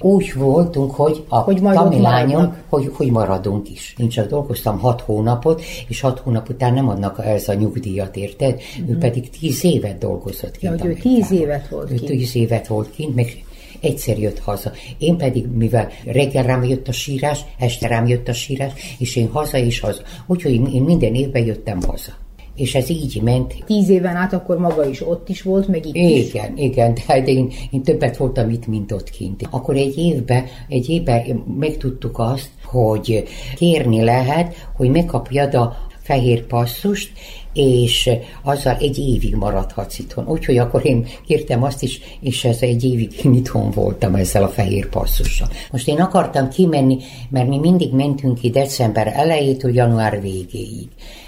úgy 0.04 0.34
voltunk, 0.34 0.92
hogy 0.92 1.24
a 1.28 1.38
hogy 1.38 1.62
tamilányom, 1.62 2.56
hogy, 2.70 2.92
hogy 2.94 3.12
maradunk 3.12 3.70
is. 3.70 3.96
Én 3.98 4.10
csak 4.10 4.30
dolgoztam 4.30 4.80
hat 4.80 5.02
hónapot, 5.02 5.62
és 5.88 6.00
hat 6.00 6.20
hónap 6.20 6.50
után 6.50 6.74
nem 6.74 6.90
adnak 6.90 7.22
ez 7.26 7.50
a 7.50 7.54
nyugdíjat, 7.54 8.16
érted? 8.16 8.54
Uh-huh. 8.54 8.90
Ő 8.90 8.92
mhm. 8.92 9.00
pedig 9.00 9.30
tíz 9.30 9.64
évet 9.64 9.98
dolgozott 9.98 10.58
kint. 10.58 10.84
Ja, 10.84 10.90
ő 10.90 10.94
tíz 10.94 11.32
évet 11.32 11.68
volt 11.68 11.92
ő 11.92 11.96
kint. 11.96 12.10
tíz 12.10 12.36
évet 12.36 12.68
volt 12.68 12.92
kint, 12.92 13.16
meg 13.16 13.44
egyszer 13.82 14.20
jött 14.20 14.40
haza. 14.40 14.72
Én 14.98 15.18
pedig, 15.18 15.48
mivel 15.48 15.88
reggel 16.06 16.44
rám 16.44 16.64
jött 16.64 16.88
a 16.88 16.92
sírás, 16.92 17.40
este 17.60 17.88
rám 17.88 18.08
jött 18.08 18.28
a 18.28 18.34
sírás, 18.34 18.72
és 19.00 19.16
én 19.16 19.30
haza 19.30 19.58
és 19.58 19.80
haza. 19.80 20.02
Úgyhogy 20.28 20.74
én 20.74 20.84
minden 20.84 21.14
évben 21.14 21.46
jöttem 21.46 21.80
haza 21.88 22.23
és 22.56 22.76
ez 22.76 22.90
így 22.90 23.22
ment. 23.22 23.56
Tíz 23.66 23.90
éven 23.90 24.16
át 24.16 24.34
akkor 24.34 24.58
maga 24.58 24.90
is 24.90 25.08
ott 25.08 25.30
is 25.30 25.42
volt, 25.42 25.68
meg 25.68 25.86
itt 25.86 25.96
igen, 25.96 26.10
is? 26.10 26.34
Igen, 26.56 26.94
de 27.08 27.24
én, 27.26 27.52
én 27.72 27.84
többet 27.84 28.18
voltam 28.18 28.50
itt, 28.50 28.68
mint 28.68 28.92
ott 28.92 29.10
kint. 29.10 29.48
Akkor 29.50 29.76
egy 29.76 29.98
évben, 29.98 30.44
egy 30.68 30.90
évben 30.90 31.44
megtudtuk 31.60 32.20
azt, 32.20 32.50
hogy 32.66 33.24
kérni 33.56 34.04
lehet, 34.04 34.70
hogy 34.76 34.90
megkapjad 34.90 35.56
a 35.56 35.78
fehér 36.02 36.46
passzust, 36.46 37.12
és 37.54 38.10
azzal 38.42 38.78
egy 38.80 38.98
évig 38.98 39.36
maradhatsz 39.36 40.00
itthon. 40.00 40.28
Úgyhogy 40.28 40.58
akkor 40.58 40.86
én 40.86 41.06
kértem 41.28 41.64
azt 41.64 41.84
is, 41.84 42.00
és 42.22 42.44
ez 42.44 42.62
egy 42.62 42.84
évig 42.84 43.12
itthon 43.24 43.72
voltam 43.72 44.16
ezzel 44.16 44.44
a 44.44 44.48
fehér 44.48 44.90
passzussal. 44.90 45.48
Most 45.72 45.88
én 45.88 46.00
akartam 46.00 46.50
kimenni, 46.50 46.98
mert 47.30 47.48
mi 47.48 47.58
mindig 47.58 47.94
mentünk 47.94 48.40
ki 48.40 48.50
december 48.50 49.08
elejétől 49.16 49.74
január 49.74 50.22
végéig 50.22 50.88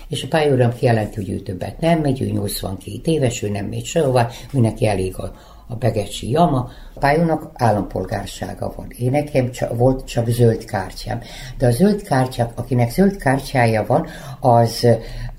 és 0.09 0.23
a 0.23 0.27
pályaúram 0.27 0.73
kijelenti, 0.73 1.15
hogy 1.15 1.29
ő 1.29 1.39
többet 1.39 1.79
nem 1.79 1.99
megy, 1.99 2.21
ő 2.21 2.25
82 2.25 3.11
éves, 3.11 3.43
ő 3.43 3.49
nem 3.49 3.65
megy 3.65 3.85
sehová, 3.85 4.29
ő 4.53 4.59
neki 4.59 4.87
elég 4.87 5.17
a, 5.17 5.33
a 5.67 5.75
Begecsi 5.75 6.29
Jama. 6.29 6.69
A 6.93 6.99
pályónak 6.99 7.51
állampolgársága 7.53 8.73
van. 8.75 8.87
Én 8.97 9.11
nekem 9.11 9.51
csak, 9.51 9.77
volt 9.77 10.07
csak 10.07 10.27
zöld 10.27 10.65
kártyám. 10.65 11.21
De 11.57 11.67
a 11.67 11.71
zöld 11.71 12.01
kártyák, 12.01 12.51
akinek 12.55 12.91
zöld 12.91 13.17
kártyája 13.17 13.85
van, 13.87 14.07
az 14.39 14.87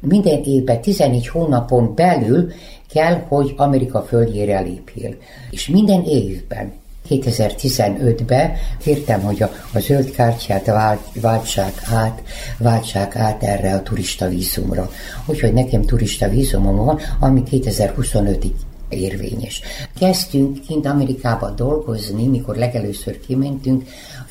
minden 0.01 0.43
évben 0.43 0.81
14 0.81 1.29
hónapon 1.29 1.95
belül 1.95 2.53
kell, 2.89 3.25
hogy 3.29 3.55
Amerika 3.57 4.03
földjére 4.03 4.61
lépjél. 4.61 5.15
És 5.51 5.69
minden 5.69 6.03
évben 6.03 6.73
2015-ben 7.09 8.53
kértem, 8.79 9.21
hogy 9.21 9.43
a, 9.43 9.51
a 9.73 9.79
zöld 9.79 10.11
kártyát 10.11 10.67
vált, 10.67 11.01
váltsák 11.21 11.83
át, 11.91 12.23
váltsák 12.59 13.17
át 13.17 13.43
erre 13.43 13.75
a 13.75 13.83
turista 13.83 14.29
vízumra. 14.29 14.91
Úgyhogy 15.27 15.53
nekem 15.53 15.83
turista 15.83 16.29
vízumom 16.29 16.77
van, 16.77 17.01
ami 17.21 17.43
2025-ig 17.51 18.53
érvényes. 18.89 19.61
Kezdtünk 19.99 20.61
kint 20.61 20.87
Amerikába 20.87 21.51
dolgozni, 21.51 22.27
mikor 22.27 22.57
legelőször 22.57 23.21
kimentünk, 23.21 23.85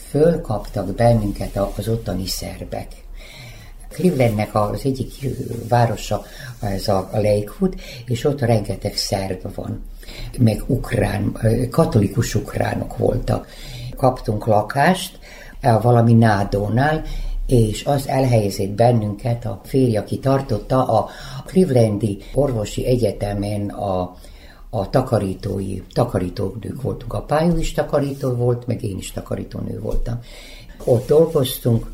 fölkaptak 0.09 0.95
bennünket 0.95 1.59
az 1.77 1.87
ottani 1.87 2.27
szerbek. 2.27 2.87
Clevelandnek 3.89 4.55
az 4.55 4.81
egyik 4.83 5.11
városa 5.69 6.23
ez 6.61 6.87
a 6.87 7.09
Lakewood, 7.13 7.75
és 8.05 8.23
ott 8.23 8.41
rengeteg 8.41 8.97
szerb 8.97 9.55
van, 9.55 9.83
meg 10.39 10.63
ukrán, 10.67 11.37
katolikus 11.71 12.35
ukránok 12.35 12.97
voltak. 12.97 13.47
Kaptunk 13.97 14.45
lakást 14.45 15.19
valami 15.81 16.13
nádónál, 16.13 17.03
és 17.47 17.85
az 17.85 18.07
elhelyezett 18.07 18.69
bennünket, 18.69 19.45
a 19.45 19.61
férj, 19.63 19.97
aki 19.97 20.19
tartotta 20.19 20.83
a 20.83 21.09
Clevelandi 21.45 22.17
Orvosi 22.33 22.85
Egyetemen 22.85 23.69
a 23.69 24.15
a 24.69 24.89
takarítói, 24.89 25.81
takarítónők 25.93 26.81
voltunk. 26.81 27.13
A 27.13 27.21
pályú 27.21 27.57
is 27.57 27.71
takarító 27.71 28.29
volt, 28.29 28.67
meg 28.67 28.83
én 28.83 28.97
is 28.97 29.11
takarítónő 29.11 29.79
voltam. 29.79 30.19
Ott 30.83 31.07
dolgoztunk, 31.07 31.91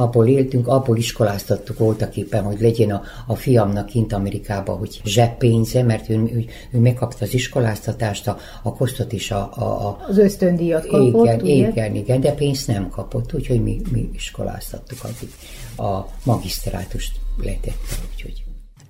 abból 0.00 0.26
éltünk, 0.26 0.66
abból 0.66 0.96
iskoláztattuk 0.96 1.78
voltak 1.78 2.16
éppen, 2.16 2.42
hogy 2.42 2.60
legyen 2.60 2.90
a, 2.90 3.02
a 3.26 3.34
fiamnak 3.34 3.86
kint 3.86 4.12
Amerikában, 4.12 4.78
hogy 4.78 5.00
zseppénze, 5.04 5.82
mert 5.82 6.08
ő, 6.08 6.14
ő, 6.14 6.44
ő 6.70 6.78
megkapta 6.78 7.24
az 7.24 7.34
iskoláztatást, 7.34 8.28
a, 8.28 8.38
a 8.62 8.74
kosztot 8.74 9.12
is 9.12 9.30
a... 9.30 9.50
a, 9.56 9.88
a 9.88 9.98
az 10.08 10.18
ösztöndíjat 10.18 10.86
kapott, 10.86 11.24
Igen, 11.24 11.40
ugye? 11.40 11.68
igen, 11.68 11.94
igen, 11.94 12.20
de 12.20 12.32
pénzt 12.32 12.66
nem 12.66 12.88
kapott, 12.88 13.34
úgyhogy 13.34 13.62
mi, 13.62 13.80
mi 13.90 14.10
iskoláztattuk 14.14 14.98
addig. 15.02 15.32
A 15.76 16.06
magisztrátust 16.24 17.16
letette, 17.36 17.72
úgyhogy. 18.12 18.44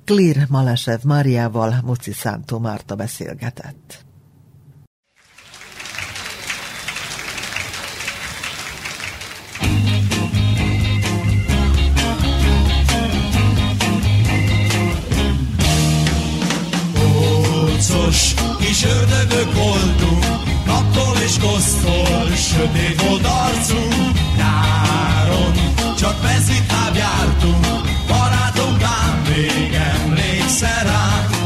Klír 0.04 0.36
Malesev 0.48 1.00
Máriával 1.04 1.74
Muci 1.84 2.12
Szántó 2.12 2.58
Márta 2.58 2.94
beszélgetett. 2.94 4.04
Kócos 17.80 18.34
kis 18.58 18.84
ördögök 18.84 19.54
voltunk, 19.54 20.24
naptól 20.66 21.16
és 21.24 21.36
kosztól, 21.38 22.30
sötét 22.36 23.02
volt 23.02 23.26
arcunk, 23.26 24.18
nyáron 24.36 25.52
csak 25.98 26.22
mezitláb 26.22 26.96
jártunk, 26.96 27.66
barátunk 28.06 28.82
ám 28.82 29.22
még 29.28 29.72
emlékszel 29.72 30.84
ránk. 30.84 31.39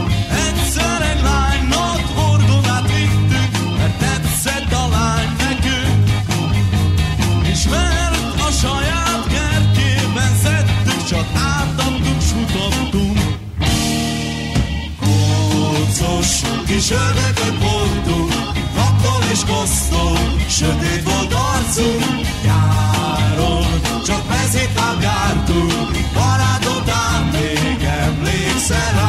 Kócos 16.05 16.41
kis 16.67 16.91
ördögök 16.91 17.59
voltunk, 17.63 18.33
naptól 18.77 19.23
és 19.33 19.41
kosztól, 19.47 20.19
sötét 20.49 21.03
volt 21.05 21.35
arcunk, 21.35 22.27
nyáron 22.45 23.67
csak 24.07 24.29
mezitláb 24.29 25.03
jártunk, 25.03 25.73
barátot 26.15 26.89
ám 26.89 27.31
még 27.33 27.83
emlékszel 27.83 29.04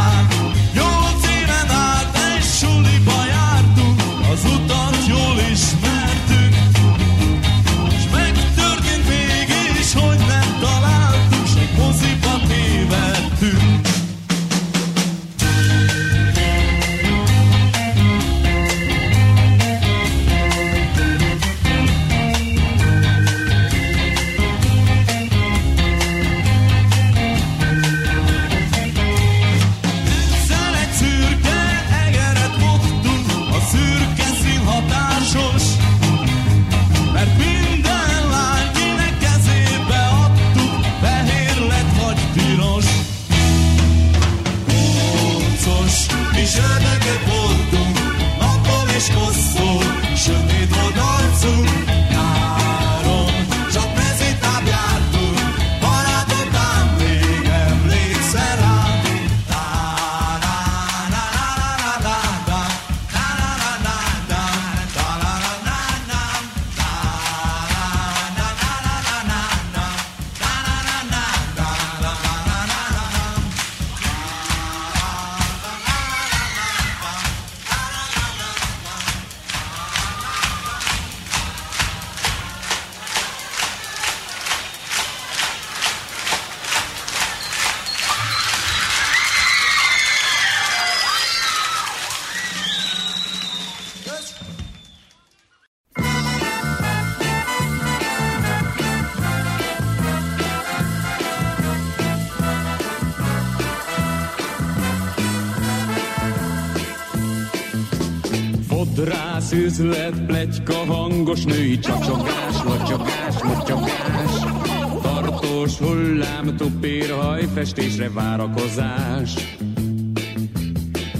üzlet, 110.45 110.63
pletyka, 110.63 110.93
hangos 110.93 111.43
női 111.43 111.79
csacsogás, 111.79 112.63
locsogás, 112.63 113.43
mocsogás. 113.43 114.31
Tartós 115.01 115.77
hullám, 115.77 116.55
tupír, 116.57 117.09
hajfestésre 117.09 118.09
várakozás. 118.09 119.33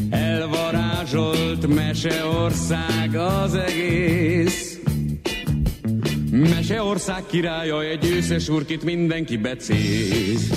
Elvarázsolt 0.10 1.68
meseország 1.68 3.16
az 3.16 3.54
egész. 3.54 4.80
Meseország 6.32 7.24
királya 7.26 7.82
egy 7.82 8.06
őszes 8.06 8.50
urkit 8.50 8.84
mindenki 8.84 9.38
becéz. 9.38 10.50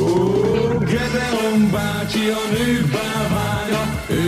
Ó, 0.00 0.38
Gedeon 0.78 1.70
bácsi 1.72 2.28
a 2.28 2.48
bálványa, 2.92 3.17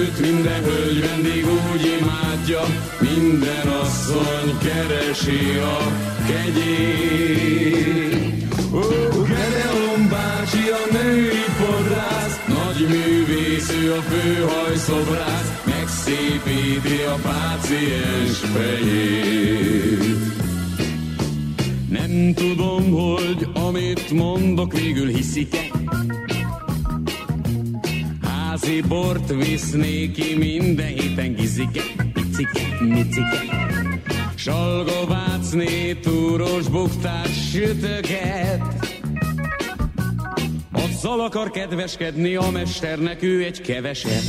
őt 0.01 0.21
minden 0.21 0.63
hölgy 0.63 1.01
vendég 1.01 1.45
úgy 1.47 1.85
imádja, 2.01 2.63
minden 3.01 3.69
asszony 3.83 4.59
keresi 4.59 5.57
a 5.59 5.79
kegyét. 6.27 7.75
Ó, 8.73 8.81
Gedeon 9.23 10.09
bácsi 10.11 10.69
a 10.83 10.85
női 10.93 11.45
fodrász, 11.59 12.39
nagy 12.47 12.89
művész, 12.89 13.71
ő 13.83 13.93
a 13.93 14.01
főhajszobrász, 14.01 15.51
megszépít 15.65 16.01
megszépíti 16.11 17.03
a 17.03 17.19
páciens 17.23 18.39
fejét. 18.39 20.19
Nem 21.89 22.35
tudom, 22.35 22.91
hogy 22.91 23.49
amit 23.55 24.11
mondok 24.11 24.73
végül 24.73 25.09
hiszik-e, 25.09 25.70
Bort 28.89 29.29
visz 29.29 29.71
néki 29.71 30.35
minden 30.35 30.87
héten 30.87 31.35
gizike, 31.35 31.83
picike, 32.13 32.85
micike. 32.85 33.69
Salgovácné 34.35 35.93
túros 35.93 36.69
buktát 36.69 37.51
sütöget. 37.51 38.63
Azzal 40.73 41.21
akar 41.21 41.51
kedveskedni 41.51 42.35
a 42.35 42.51
mesternek 42.51 43.23
ő 43.23 43.45
egy 43.45 43.61
keveset. 43.61 44.25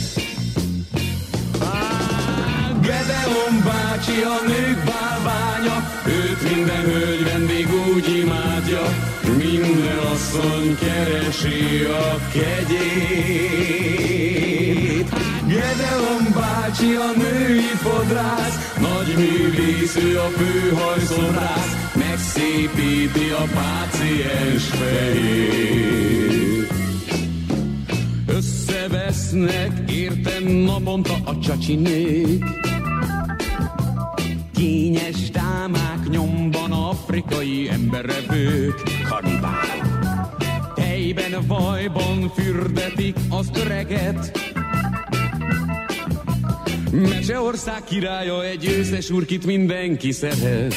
Gedeon 2.81 3.63
bácsi 3.65 4.21
a 4.21 4.47
nők 4.47 4.83
bálványa, 4.85 5.89
őt 6.07 6.55
minden 6.55 6.83
hölgy 6.83 7.23
vendég 7.23 7.67
úgy 7.95 8.17
imádja, 8.23 8.81
minden 9.37 9.97
asszony 9.97 10.77
keresi 10.79 11.83
a 11.83 12.19
kegyét. 12.33 14.20
Gedeon 15.51 16.31
bácsi 16.33 16.95
a 16.95 17.11
női 17.17 17.59
fodrász, 17.59 18.77
nagy 18.79 19.13
művész, 19.17 19.95
ő 19.95 20.19
a 20.19 20.27
főhajszobrász, 20.27 21.91
megszépíti 21.95 23.29
a 23.29 23.43
páciens 23.53 24.63
fejét. 24.63 26.73
Összevesznek 28.27 29.91
értem 29.91 30.43
naponta 30.43 31.13
a 31.25 31.39
csacsinők, 31.39 32.43
Kényes 34.53 35.29
dámák 35.29 36.09
nyomban 36.09 36.71
afrikai 36.71 37.69
emberrevők, 37.69 38.81
kanibál. 39.09 39.99
Tejben, 40.75 41.47
vajban 41.47 42.31
fürdetik 42.35 43.15
az 43.29 43.49
öreget, 43.53 44.50
Meseország 46.91 47.83
királya 47.83 48.45
egy 48.45 48.65
őszes 48.65 49.09
urkit 49.09 49.45
mindenki 49.45 50.11
szeret. 50.11 50.75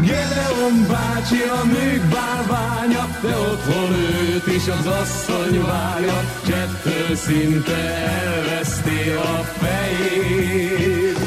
Gedeon 0.00 0.86
bácsi 0.88 1.42
a 1.42 1.64
nők 1.64 2.02
bálványa, 2.02 3.18
de 3.22 3.38
otthon 3.38 3.92
őt 3.92 4.46
is 4.56 4.68
az 4.68 4.86
asszony 4.86 5.60
várja, 5.62 6.24
csettől 6.46 7.16
szinte 7.16 7.76
elveszti 7.76 9.10
a 9.10 9.42
fejét. 9.42 11.18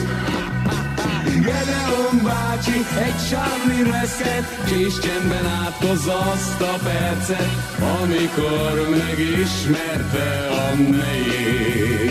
Gedeon 1.25 2.21
bácsi 2.23 2.77
egy 3.05 3.19
sávli 3.29 3.91
reszket, 3.91 4.45
és 4.85 4.99
csendben 4.99 5.45
átkozza 5.45 6.19
azt 6.19 6.61
a 6.61 6.77
percet, 6.83 7.49
amikor 8.01 8.89
megismerte 8.89 10.47
a 10.49 10.75
nejét. 10.75 12.10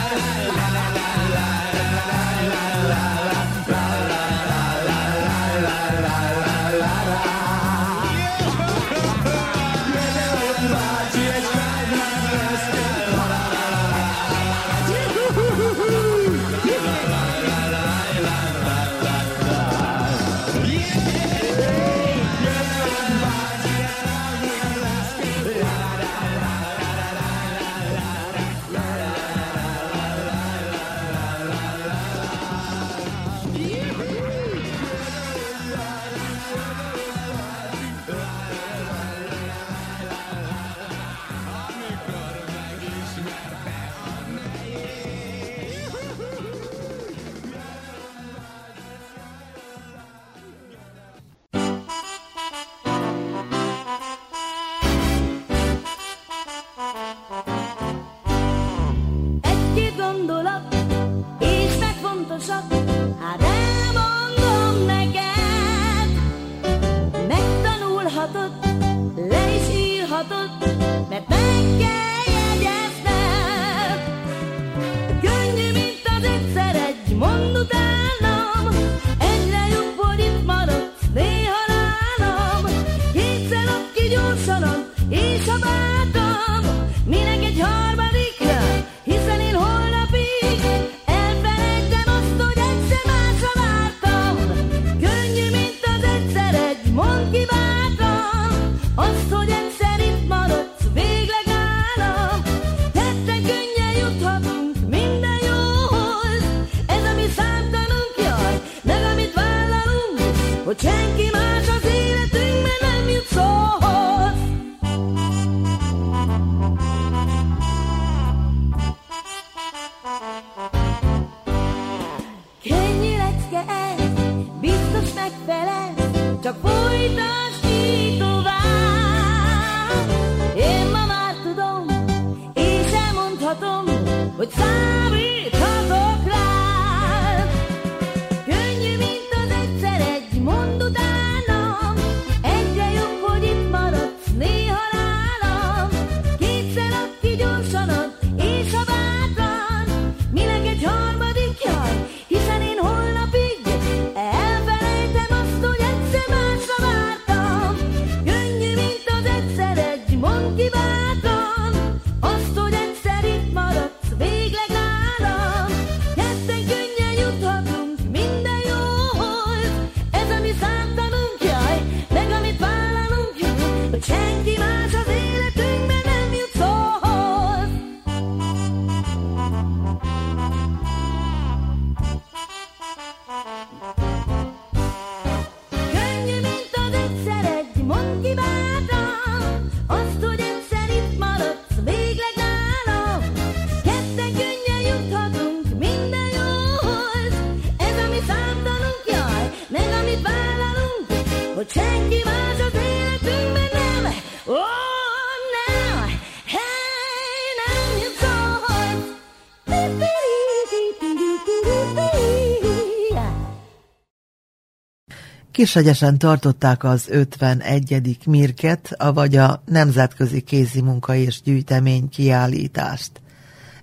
Kishegyesen 215.61 216.17
tartották 216.17 216.83
az 216.83 217.05
51. 217.09 218.17
Mirket, 218.25 218.95
avagy 218.97 219.35
a 219.35 219.63
Nemzetközi 219.65 220.41
Kézi 220.41 220.81
Munka 220.81 221.15
és 221.15 221.41
Gyűjtemény 221.41 222.09
kiállítást. 222.09 223.11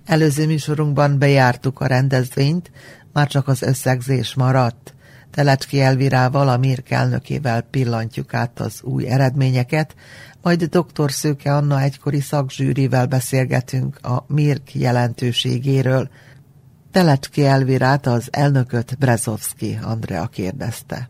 Előző 0.05 0.45
műsorunkban 0.45 1.19
bejártuk 1.19 1.79
a 1.79 1.87
rendezvényt, 1.87 2.71
már 3.13 3.27
csak 3.27 3.47
az 3.47 3.61
összegzés 3.61 4.33
maradt. 4.33 4.93
Telecski 5.31 5.81
Elvirával, 5.81 6.49
a 6.49 6.57
Mirk 6.57 6.89
elnökével 6.89 7.61
pillantjuk 7.61 8.33
át 8.33 8.59
az 8.59 8.81
új 8.81 9.07
eredményeket, 9.07 9.95
majd 10.41 10.63
dr. 10.63 11.11
Szőke 11.11 11.55
Anna 11.55 11.81
egykori 11.81 12.19
szakzsűrivel 12.19 13.05
beszélgetünk 13.05 14.05
a 14.05 14.25
Mirk 14.27 14.75
jelentőségéről. 14.75 16.09
Telecski 16.91 17.45
Elvirát 17.45 18.07
az 18.07 18.27
elnököt 18.31 18.97
Brezovski 18.97 19.79
Andrea 19.83 20.27
kérdezte. 20.27 21.09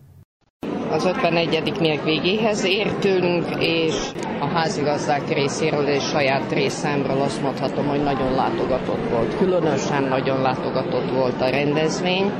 Az 0.92 1.06
51. 1.06 1.80
mérk 1.80 2.04
végéhez 2.04 2.64
értünk, 2.66 3.46
és 3.60 3.94
a 4.40 4.46
házigazdák 4.46 5.34
részéről 5.34 5.88
és 5.88 6.04
saját 6.04 6.52
részemről 6.52 7.22
azt 7.22 7.42
mondhatom, 7.42 7.88
hogy 7.88 8.04
nagyon 8.04 8.36
látogatott 8.36 9.10
volt. 9.12 9.38
Különösen 9.38 10.04
nagyon 10.04 10.42
látogatott 10.42 11.12
volt 11.12 11.42
a 11.42 11.50
rendezvény. 11.50 12.32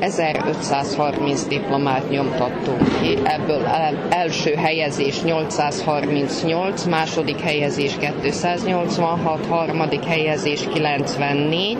1530 0.00 1.46
diplomát 1.46 2.10
nyomtattunk 2.10 3.00
ki, 3.00 3.18
ebből 3.24 3.64
első 4.08 4.54
helyezés 4.54 5.22
838, 5.22 6.84
második 6.84 7.40
helyezés 7.40 7.96
286, 8.20 9.46
harmadik 9.46 10.04
helyezés 10.04 10.68
94, 10.72 11.78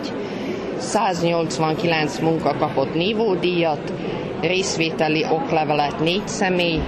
189 0.81 2.19
munka 2.19 2.55
kapott 2.57 2.93
nívódíjat, 2.93 3.93
részvételi 4.41 5.25
oklevelet 5.31 5.99
négy 5.99 6.27
személy, 6.27 6.81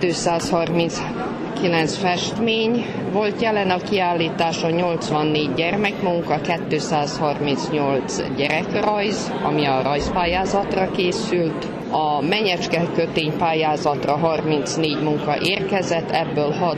239 0.00 1.96
festmény 1.96 2.86
volt 3.12 3.40
jelen 3.42 3.70
a 3.70 3.78
kiállításon, 3.78 4.70
84 4.70 5.54
gyermekmunka, 5.54 6.40
238 6.68 8.22
gyerekrajz, 8.36 9.32
ami 9.42 9.64
a 9.66 9.82
rajzpályázatra 9.82 10.90
készült, 10.90 11.66
a 11.90 12.20
menyecske 12.20 12.82
kötény 12.94 13.32
pályázatra 13.38 14.16
34 14.16 15.02
munka 15.02 15.36
érkezett, 15.42 16.10
ebből 16.10 16.50
6 16.50 16.76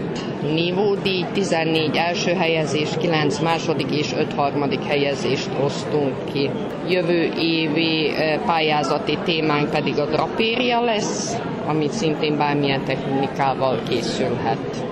nívódíj, 0.54 1.24
14 1.32 1.96
első 1.96 2.32
helyezés, 2.32 2.88
9 2.98 3.38
második 3.38 3.90
és 3.90 4.12
5 4.12 4.32
harmadik 4.32 4.84
helyezést 4.84 5.50
osztunk 5.64 6.14
ki. 6.32 6.50
Jövő 6.88 7.32
évi 7.38 8.12
pályázati 8.46 9.18
témánk 9.24 9.70
pedig 9.70 9.98
a 9.98 10.06
drapéria 10.06 10.80
lesz, 10.80 11.36
amit 11.66 11.92
szintén 11.92 12.36
bármilyen 12.36 12.84
technikával 12.84 13.78
készülhet. 13.88 14.84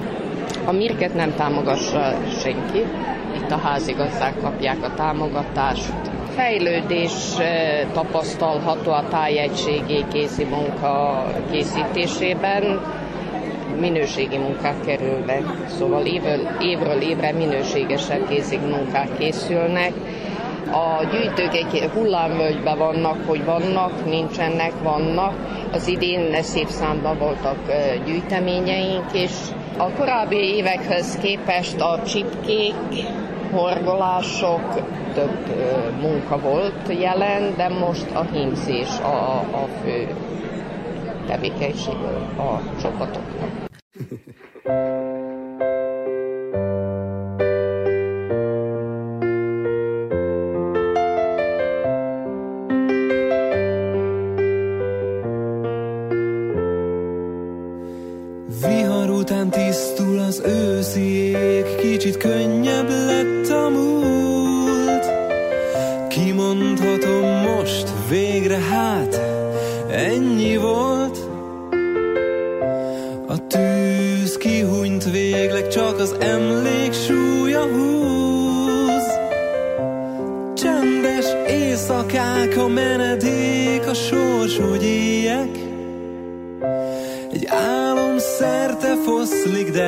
A 0.67 0.73
mirket 0.73 1.15
nem 1.15 1.35
támogassa 1.35 2.15
senki, 2.43 2.85
itt 3.49 3.55
a 3.55 3.69
házigazdák 3.69 4.41
kapják 4.41 4.77
a 4.83 4.95
támogatást, 4.95 5.93
fejlődés 6.37 7.13
tapasztalható 7.93 8.91
a 8.91 9.05
tájegységi 9.11 10.05
kézi 10.13 10.45
munka 10.45 11.25
készítésében, 11.51 12.81
minőségi 13.81 14.37
munkák 14.37 14.81
kerülnek, 14.87 15.43
szóval 15.79 16.07
évről, 16.07 16.41
évről 16.61 17.01
évre 17.01 17.33
minőségesebb 17.33 18.29
kézi 18.29 18.57
munkák 18.57 19.19
készülnek. 19.19 19.93
A 20.73 21.05
gyűjtők 21.05 21.55
egy 21.55 21.91
hullámvölgyben 21.95 22.79
vannak, 22.79 23.17
hogy 23.27 23.45
vannak, 23.45 24.05
nincsenek, 24.05 24.73
vannak. 24.83 25.35
Az 25.73 25.87
idén 25.89 26.43
szép 26.43 26.69
számban 26.69 27.19
voltak 27.19 27.59
gyűjteményeink, 28.05 29.05
és 29.13 29.31
a 29.79 29.91
korábbi 29.91 30.37
évekhez 30.37 31.19
képest 31.23 31.81
a 31.81 32.03
csipkék, 32.07 32.75
horgolások, 33.51 34.61
több 35.15 35.57
munka 36.01 36.39
volt 36.39 37.01
jelen, 37.01 37.57
de 37.57 37.69
most 37.69 38.11
a 38.15 38.23
hímzés 38.33 38.99
a, 38.99 39.39
a 39.39 39.69
fő 39.83 40.09
tevékenység 41.27 41.97
a 42.39 42.61
csapatoknak. 42.81 43.51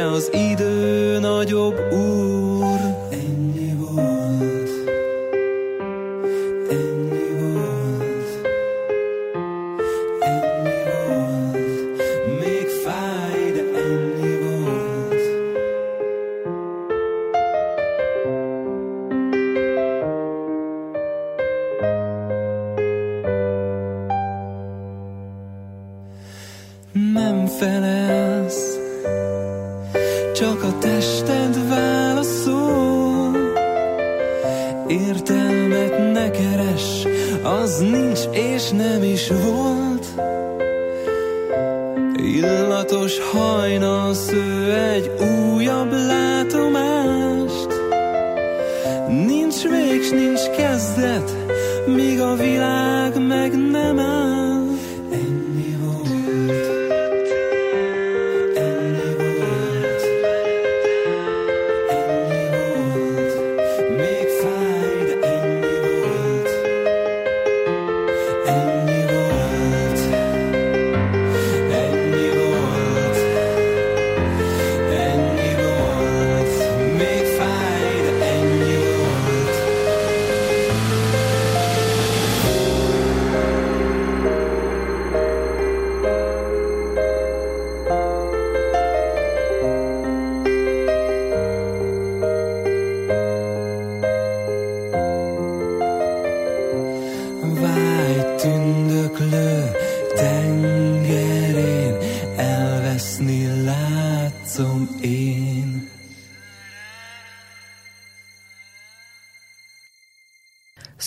az 0.07 0.31
idő 0.33 1.19
nagyobb 1.19 1.93
úr. 1.93 2.90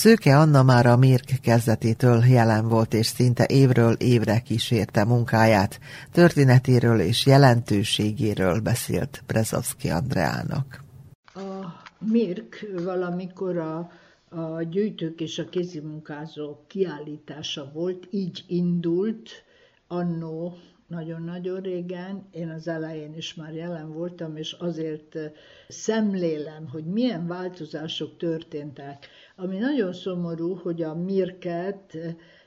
Szőke 0.04 0.38
Anna 0.38 0.64
már 0.64 0.86
a 0.86 0.97
Mirk 0.97 1.39
kezdetétől 1.41 2.24
jelen 2.26 2.68
volt, 2.68 2.93
és 2.93 3.06
szinte 3.06 3.45
évről 3.49 3.93
évre 3.93 4.39
kísérte 4.39 5.06
munkáját. 5.06 5.80
Történetéről 6.12 6.99
és 6.99 7.26
jelentőségéről 7.26 8.60
beszélt 8.60 9.24
Brezovszki 9.28 9.89
Andreának. 9.89 10.84
A 11.34 11.41
Mirk 11.99 12.66
valamikor 12.84 13.58
a, 13.58 13.91
a 14.30 14.64
gyűjtők 14.64 15.22
és 15.22 15.39
a 15.39 15.49
kézimunkázók 15.49 16.68
kiállítása 16.68 17.72
volt, 17.74 18.08
így 18.10 18.43
indult 18.47 19.30
annó 19.88 20.58
nagyon-nagyon 20.94 21.62
régen, 21.62 22.28
én 22.32 22.50
az 22.50 22.68
elején 22.68 23.16
is 23.16 23.34
már 23.34 23.54
jelen 23.54 23.94
voltam, 23.94 24.38
és 24.38 24.52
azért 24.52 25.18
szemlélem, 25.68 26.68
hogy 26.68 26.86
milyen 26.86 27.28
változások 27.28 28.18
történtek. 28.18 29.08
Ami 29.36 29.58
nagyon 29.58 29.94
szomorú, 29.94 30.56
hogy 30.56 30.82
a 30.82 30.96
mirket 30.96 31.98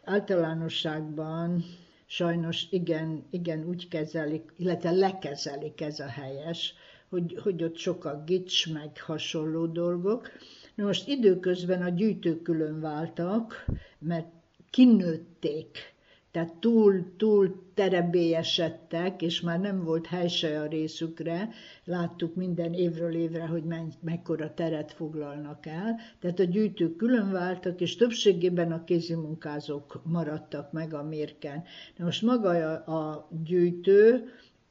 általánosságban 0.05 1.65
sajnos 2.07 2.67
igen, 2.71 3.25
igen 3.31 3.65
úgy 3.69 3.89
kezelik, 3.89 4.53
illetve 4.57 4.91
lekezelik 4.91 5.81
ez 5.81 6.01
a 6.01 6.07
helyes, 6.07 6.75
hogy, 7.09 7.39
hogy 7.43 7.63
ott 7.63 7.77
sok 7.77 8.05
a 8.05 8.23
gics, 8.27 8.73
meg 8.73 9.01
hasonló 9.01 9.67
dolgok. 9.67 10.31
Na 10.75 10.85
most 10.85 11.09
időközben 11.09 11.83
a 11.83 11.89
gyűjtők 11.89 12.43
külön 12.43 12.81
váltak, 12.81 13.65
mert 13.99 14.27
kinőtték 14.71 15.95
tehát 16.37 16.55
túl, 16.55 17.17
túl 17.17 17.71
terebélyesedtek, 17.75 19.23
és 19.23 19.41
már 19.41 19.61
nem 19.61 19.85
volt 19.85 20.07
hely 20.07 20.29
se 20.29 20.61
a 20.61 20.67
részükre. 20.67 21.49
Láttuk 21.85 22.35
minden 22.35 22.73
évről 22.73 23.15
évre, 23.15 23.47
hogy 23.47 23.63
mekkora 24.01 24.55
teret 24.55 24.93
foglalnak 24.93 25.67
el. 25.67 25.97
Tehát 26.21 26.39
a 26.39 26.45
gyűjtők 26.45 26.97
külön 26.97 27.33
váltak, 27.33 27.81
és 27.81 27.97
többségében 27.97 28.73
a 28.73 28.85
kézimunkázók 28.85 30.03
maradtak 30.05 30.73
meg 30.73 30.95
a 30.95 31.03
mérken. 31.03 31.65
Na 31.97 32.05
most 32.05 32.23
maga 32.23 32.49
a, 32.49 32.97
a 32.97 33.29
gyűjtő, 33.45 34.25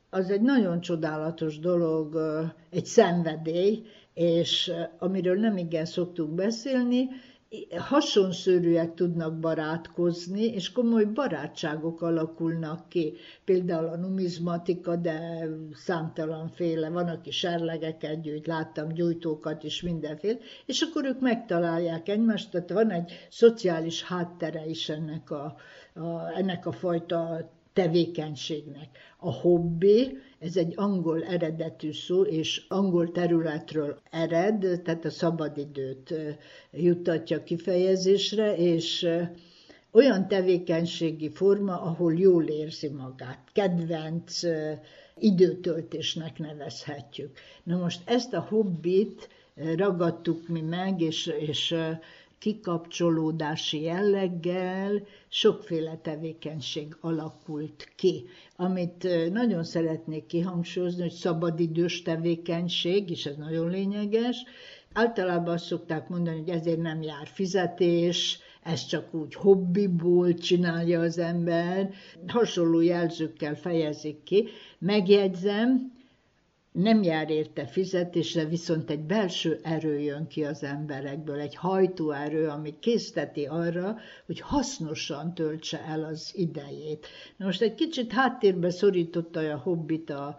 az 0.10 0.30
egy 0.30 0.42
nagyon 0.42 0.80
csodálatos 0.82 1.60
dolog, 1.60 2.20
egy 2.70 2.86
szenvedély, 2.86 3.84
és 4.14 4.72
amiről 4.98 5.40
nem 5.40 5.58
igen 5.58 5.86
szoktunk 5.86 6.36
beszélni, 6.36 7.08
hasonszörűek 7.78 8.94
tudnak 8.94 9.40
barátkozni, 9.40 10.44
és 10.44 10.72
komoly 10.72 11.06
barátságok 11.06 12.02
alakulnak 12.02 12.90
ki. 12.90 13.14
Például 13.46 13.88
a 13.88 13.96
numizmatika, 13.96 14.96
de 14.96 15.48
számtalanféle, 15.74 16.90
van, 16.90 17.08
aki 17.08 17.32
serlegeket 17.32 18.22
gyűjt, 18.22 18.48
láttam 18.48 18.88
gyújtókat 18.88 19.64
is 19.64 19.82
mindenféle, 19.82 20.38
és 20.66 20.82
akkor 20.82 21.06
ők 21.06 21.20
megtalálják 21.20 22.10
egymást, 22.10 22.52
tehát 22.52 22.72
van 22.72 22.92
egy 22.92 23.12
szociális 23.30 24.04
háttere 24.04 24.66
is 24.66 24.90
ennek 24.90 25.32
a, 25.32 25.56
a, 25.94 26.38
ennek 26.38 26.66
a 26.66 26.72
fajta 26.72 27.50
tevékenységnek. 27.74 28.98
A 29.18 29.32
hobbi, 29.32 30.18
ez 30.46 30.56
egy 30.58 30.74
angol 30.76 31.24
eredetű 31.24 31.92
szó, 31.92 32.22
és 32.22 32.66
angol 32.68 33.12
területről 33.12 34.00
ered, 34.12 34.82
tehát 34.84 35.06
a 35.06 35.10
szabadidőt 35.10 36.14
juttatja 36.72 37.44
kifejezésre, 37.44 38.56
és 38.56 39.08
olyan 39.92 40.28
tevékenységi 40.28 41.32
forma, 41.32 41.82
ahol 41.82 42.14
jól 42.14 42.44
érzi 42.44 42.90
magát, 42.90 43.40
kedvenc 43.54 44.42
időtöltésnek 45.20 46.40
nevezhetjük. 46.40 47.38
Na 47.64 47.78
most 47.78 48.02
ezt 48.06 48.34
a 48.34 48.46
hobbit 48.50 49.30
ragadtuk 49.76 50.48
mi 50.48 50.62
meg, 50.62 51.02
és, 51.02 51.28
és 51.40 51.76
kikapcsolódási 52.40 53.82
jelleggel 53.82 55.02
sokféle 55.30 55.98
tevékenység 55.98 56.98
alakult 57.02 57.92
ki. 57.96 58.26
Amit 58.56 59.08
nagyon 59.32 59.64
szeretnék 59.64 60.26
kihangsúlyozni, 60.26 61.02
hogy 61.02 61.12
szabadidős 61.12 62.02
tevékenység, 62.02 63.10
és 63.10 63.26
ez 63.26 63.36
nagyon 63.36 63.70
lényeges, 63.70 64.44
általában 64.94 65.54
azt 65.54 65.66
szokták 65.66 66.10
mondani, 66.10 66.38
hogy 66.40 66.50
ezért 66.50 66.82
nem 66.82 67.02
jár 67.02 67.28
fizetés, 67.28 68.40
ez 68.64 68.86
csak 68.86 69.14
úgy 69.14 69.34
hobbiból 69.34 70.34
csinálja 70.34 71.00
az 71.00 71.18
ember, 71.18 71.90
hasonló 72.28 72.82
jelzőkkel 72.82 73.56
fejezik 73.56 74.24
ki. 74.24 74.48
Megjegyzem, 74.80 75.92
nem 76.76 77.04
jár 77.04 77.30
érte 77.30 77.68
fizetésre, 77.68 78.46
viszont 78.46 78.90
egy 78.90 79.00
belső 79.00 79.60
erő 79.64 80.00
jön 80.00 80.28
ki 80.28 80.44
az 80.44 80.64
emberekből, 80.64 81.40
egy 81.40 81.56
hajtóerő, 81.56 82.48
ami 82.48 82.80
készteti 82.80 83.46
arra, 83.46 83.96
hogy 84.26 84.40
hasznosan 84.40 85.34
töltse 85.34 85.82
el 85.82 86.04
az 86.04 86.32
idejét. 86.34 87.08
Na 87.38 87.46
most 87.46 87.62
egy 87.62 87.76
kicsit 87.76 88.12
háttérbe 88.12 88.70
szorította 88.70 89.40
a 89.40 89.58
hobbit 89.58 90.10
a 90.10 90.38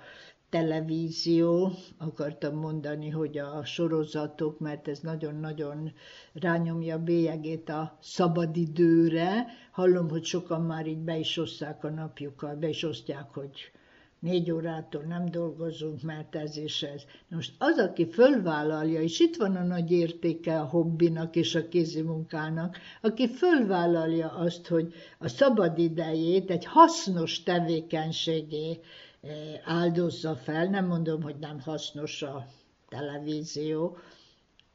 televízió, 0.49 1.73
akartam 1.99 2.55
mondani, 2.57 3.11
hogy 3.11 3.39
a 3.39 3.65
sorozatok, 3.65 4.59
mert 4.59 4.89
ez 4.89 4.99
nagyon-nagyon 4.99 5.93
rányomja 6.33 6.99
bélyegét 6.99 7.69
a 7.69 7.99
szabadidőre. 8.01 9.47
Hallom, 9.73 10.09
hogy 10.09 10.25
sokan 10.25 10.63
már 10.63 10.87
így 10.87 11.03
be 11.03 11.19
is 11.19 11.39
oszták 11.39 11.85
a 11.85 11.91
napjukat, 11.91 12.59
be 12.59 12.69
is 12.69 12.83
osztják, 12.83 13.35
hogy 13.35 13.71
négy 14.19 14.51
órától 14.51 15.03
nem 15.03 15.25
dolgozunk, 15.25 16.03
mert 16.03 16.35
ez 16.37 16.57
és 16.57 16.83
ez. 16.83 17.03
Most 17.29 17.55
az, 17.59 17.79
aki 17.79 18.11
fölvállalja, 18.11 19.01
és 19.01 19.21
itt 19.21 19.37
van 19.37 19.57
a 19.57 19.63
nagy 19.63 19.91
értéke 19.91 20.61
a 20.61 20.65
hobbinak 20.65 21.37
és 21.37 21.55
a 21.55 21.69
kézimunkának, 21.69 22.79
aki 23.01 23.29
fölvállalja 23.29 24.31
azt, 24.33 24.67
hogy 24.67 24.95
a 25.19 25.29
szabad 25.29 25.79
idejét 25.79 26.51
egy 26.51 26.65
hasznos 26.65 27.43
tevékenységé 27.43 28.81
eh, 29.21 29.31
áldozza 29.65 30.37
fel, 30.37 30.67
nem 30.67 30.87
mondom, 30.87 31.23
hogy 31.23 31.37
nem 31.39 31.61
hasznos 31.61 32.23
a 32.23 32.47
televízió, 32.89 33.99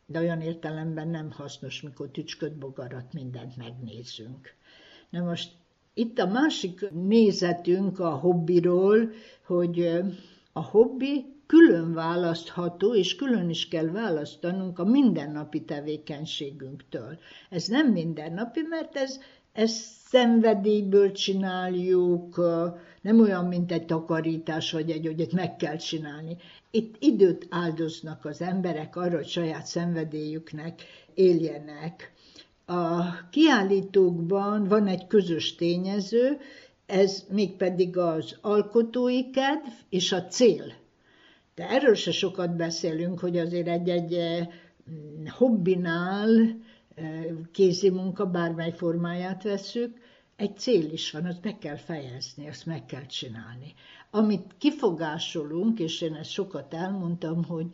de 0.06 0.20
olyan 0.20 0.42
értelemben 0.42 1.08
nem 1.08 1.32
hasznos, 1.32 1.82
mikor 1.82 2.10
tücsköd 2.10 2.54
bogarat 2.54 3.14
mindent 3.14 3.58
megnézünk. 3.58 4.56
Na 5.10 5.24
most 5.24 5.52
itt 5.94 6.20
a 6.20 6.28
másik 6.28 6.90
nézetünk 6.92 8.00
a 8.00 8.10
hobbiról, 8.10 9.10
hogy 9.46 10.02
a 10.54 10.64
hobbi 10.64 11.26
külön 11.46 11.94
választható, 11.94 12.96
és 12.96 13.16
külön 13.16 13.50
is 13.50 13.68
kell 13.68 13.88
választanunk 13.88 14.80
a 14.80 14.86
mindennapi 14.86 15.62
tevékenységünktől. 15.62 17.18
Ez 17.50 17.68
nem 17.68 17.92
mindennapi, 17.92 18.62
mert 18.70 18.96
ez, 18.96 19.20
ez 19.54 19.72
szenvedélyből 20.08 21.12
csináljuk, 21.12 22.42
nem 23.02 23.20
olyan, 23.20 23.46
mint 23.46 23.72
egy 23.72 23.86
takarítás, 23.86 24.72
vagy 24.72 24.90
egy, 24.90 25.06
hogy 25.06 25.28
meg 25.32 25.56
kell 25.56 25.76
csinálni. 25.76 26.38
Itt 26.72 26.96
időt 27.00 27.48
áldoznak 27.50 28.26
az 28.26 28.42
emberek 28.42 28.96
arra, 28.96 29.16
hogy 29.16 29.28
saját 29.28 29.66
szenvedélyüknek 29.66 30.82
éljenek. 31.14 32.12
A 32.72 33.30
kiállítókban 33.30 34.64
van 34.68 34.88
egy 34.88 35.08
közös 35.08 35.56
tényező, 35.56 36.38
ez 36.86 37.26
mégpedig 37.30 37.98
az 37.98 38.38
alkotói 38.42 39.30
kedv 39.30 39.68
és 39.90 40.12
a 40.12 40.26
cél. 40.26 40.74
De 41.56 41.70
erről 41.70 41.94
se 41.96 42.12
sokat 42.12 42.56
beszélünk, 42.56 43.20
hogy 43.20 43.38
azért 43.38 43.68
egy-egy 43.68 44.14
eh, 44.14 44.48
hobbinál, 45.38 46.30
eh, 46.96 47.26
kézi 47.52 47.90
munka, 47.90 48.26
bármely 48.26 48.72
formáját 48.72 49.44
veszük, 49.44 49.98
egy 50.36 50.58
cél 50.58 50.92
is 50.92 51.12
van, 51.12 51.26
azt 51.26 51.42
be 51.42 51.58
kell 51.58 51.78
fejezni, 51.78 52.48
azt 52.48 52.66
meg 52.66 52.86
kell 52.86 53.06
csinálni. 53.06 53.74
Amit 54.12 54.56
kifogásolunk, 54.58 55.80
és 55.80 56.02
én 56.02 56.14
ezt 56.14 56.30
sokat 56.32 56.74
elmondtam, 56.74 57.44
hogy 57.44 57.66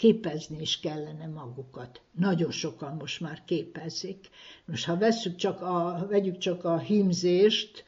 képezni 0.00 0.60
is 0.60 0.80
kellene 0.80 1.26
magukat. 1.26 2.00
Nagyon 2.12 2.50
sokan 2.50 2.96
most 2.96 3.20
már 3.20 3.42
képezik. 3.44 4.28
Most 4.64 4.84
ha 4.84 4.96
veszük 4.96 5.36
csak 5.36 5.60
a, 5.60 6.06
vegyük 6.08 6.38
csak 6.38 6.64
a 6.64 6.78
hímzést, 6.78 7.84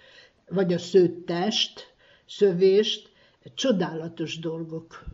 vagy 0.48 0.72
a 0.72 0.78
szőttest, 0.78 1.94
szövést, 2.26 3.10
csodálatos 3.55 4.39
dolgok 4.39 5.05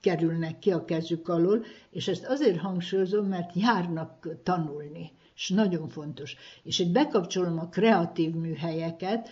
kerülnek 0.00 0.58
ki 0.58 0.72
a 0.72 0.84
kezük 0.84 1.28
alól, 1.28 1.64
és 1.90 2.08
ezt 2.08 2.26
azért 2.26 2.58
hangsúlyozom, 2.58 3.26
mert 3.26 3.54
járnak 3.54 4.28
tanulni, 4.42 5.12
és 5.34 5.48
nagyon 5.48 5.88
fontos. 5.88 6.36
És 6.62 6.78
itt 6.78 6.92
bekapcsolom 6.92 7.58
a 7.58 7.68
kreatív 7.68 8.34
műhelyeket, 8.34 9.28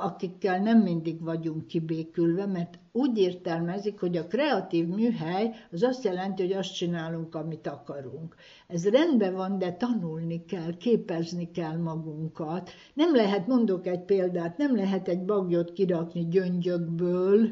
akikkel 0.00 0.58
nem 0.58 0.78
mindig 0.78 1.22
vagyunk 1.22 1.66
kibékülve, 1.66 2.46
mert 2.46 2.78
úgy 2.92 3.18
értelmezik, 3.18 4.00
hogy 4.00 4.16
a 4.16 4.26
kreatív 4.26 4.86
műhely 4.86 5.54
az 5.72 5.82
azt 5.82 6.04
jelenti, 6.04 6.42
hogy 6.42 6.52
azt 6.52 6.74
csinálunk, 6.74 7.34
amit 7.34 7.66
akarunk. 7.66 8.34
Ez 8.66 8.88
rendben 8.88 9.34
van, 9.34 9.58
de 9.58 9.72
tanulni 9.72 10.44
kell, 10.44 10.76
képezni 10.76 11.50
kell 11.50 11.76
magunkat. 11.76 12.70
Nem 12.94 13.14
lehet, 13.14 13.46
mondok 13.46 13.86
egy 13.86 14.04
példát, 14.04 14.56
nem 14.56 14.76
lehet 14.76 15.08
egy 15.08 15.24
bagyot 15.24 15.72
kirakni 15.72 16.28
gyöngyökből, 16.28 17.48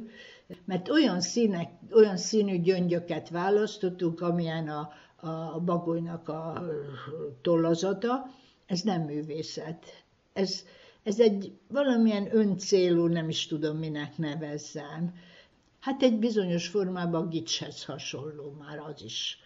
mert 0.65 0.89
olyan 0.89 1.21
színek, 1.21 1.71
olyan 1.93 2.17
színű 2.17 2.61
gyöngyöket 2.61 3.29
választottunk, 3.29 4.21
amilyen 4.21 4.69
a, 4.69 4.89
a 5.55 5.61
bagolynak 5.61 6.29
a 6.29 6.63
tollazata, 7.43 8.27
ez 8.67 8.81
nem 8.81 9.03
művészet. 9.03 9.85
Ez, 10.33 10.65
ez 11.07 11.21
egy 11.21 11.53
valamilyen 11.69 12.37
öncélú, 12.37 13.07
nem 13.07 13.29
is 13.29 13.47
tudom 13.47 13.77
minek 13.77 14.19
nevezzem. 14.19 15.15
Hát 15.81 16.03
egy 16.03 16.19
bizonyos 16.19 16.69
formában 16.69 17.29
gicshez 17.29 17.85
hasonló 17.85 18.57
már 18.59 18.79
az 18.79 19.03
is. 19.03 19.39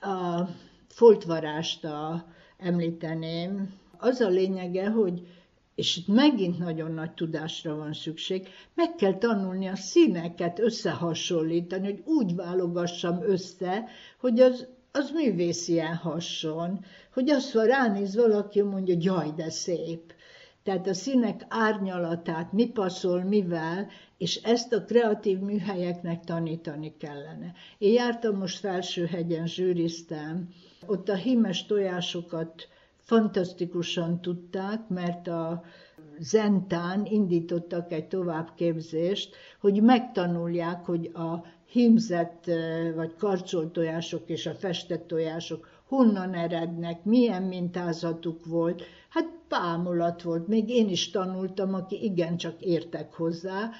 A 0.00 0.48
foltvarást 0.88 1.84
a, 1.84 2.26
említeném. 2.58 3.74
Az 3.98 4.20
a 4.20 4.28
lényege, 4.28 4.88
hogy 4.88 5.26
és 5.74 5.96
itt 5.96 6.08
megint 6.08 6.58
nagyon 6.58 6.92
nagy 6.92 7.12
tudásra 7.12 7.76
van 7.76 7.92
szükség, 7.92 8.48
meg 8.74 8.94
kell 8.94 9.18
tanulni 9.18 9.66
a 9.66 9.76
színeket 9.76 10.58
összehasonlítani, 10.58 11.84
hogy 11.84 12.02
úgy 12.04 12.34
válogassam 12.34 13.22
össze, 13.22 13.84
hogy 14.20 14.40
az, 14.40 14.66
az 14.92 15.10
művészien 15.10 15.94
hasson, 15.94 16.84
hogy 17.12 17.30
azt 17.30 17.52
van 17.52 17.66
ránéz 17.66 18.16
valaki, 18.16 18.62
mondja, 18.62 18.94
jaj, 18.98 19.32
de 19.36 19.50
szép. 19.50 20.14
Tehát 20.64 20.86
a 20.86 20.94
színek 20.94 21.44
árnyalatát, 21.48 22.52
mi 22.52 22.66
passzol, 22.66 23.22
mivel, 23.22 23.88
és 24.18 24.36
ezt 24.36 24.72
a 24.72 24.84
kreatív 24.84 25.38
műhelyeknek 25.38 26.24
tanítani 26.24 26.96
kellene. 26.98 27.52
Én 27.78 27.92
jártam 27.92 28.36
most 28.36 28.58
Felsőhegyen, 28.58 29.46
zsűriztem, 29.46 30.48
ott 30.86 31.08
a 31.08 31.14
hímes 31.14 31.66
tojásokat 31.66 32.68
fantasztikusan 32.96 34.20
tudták, 34.20 34.88
mert 34.88 35.28
a 35.28 35.64
Zentán 36.18 37.06
indítottak 37.06 37.92
egy 37.92 38.08
továbbképzést, 38.08 39.36
hogy 39.60 39.82
megtanulják, 39.82 40.84
hogy 40.84 41.10
a 41.14 41.44
hímzett 41.66 42.50
vagy 42.94 43.14
karcsolt 43.16 43.72
tojások 43.72 44.28
és 44.28 44.46
a 44.46 44.54
festett 44.54 45.06
tojások 45.06 45.68
honnan 45.88 46.34
erednek, 46.34 47.04
milyen 47.04 47.42
mintázatuk 47.42 48.44
volt. 48.46 48.82
Hát 49.14 49.30
pámulat 49.48 50.22
volt, 50.22 50.48
még 50.48 50.68
én 50.68 50.88
is 50.88 51.10
tanultam, 51.10 51.74
aki 51.74 52.04
igencsak 52.04 52.60
értek 52.60 53.12
hozzá, 53.12 53.70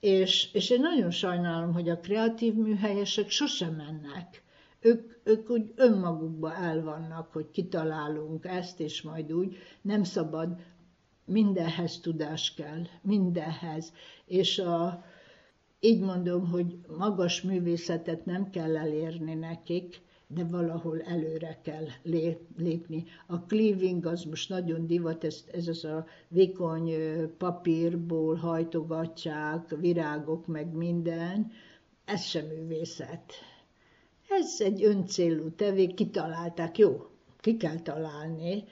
és, 0.00 0.52
és 0.52 0.70
én 0.70 0.80
nagyon 0.80 1.10
sajnálom, 1.10 1.72
hogy 1.72 1.88
a 1.88 2.00
kreatív 2.00 2.54
műhelyesek 2.54 3.30
sosem 3.30 3.74
mennek. 3.74 4.42
Ők, 4.80 5.12
ők 5.24 5.50
úgy 5.50 5.72
önmagukba 5.76 6.54
el 6.54 6.82
vannak, 6.82 7.32
hogy 7.32 7.50
kitalálunk 7.50 8.44
ezt, 8.44 8.80
és 8.80 9.02
majd 9.02 9.32
úgy. 9.32 9.56
Nem 9.82 10.02
szabad, 10.02 10.56
mindenhez 11.24 12.00
tudás 12.00 12.54
kell, 12.54 12.82
mindenhez. 13.02 13.92
És 14.26 14.58
a, 14.58 15.04
így 15.80 16.00
mondom, 16.00 16.48
hogy 16.48 16.78
magas 16.96 17.42
művészetet 17.42 18.24
nem 18.24 18.50
kell 18.50 18.76
elérni 18.76 19.34
nekik, 19.34 20.00
de 20.30 20.44
valahol 20.44 21.00
előre 21.00 21.58
kell 21.62 21.86
lépni. 22.56 23.04
A 23.26 23.40
cleaving 23.40 24.06
az 24.06 24.22
most 24.24 24.48
nagyon 24.48 24.86
divat, 24.86 25.24
ez, 25.24 25.44
ez 25.52 25.68
az 25.68 25.84
a 25.84 26.06
vékony 26.28 26.92
papírból 27.38 28.34
hajtogatják, 28.34 29.76
virágok, 29.80 30.46
meg 30.46 30.72
minden. 30.72 31.50
Ez 32.04 32.22
sem 32.22 32.46
művészet. 32.46 33.32
Ez 34.28 34.56
egy 34.58 34.84
öncélú 34.84 35.50
tevék, 35.50 35.94
kitalálták, 35.94 36.78
jó, 36.78 37.06
ki 37.40 37.56
kell 37.56 37.78
találni, 37.78 38.64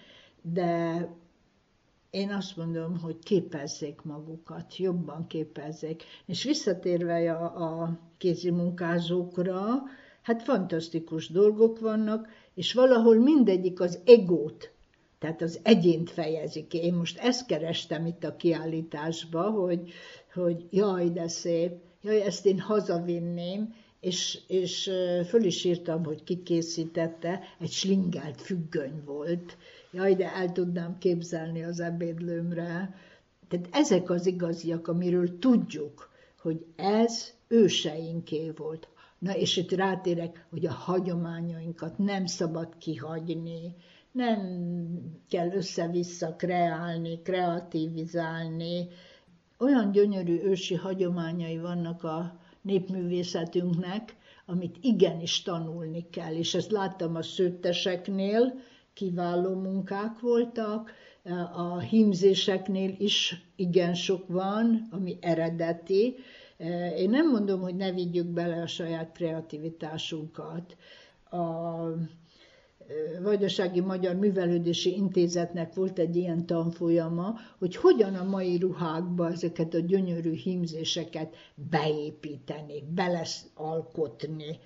de 0.42 1.08
én 2.10 2.30
azt 2.30 2.56
mondom, 2.56 2.98
hogy 2.98 3.18
képezzék 3.18 4.02
magukat, 4.02 4.76
jobban 4.76 5.26
képezzék. 5.26 6.02
És 6.26 6.44
visszatérve 6.44 7.32
a, 7.32 7.82
a 7.82 7.98
kézi 8.18 8.50
munkázókra, 8.50 9.82
hát 10.26 10.42
fantasztikus 10.42 11.28
dolgok 11.28 11.80
vannak, 11.80 12.28
és 12.54 12.72
valahol 12.72 13.16
mindegyik 13.16 13.80
az 13.80 13.98
egót, 14.04 14.70
tehát 15.18 15.42
az 15.42 15.60
egyént 15.62 16.10
fejezi 16.10 16.66
ki. 16.66 16.78
Én 16.78 16.94
most 16.94 17.18
ezt 17.18 17.46
kerestem 17.46 18.06
itt 18.06 18.24
a 18.24 18.36
kiállításba, 18.36 19.42
hogy, 19.50 19.92
hogy 20.34 20.66
jaj, 20.70 21.10
de 21.10 21.28
szép, 21.28 21.72
jaj, 22.02 22.22
ezt 22.22 22.46
én 22.46 22.60
hazavinném, 22.60 23.74
és, 24.00 24.38
és 24.46 24.90
föl 25.28 25.44
is 25.44 25.64
írtam, 25.64 26.04
hogy 26.04 26.24
ki 26.24 26.42
készítette, 26.42 27.40
egy 27.60 27.70
slingelt 27.72 28.40
függöny 28.40 29.02
volt. 29.04 29.56
Jaj, 29.92 30.14
de 30.14 30.34
el 30.34 30.52
tudnám 30.52 30.98
képzelni 30.98 31.62
az 31.62 31.80
ebédlőmre. 31.80 32.94
Tehát 33.48 33.68
ezek 33.70 34.10
az 34.10 34.26
igaziak, 34.26 34.88
amiről 34.88 35.38
tudjuk, 35.38 36.10
hogy 36.40 36.64
ez 36.76 37.32
őseinké 37.48 38.52
volt. 38.56 38.88
Na 39.18 39.36
és 39.36 39.56
itt 39.56 39.72
rátérek, 39.72 40.46
hogy 40.50 40.66
a 40.66 40.72
hagyományainkat 40.72 41.98
nem 41.98 42.26
szabad 42.26 42.78
kihagyni, 42.78 43.74
nem 44.12 44.40
kell 45.28 45.52
össze-vissza 45.52 46.36
kreálni, 46.36 47.22
kreativizálni. 47.22 48.88
Olyan 49.58 49.90
gyönyörű 49.90 50.40
ősi 50.42 50.74
hagyományai 50.74 51.58
vannak 51.58 52.04
a 52.04 52.40
népművészetünknek, 52.62 54.16
amit 54.46 54.76
igenis 54.80 55.42
tanulni 55.42 56.06
kell. 56.10 56.34
És 56.34 56.54
ezt 56.54 56.70
láttam 56.70 57.14
a 57.14 57.22
szőtteseknél, 57.22 58.54
kiváló 58.94 59.54
munkák 59.54 60.20
voltak, 60.20 60.92
a 61.52 61.78
hímzéseknél 61.78 62.94
is 62.98 63.46
igen 63.56 63.94
sok 63.94 64.28
van, 64.28 64.88
ami 64.90 65.18
eredeti, 65.20 66.14
én 66.96 67.10
nem 67.10 67.30
mondom, 67.30 67.60
hogy 67.60 67.76
ne 67.76 67.92
vigyük 67.92 68.26
bele 68.26 68.62
a 68.62 68.66
saját 68.66 69.12
kreativitásunkat. 69.12 70.76
A 71.30 71.76
Vajdasági 73.22 73.80
Magyar 73.80 74.14
Művelődési 74.14 74.96
Intézetnek 74.96 75.74
volt 75.74 75.98
egy 75.98 76.16
ilyen 76.16 76.46
tanfolyama, 76.46 77.34
hogy 77.58 77.76
hogyan 77.76 78.14
a 78.14 78.24
mai 78.24 78.58
ruhákba 78.58 79.30
ezeket 79.30 79.74
a 79.74 79.78
gyönyörű 79.78 80.32
hímzéseket 80.32 81.36
beépíteni, 81.54 82.82
beleszalkotni. 82.94 84.58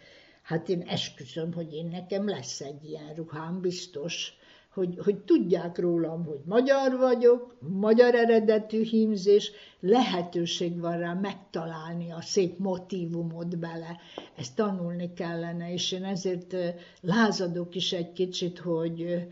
Hát 0.43 0.69
én 0.69 0.81
esküszöm, 0.81 1.53
hogy 1.53 1.73
én 1.73 1.87
nekem 1.87 2.29
lesz 2.29 2.61
egy 2.61 2.85
ilyen 2.85 3.15
ruhám, 3.15 3.61
biztos 3.61 4.39
hogy, 4.71 4.99
hogy 5.05 5.19
tudják 5.19 5.79
rólam, 5.79 6.25
hogy 6.25 6.41
magyar 6.45 6.97
vagyok, 6.99 7.57
magyar 7.61 8.15
eredetű 8.15 8.83
hímzés, 8.83 9.51
lehetőség 9.81 10.81
van 10.81 10.99
rá 10.99 11.13
megtalálni 11.13 12.11
a 12.13 12.21
szép 12.21 12.59
motívumot 12.59 13.59
bele. 13.59 13.97
Ezt 14.37 14.55
tanulni 14.55 15.13
kellene, 15.13 15.73
és 15.73 15.93
én 15.93 16.05
ezért 16.05 16.57
lázadok 17.01 17.75
is 17.75 17.93
egy 17.93 18.13
kicsit, 18.13 18.59
hogy 18.59 19.27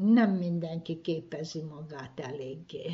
nem 0.00 0.30
mindenki 0.30 1.00
képezi 1.00 1.62
magát 1.62 2.20
eléggé. 2.20 2.90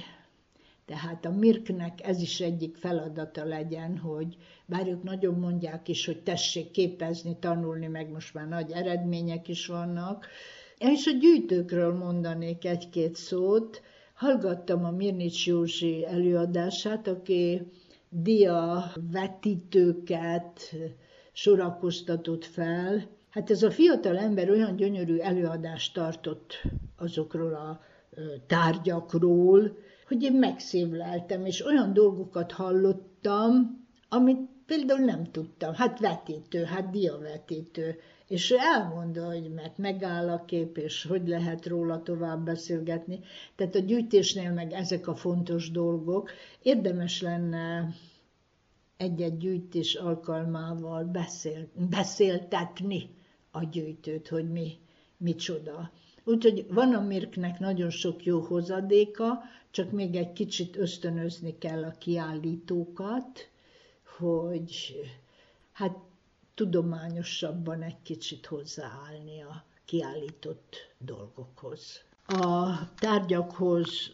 Tehát 0.87 1.25
a 1.25 1.31
Mirknek 1.31 2.07
ez 2.07 2.21
is 2.21 2.41
egyik 2.41 2.77
feladata 2.77 3.45
legyen, 3.45 3.99
hogy 3.99 4.37
bár 4.67 4.89
ők 4.89 5.03
nagyon 5.03 5.35
mondják 5.35 5.89
is, 5.89 6.07
hogy 6.07 6.23
tessék 6.23 6.71
képezni, 6.71 7.37
tanulni, 7.39 7.87
meg 7.87 8.11
most 8.11 8.35
már 8.35 8.49
nagy 8.49 8.71
eredmények 8.71 9.49
is 9.49 9.67
vannak, 9.67 10.27
és 10.79 11.07
a 11.07 11.11
gyűjtőkről 11.11 11.95
mondanék 11.95 12.65
egy-két 12.65 13.17
szót. 13.17 13.83
Hallgattam 14.15 14.85
a 14.85 14.91
Mirnics 14.91 15.47
Józsi 15.47 16.05
előadását, 16.07 17.09
aki 17.09 17.63
dia 18.09 18.93
vetítőket 19.13 20.75
sorakoztatott 21.33 22.45
fel. 22.45 23.09
Hát 23.31 23.51
ez 23.51 23.63
a 23.63 23.71
fiatal 23.71 24.19
ember 24.19 24.51
olyan 24.51 24.77
gyönyörű 24.77 25.17
előadást 25.19 25.95
tartott 25.95 26.63
azokról 26.97 27.55
a 27.55 27.81
tárgyakról, 28.47 29.77
hogy 30.09 30.23
én 30.23 30.33
megszívleltem, 30.33 31.47
és 31.47 31.67
olyan 31.67 31.93
dolgokat 31.93 32.53
hallottam, 32.53 33.85
amit 34.09 34.54
például 34.67 35.01
nem 35.01 35.25
tudtam. 35.31 35.75
Hát 35.75 35.99
vetítő, 35.99 36.65
hát 36.65 36.91
diavetítő 36.91 37.99
és 38.29 38.51
ő 38.51 38.57
elmondja, 38.59 39.27
hogy 39.27 39.53
mert 39.55 39.79
megáll 39.79 40.29
a 40.29 40.45
kép, 40.45 40.77
és 40.77 41.05
hogy 41.05 41.29
lehet 41.29 41.67
róla 41.67 42.03
tovább 42.03 42.45
beszélgetni. 42.45 43.21
Tehát 43.57 43.75
a 43.75 43.79
gyűjtésnél 43.79 44.53
meg 44.53 44.73
ezek 44.73 45.07
a 45.07 45.15
fontos 45.15 45.71
dolgok. 45.71 46.31
Érdemes 46.63 47.21
lenne 47.21 47.95
egy-egy 48.97 49.37
gyűjtés 49.37 49.95
alkalmával 49.95 51.05
beszél, 51.05 51.69
beszéltetni 51.91 53.11
a 53.51 53.65
gyűjtőt, 53.65 54.29
hogy 54.29 54.53
mi, 54.53 54.79
micsoda. 55.17 55.91
Úgyhogy 56.25 56.67
van 56.69 56.95
a 56.95 57.01
Mirknek 57.01 57.59
nagyon 57.59 57.91
sok 57.91 58.25
jó 58.25 58.41
hozadéka, 58.41 59.43
csak 59.71 59.91
még 59.91 60.15
egy 60.15 60.33
kicsit 60.33 60.77
ösztönözni 60.77 61.59
kell 61.59 61.85
a 61.85 61.95
kiállítókat, 61.99 63.49
hogy 64.19 65.01
hát 65.73 65.97
tudományosabban 66.55 67.83
egy 67.83 68.03
kicsit 68.03 68.47
hozzáállni 68.47 69.43
a 69.43 69.65
kiállított 69.85 70.77
dolgokhoz. 70.99 72.03
A 72.27 72.95
tárgyakhoz 72.95 74.13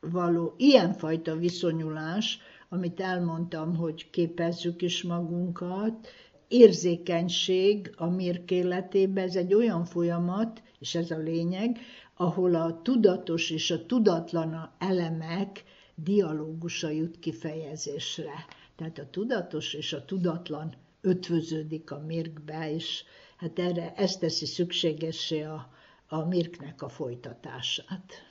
való 0.00 0.54
ilyenfajta 0.56 1.36
viszonyulás 1.36 2.38
amit 2.72 3.00
elmondtam, 3.00 3.76
hogy 3.76 4.10
képezzük 4.10 4.82
is 4.82 5.02
magunkat, 5.02 6.08
érzékenység 6.48 7.92
a 7.96 8.06
mirk 8.06 8.50
életében, 8.50 9.24
ez 9.24 9.36
egy 9.36 9.54
olyan 9.54 9.84
folyamat, 9.84 10.62
és 10.78 10.94
ez 10.94 11.10
a 11.10 11.18
lényeg, 11.18 11.78
ahol 12.14 12.54
a 12.54 12.80
tudatos 12.82 13.50
és 13.50 13.70
a 13.70 13.86
tudatlan 13.86 14.70
elemek 14.78 15.64
dialógusa 15.94 16.88
jut 16.88 17.18
kifejezésre. 17.18 18.34
Tehát 18.80 18.98
a 18.98 19.10
tudatos 19.10 19.74
és 19.74 19.92
a 19.92 20.04
tudatlan 20.04 20.74
ötvöződik 21.00 21.90
a 21.90 21.98
mirkbe, 21.98 22.72
és 22.72 23.04
hát 23.36 23.58
erre 23.58 23.94
ezt 23.94 24.20
teszi 24.20 24.46
szükségessé 24.46 25.42
a, 25.42 25.72
a 26.08 26.24
mirknek 26.24 26.82
a 26.82 26.88
folytatását. 26.88 28.29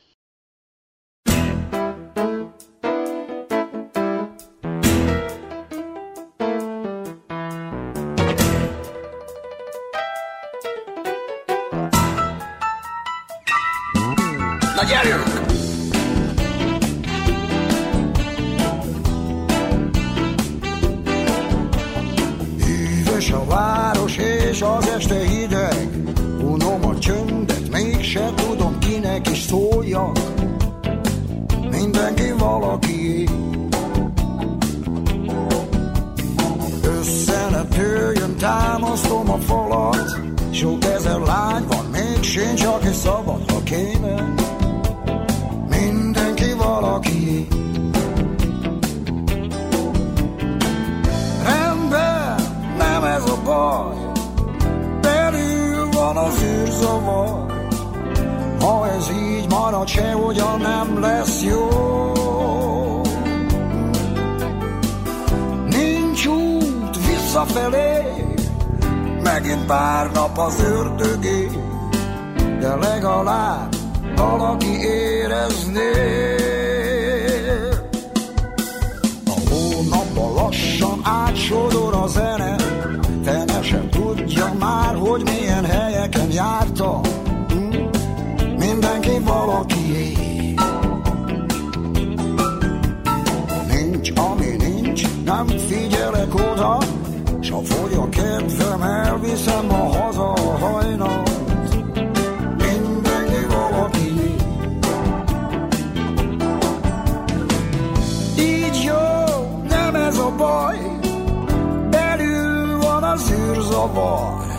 Űrzavar 113.90 114.58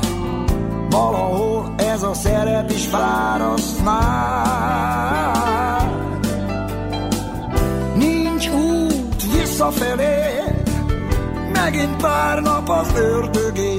Valahol 0.91 1.75
ez 1.77 2.03
a 2.03 2.15
szerep 2.15 2.71
is 2.71 2.87
fáraszt 2.87 3.85
már 3.85 5.91
Nincs 7.97 8.49
út 8.49 9.33
visszafelé 9.33 10.43
Megint 11.53 11.97
pár 11.97 12.43
nap 12.43 12.69
az 12.69 12.93
ördögé 12.97 13.77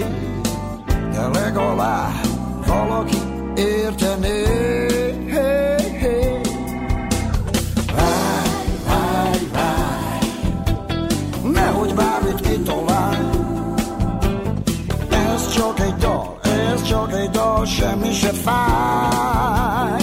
De 1.12 1.28
legalább 1.28 2.26
valaki 2.68 3.18
értené 3.56 5.01
ez 17.36 17.70
csak 17.80 18.04
egy 18.04 20.01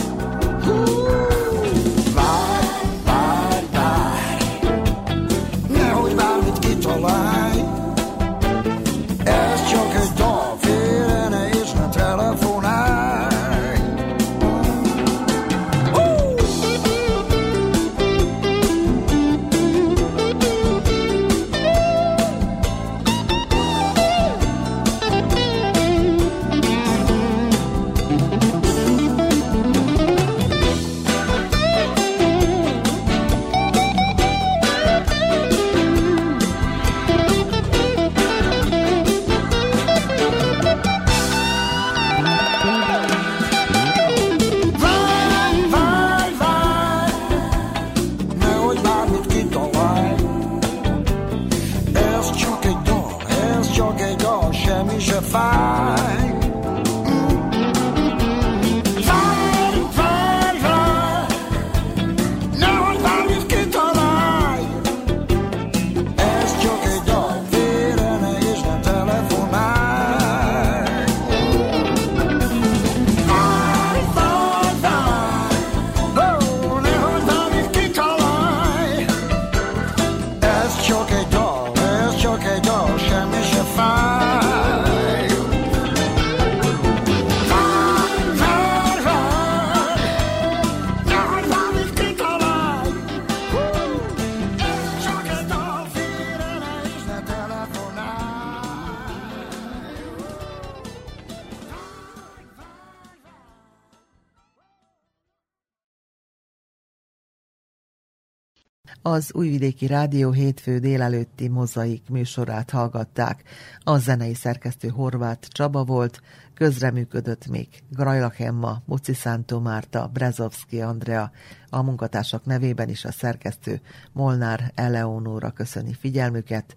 az 109.10 109.34
Újvidéki 109.34 109.86
Rádió 109.86 110.30
hétfő 110.30 110.78
délelőtti 110.78 111.48
mozaik 111.48 112.02
műsorát 112.10 112.70
hallgatták. 112.70 113.42
A 113.78 113.98
zenei 113.98 114.34
szerkesztő 114.34 114.88
Horváth 114.88 115.48
Csaba 115.48 115.84
volt, 115.84 116.20
közreműködött 116.54 117.46
még 117.46 117.68
Grajlak 117.90 118.38
Emma, 118.38 118.82
Muci 118.84 119.14
Szántó 119.14 119.58
Márta, 119.58 120.10
Brezovski 120.12 120.80
Andrea, 120.80 121.30
a 121.70 121.82
munkatársak 121.82 122.44
nevében 122.44 122.88
is 122.88 123.04
a 123.04 123.12
szerkesztő 123.12 123.80
Molnár 124.12 124.72
Eleonóra 124.74 125.50
köszöni 125.50 125.92
figyelmüket. 125.92 126.76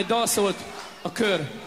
egy 0.00 0.06
dalszólt 0.06 0.56
a 1.02 1.12
kör. 1.12 1.59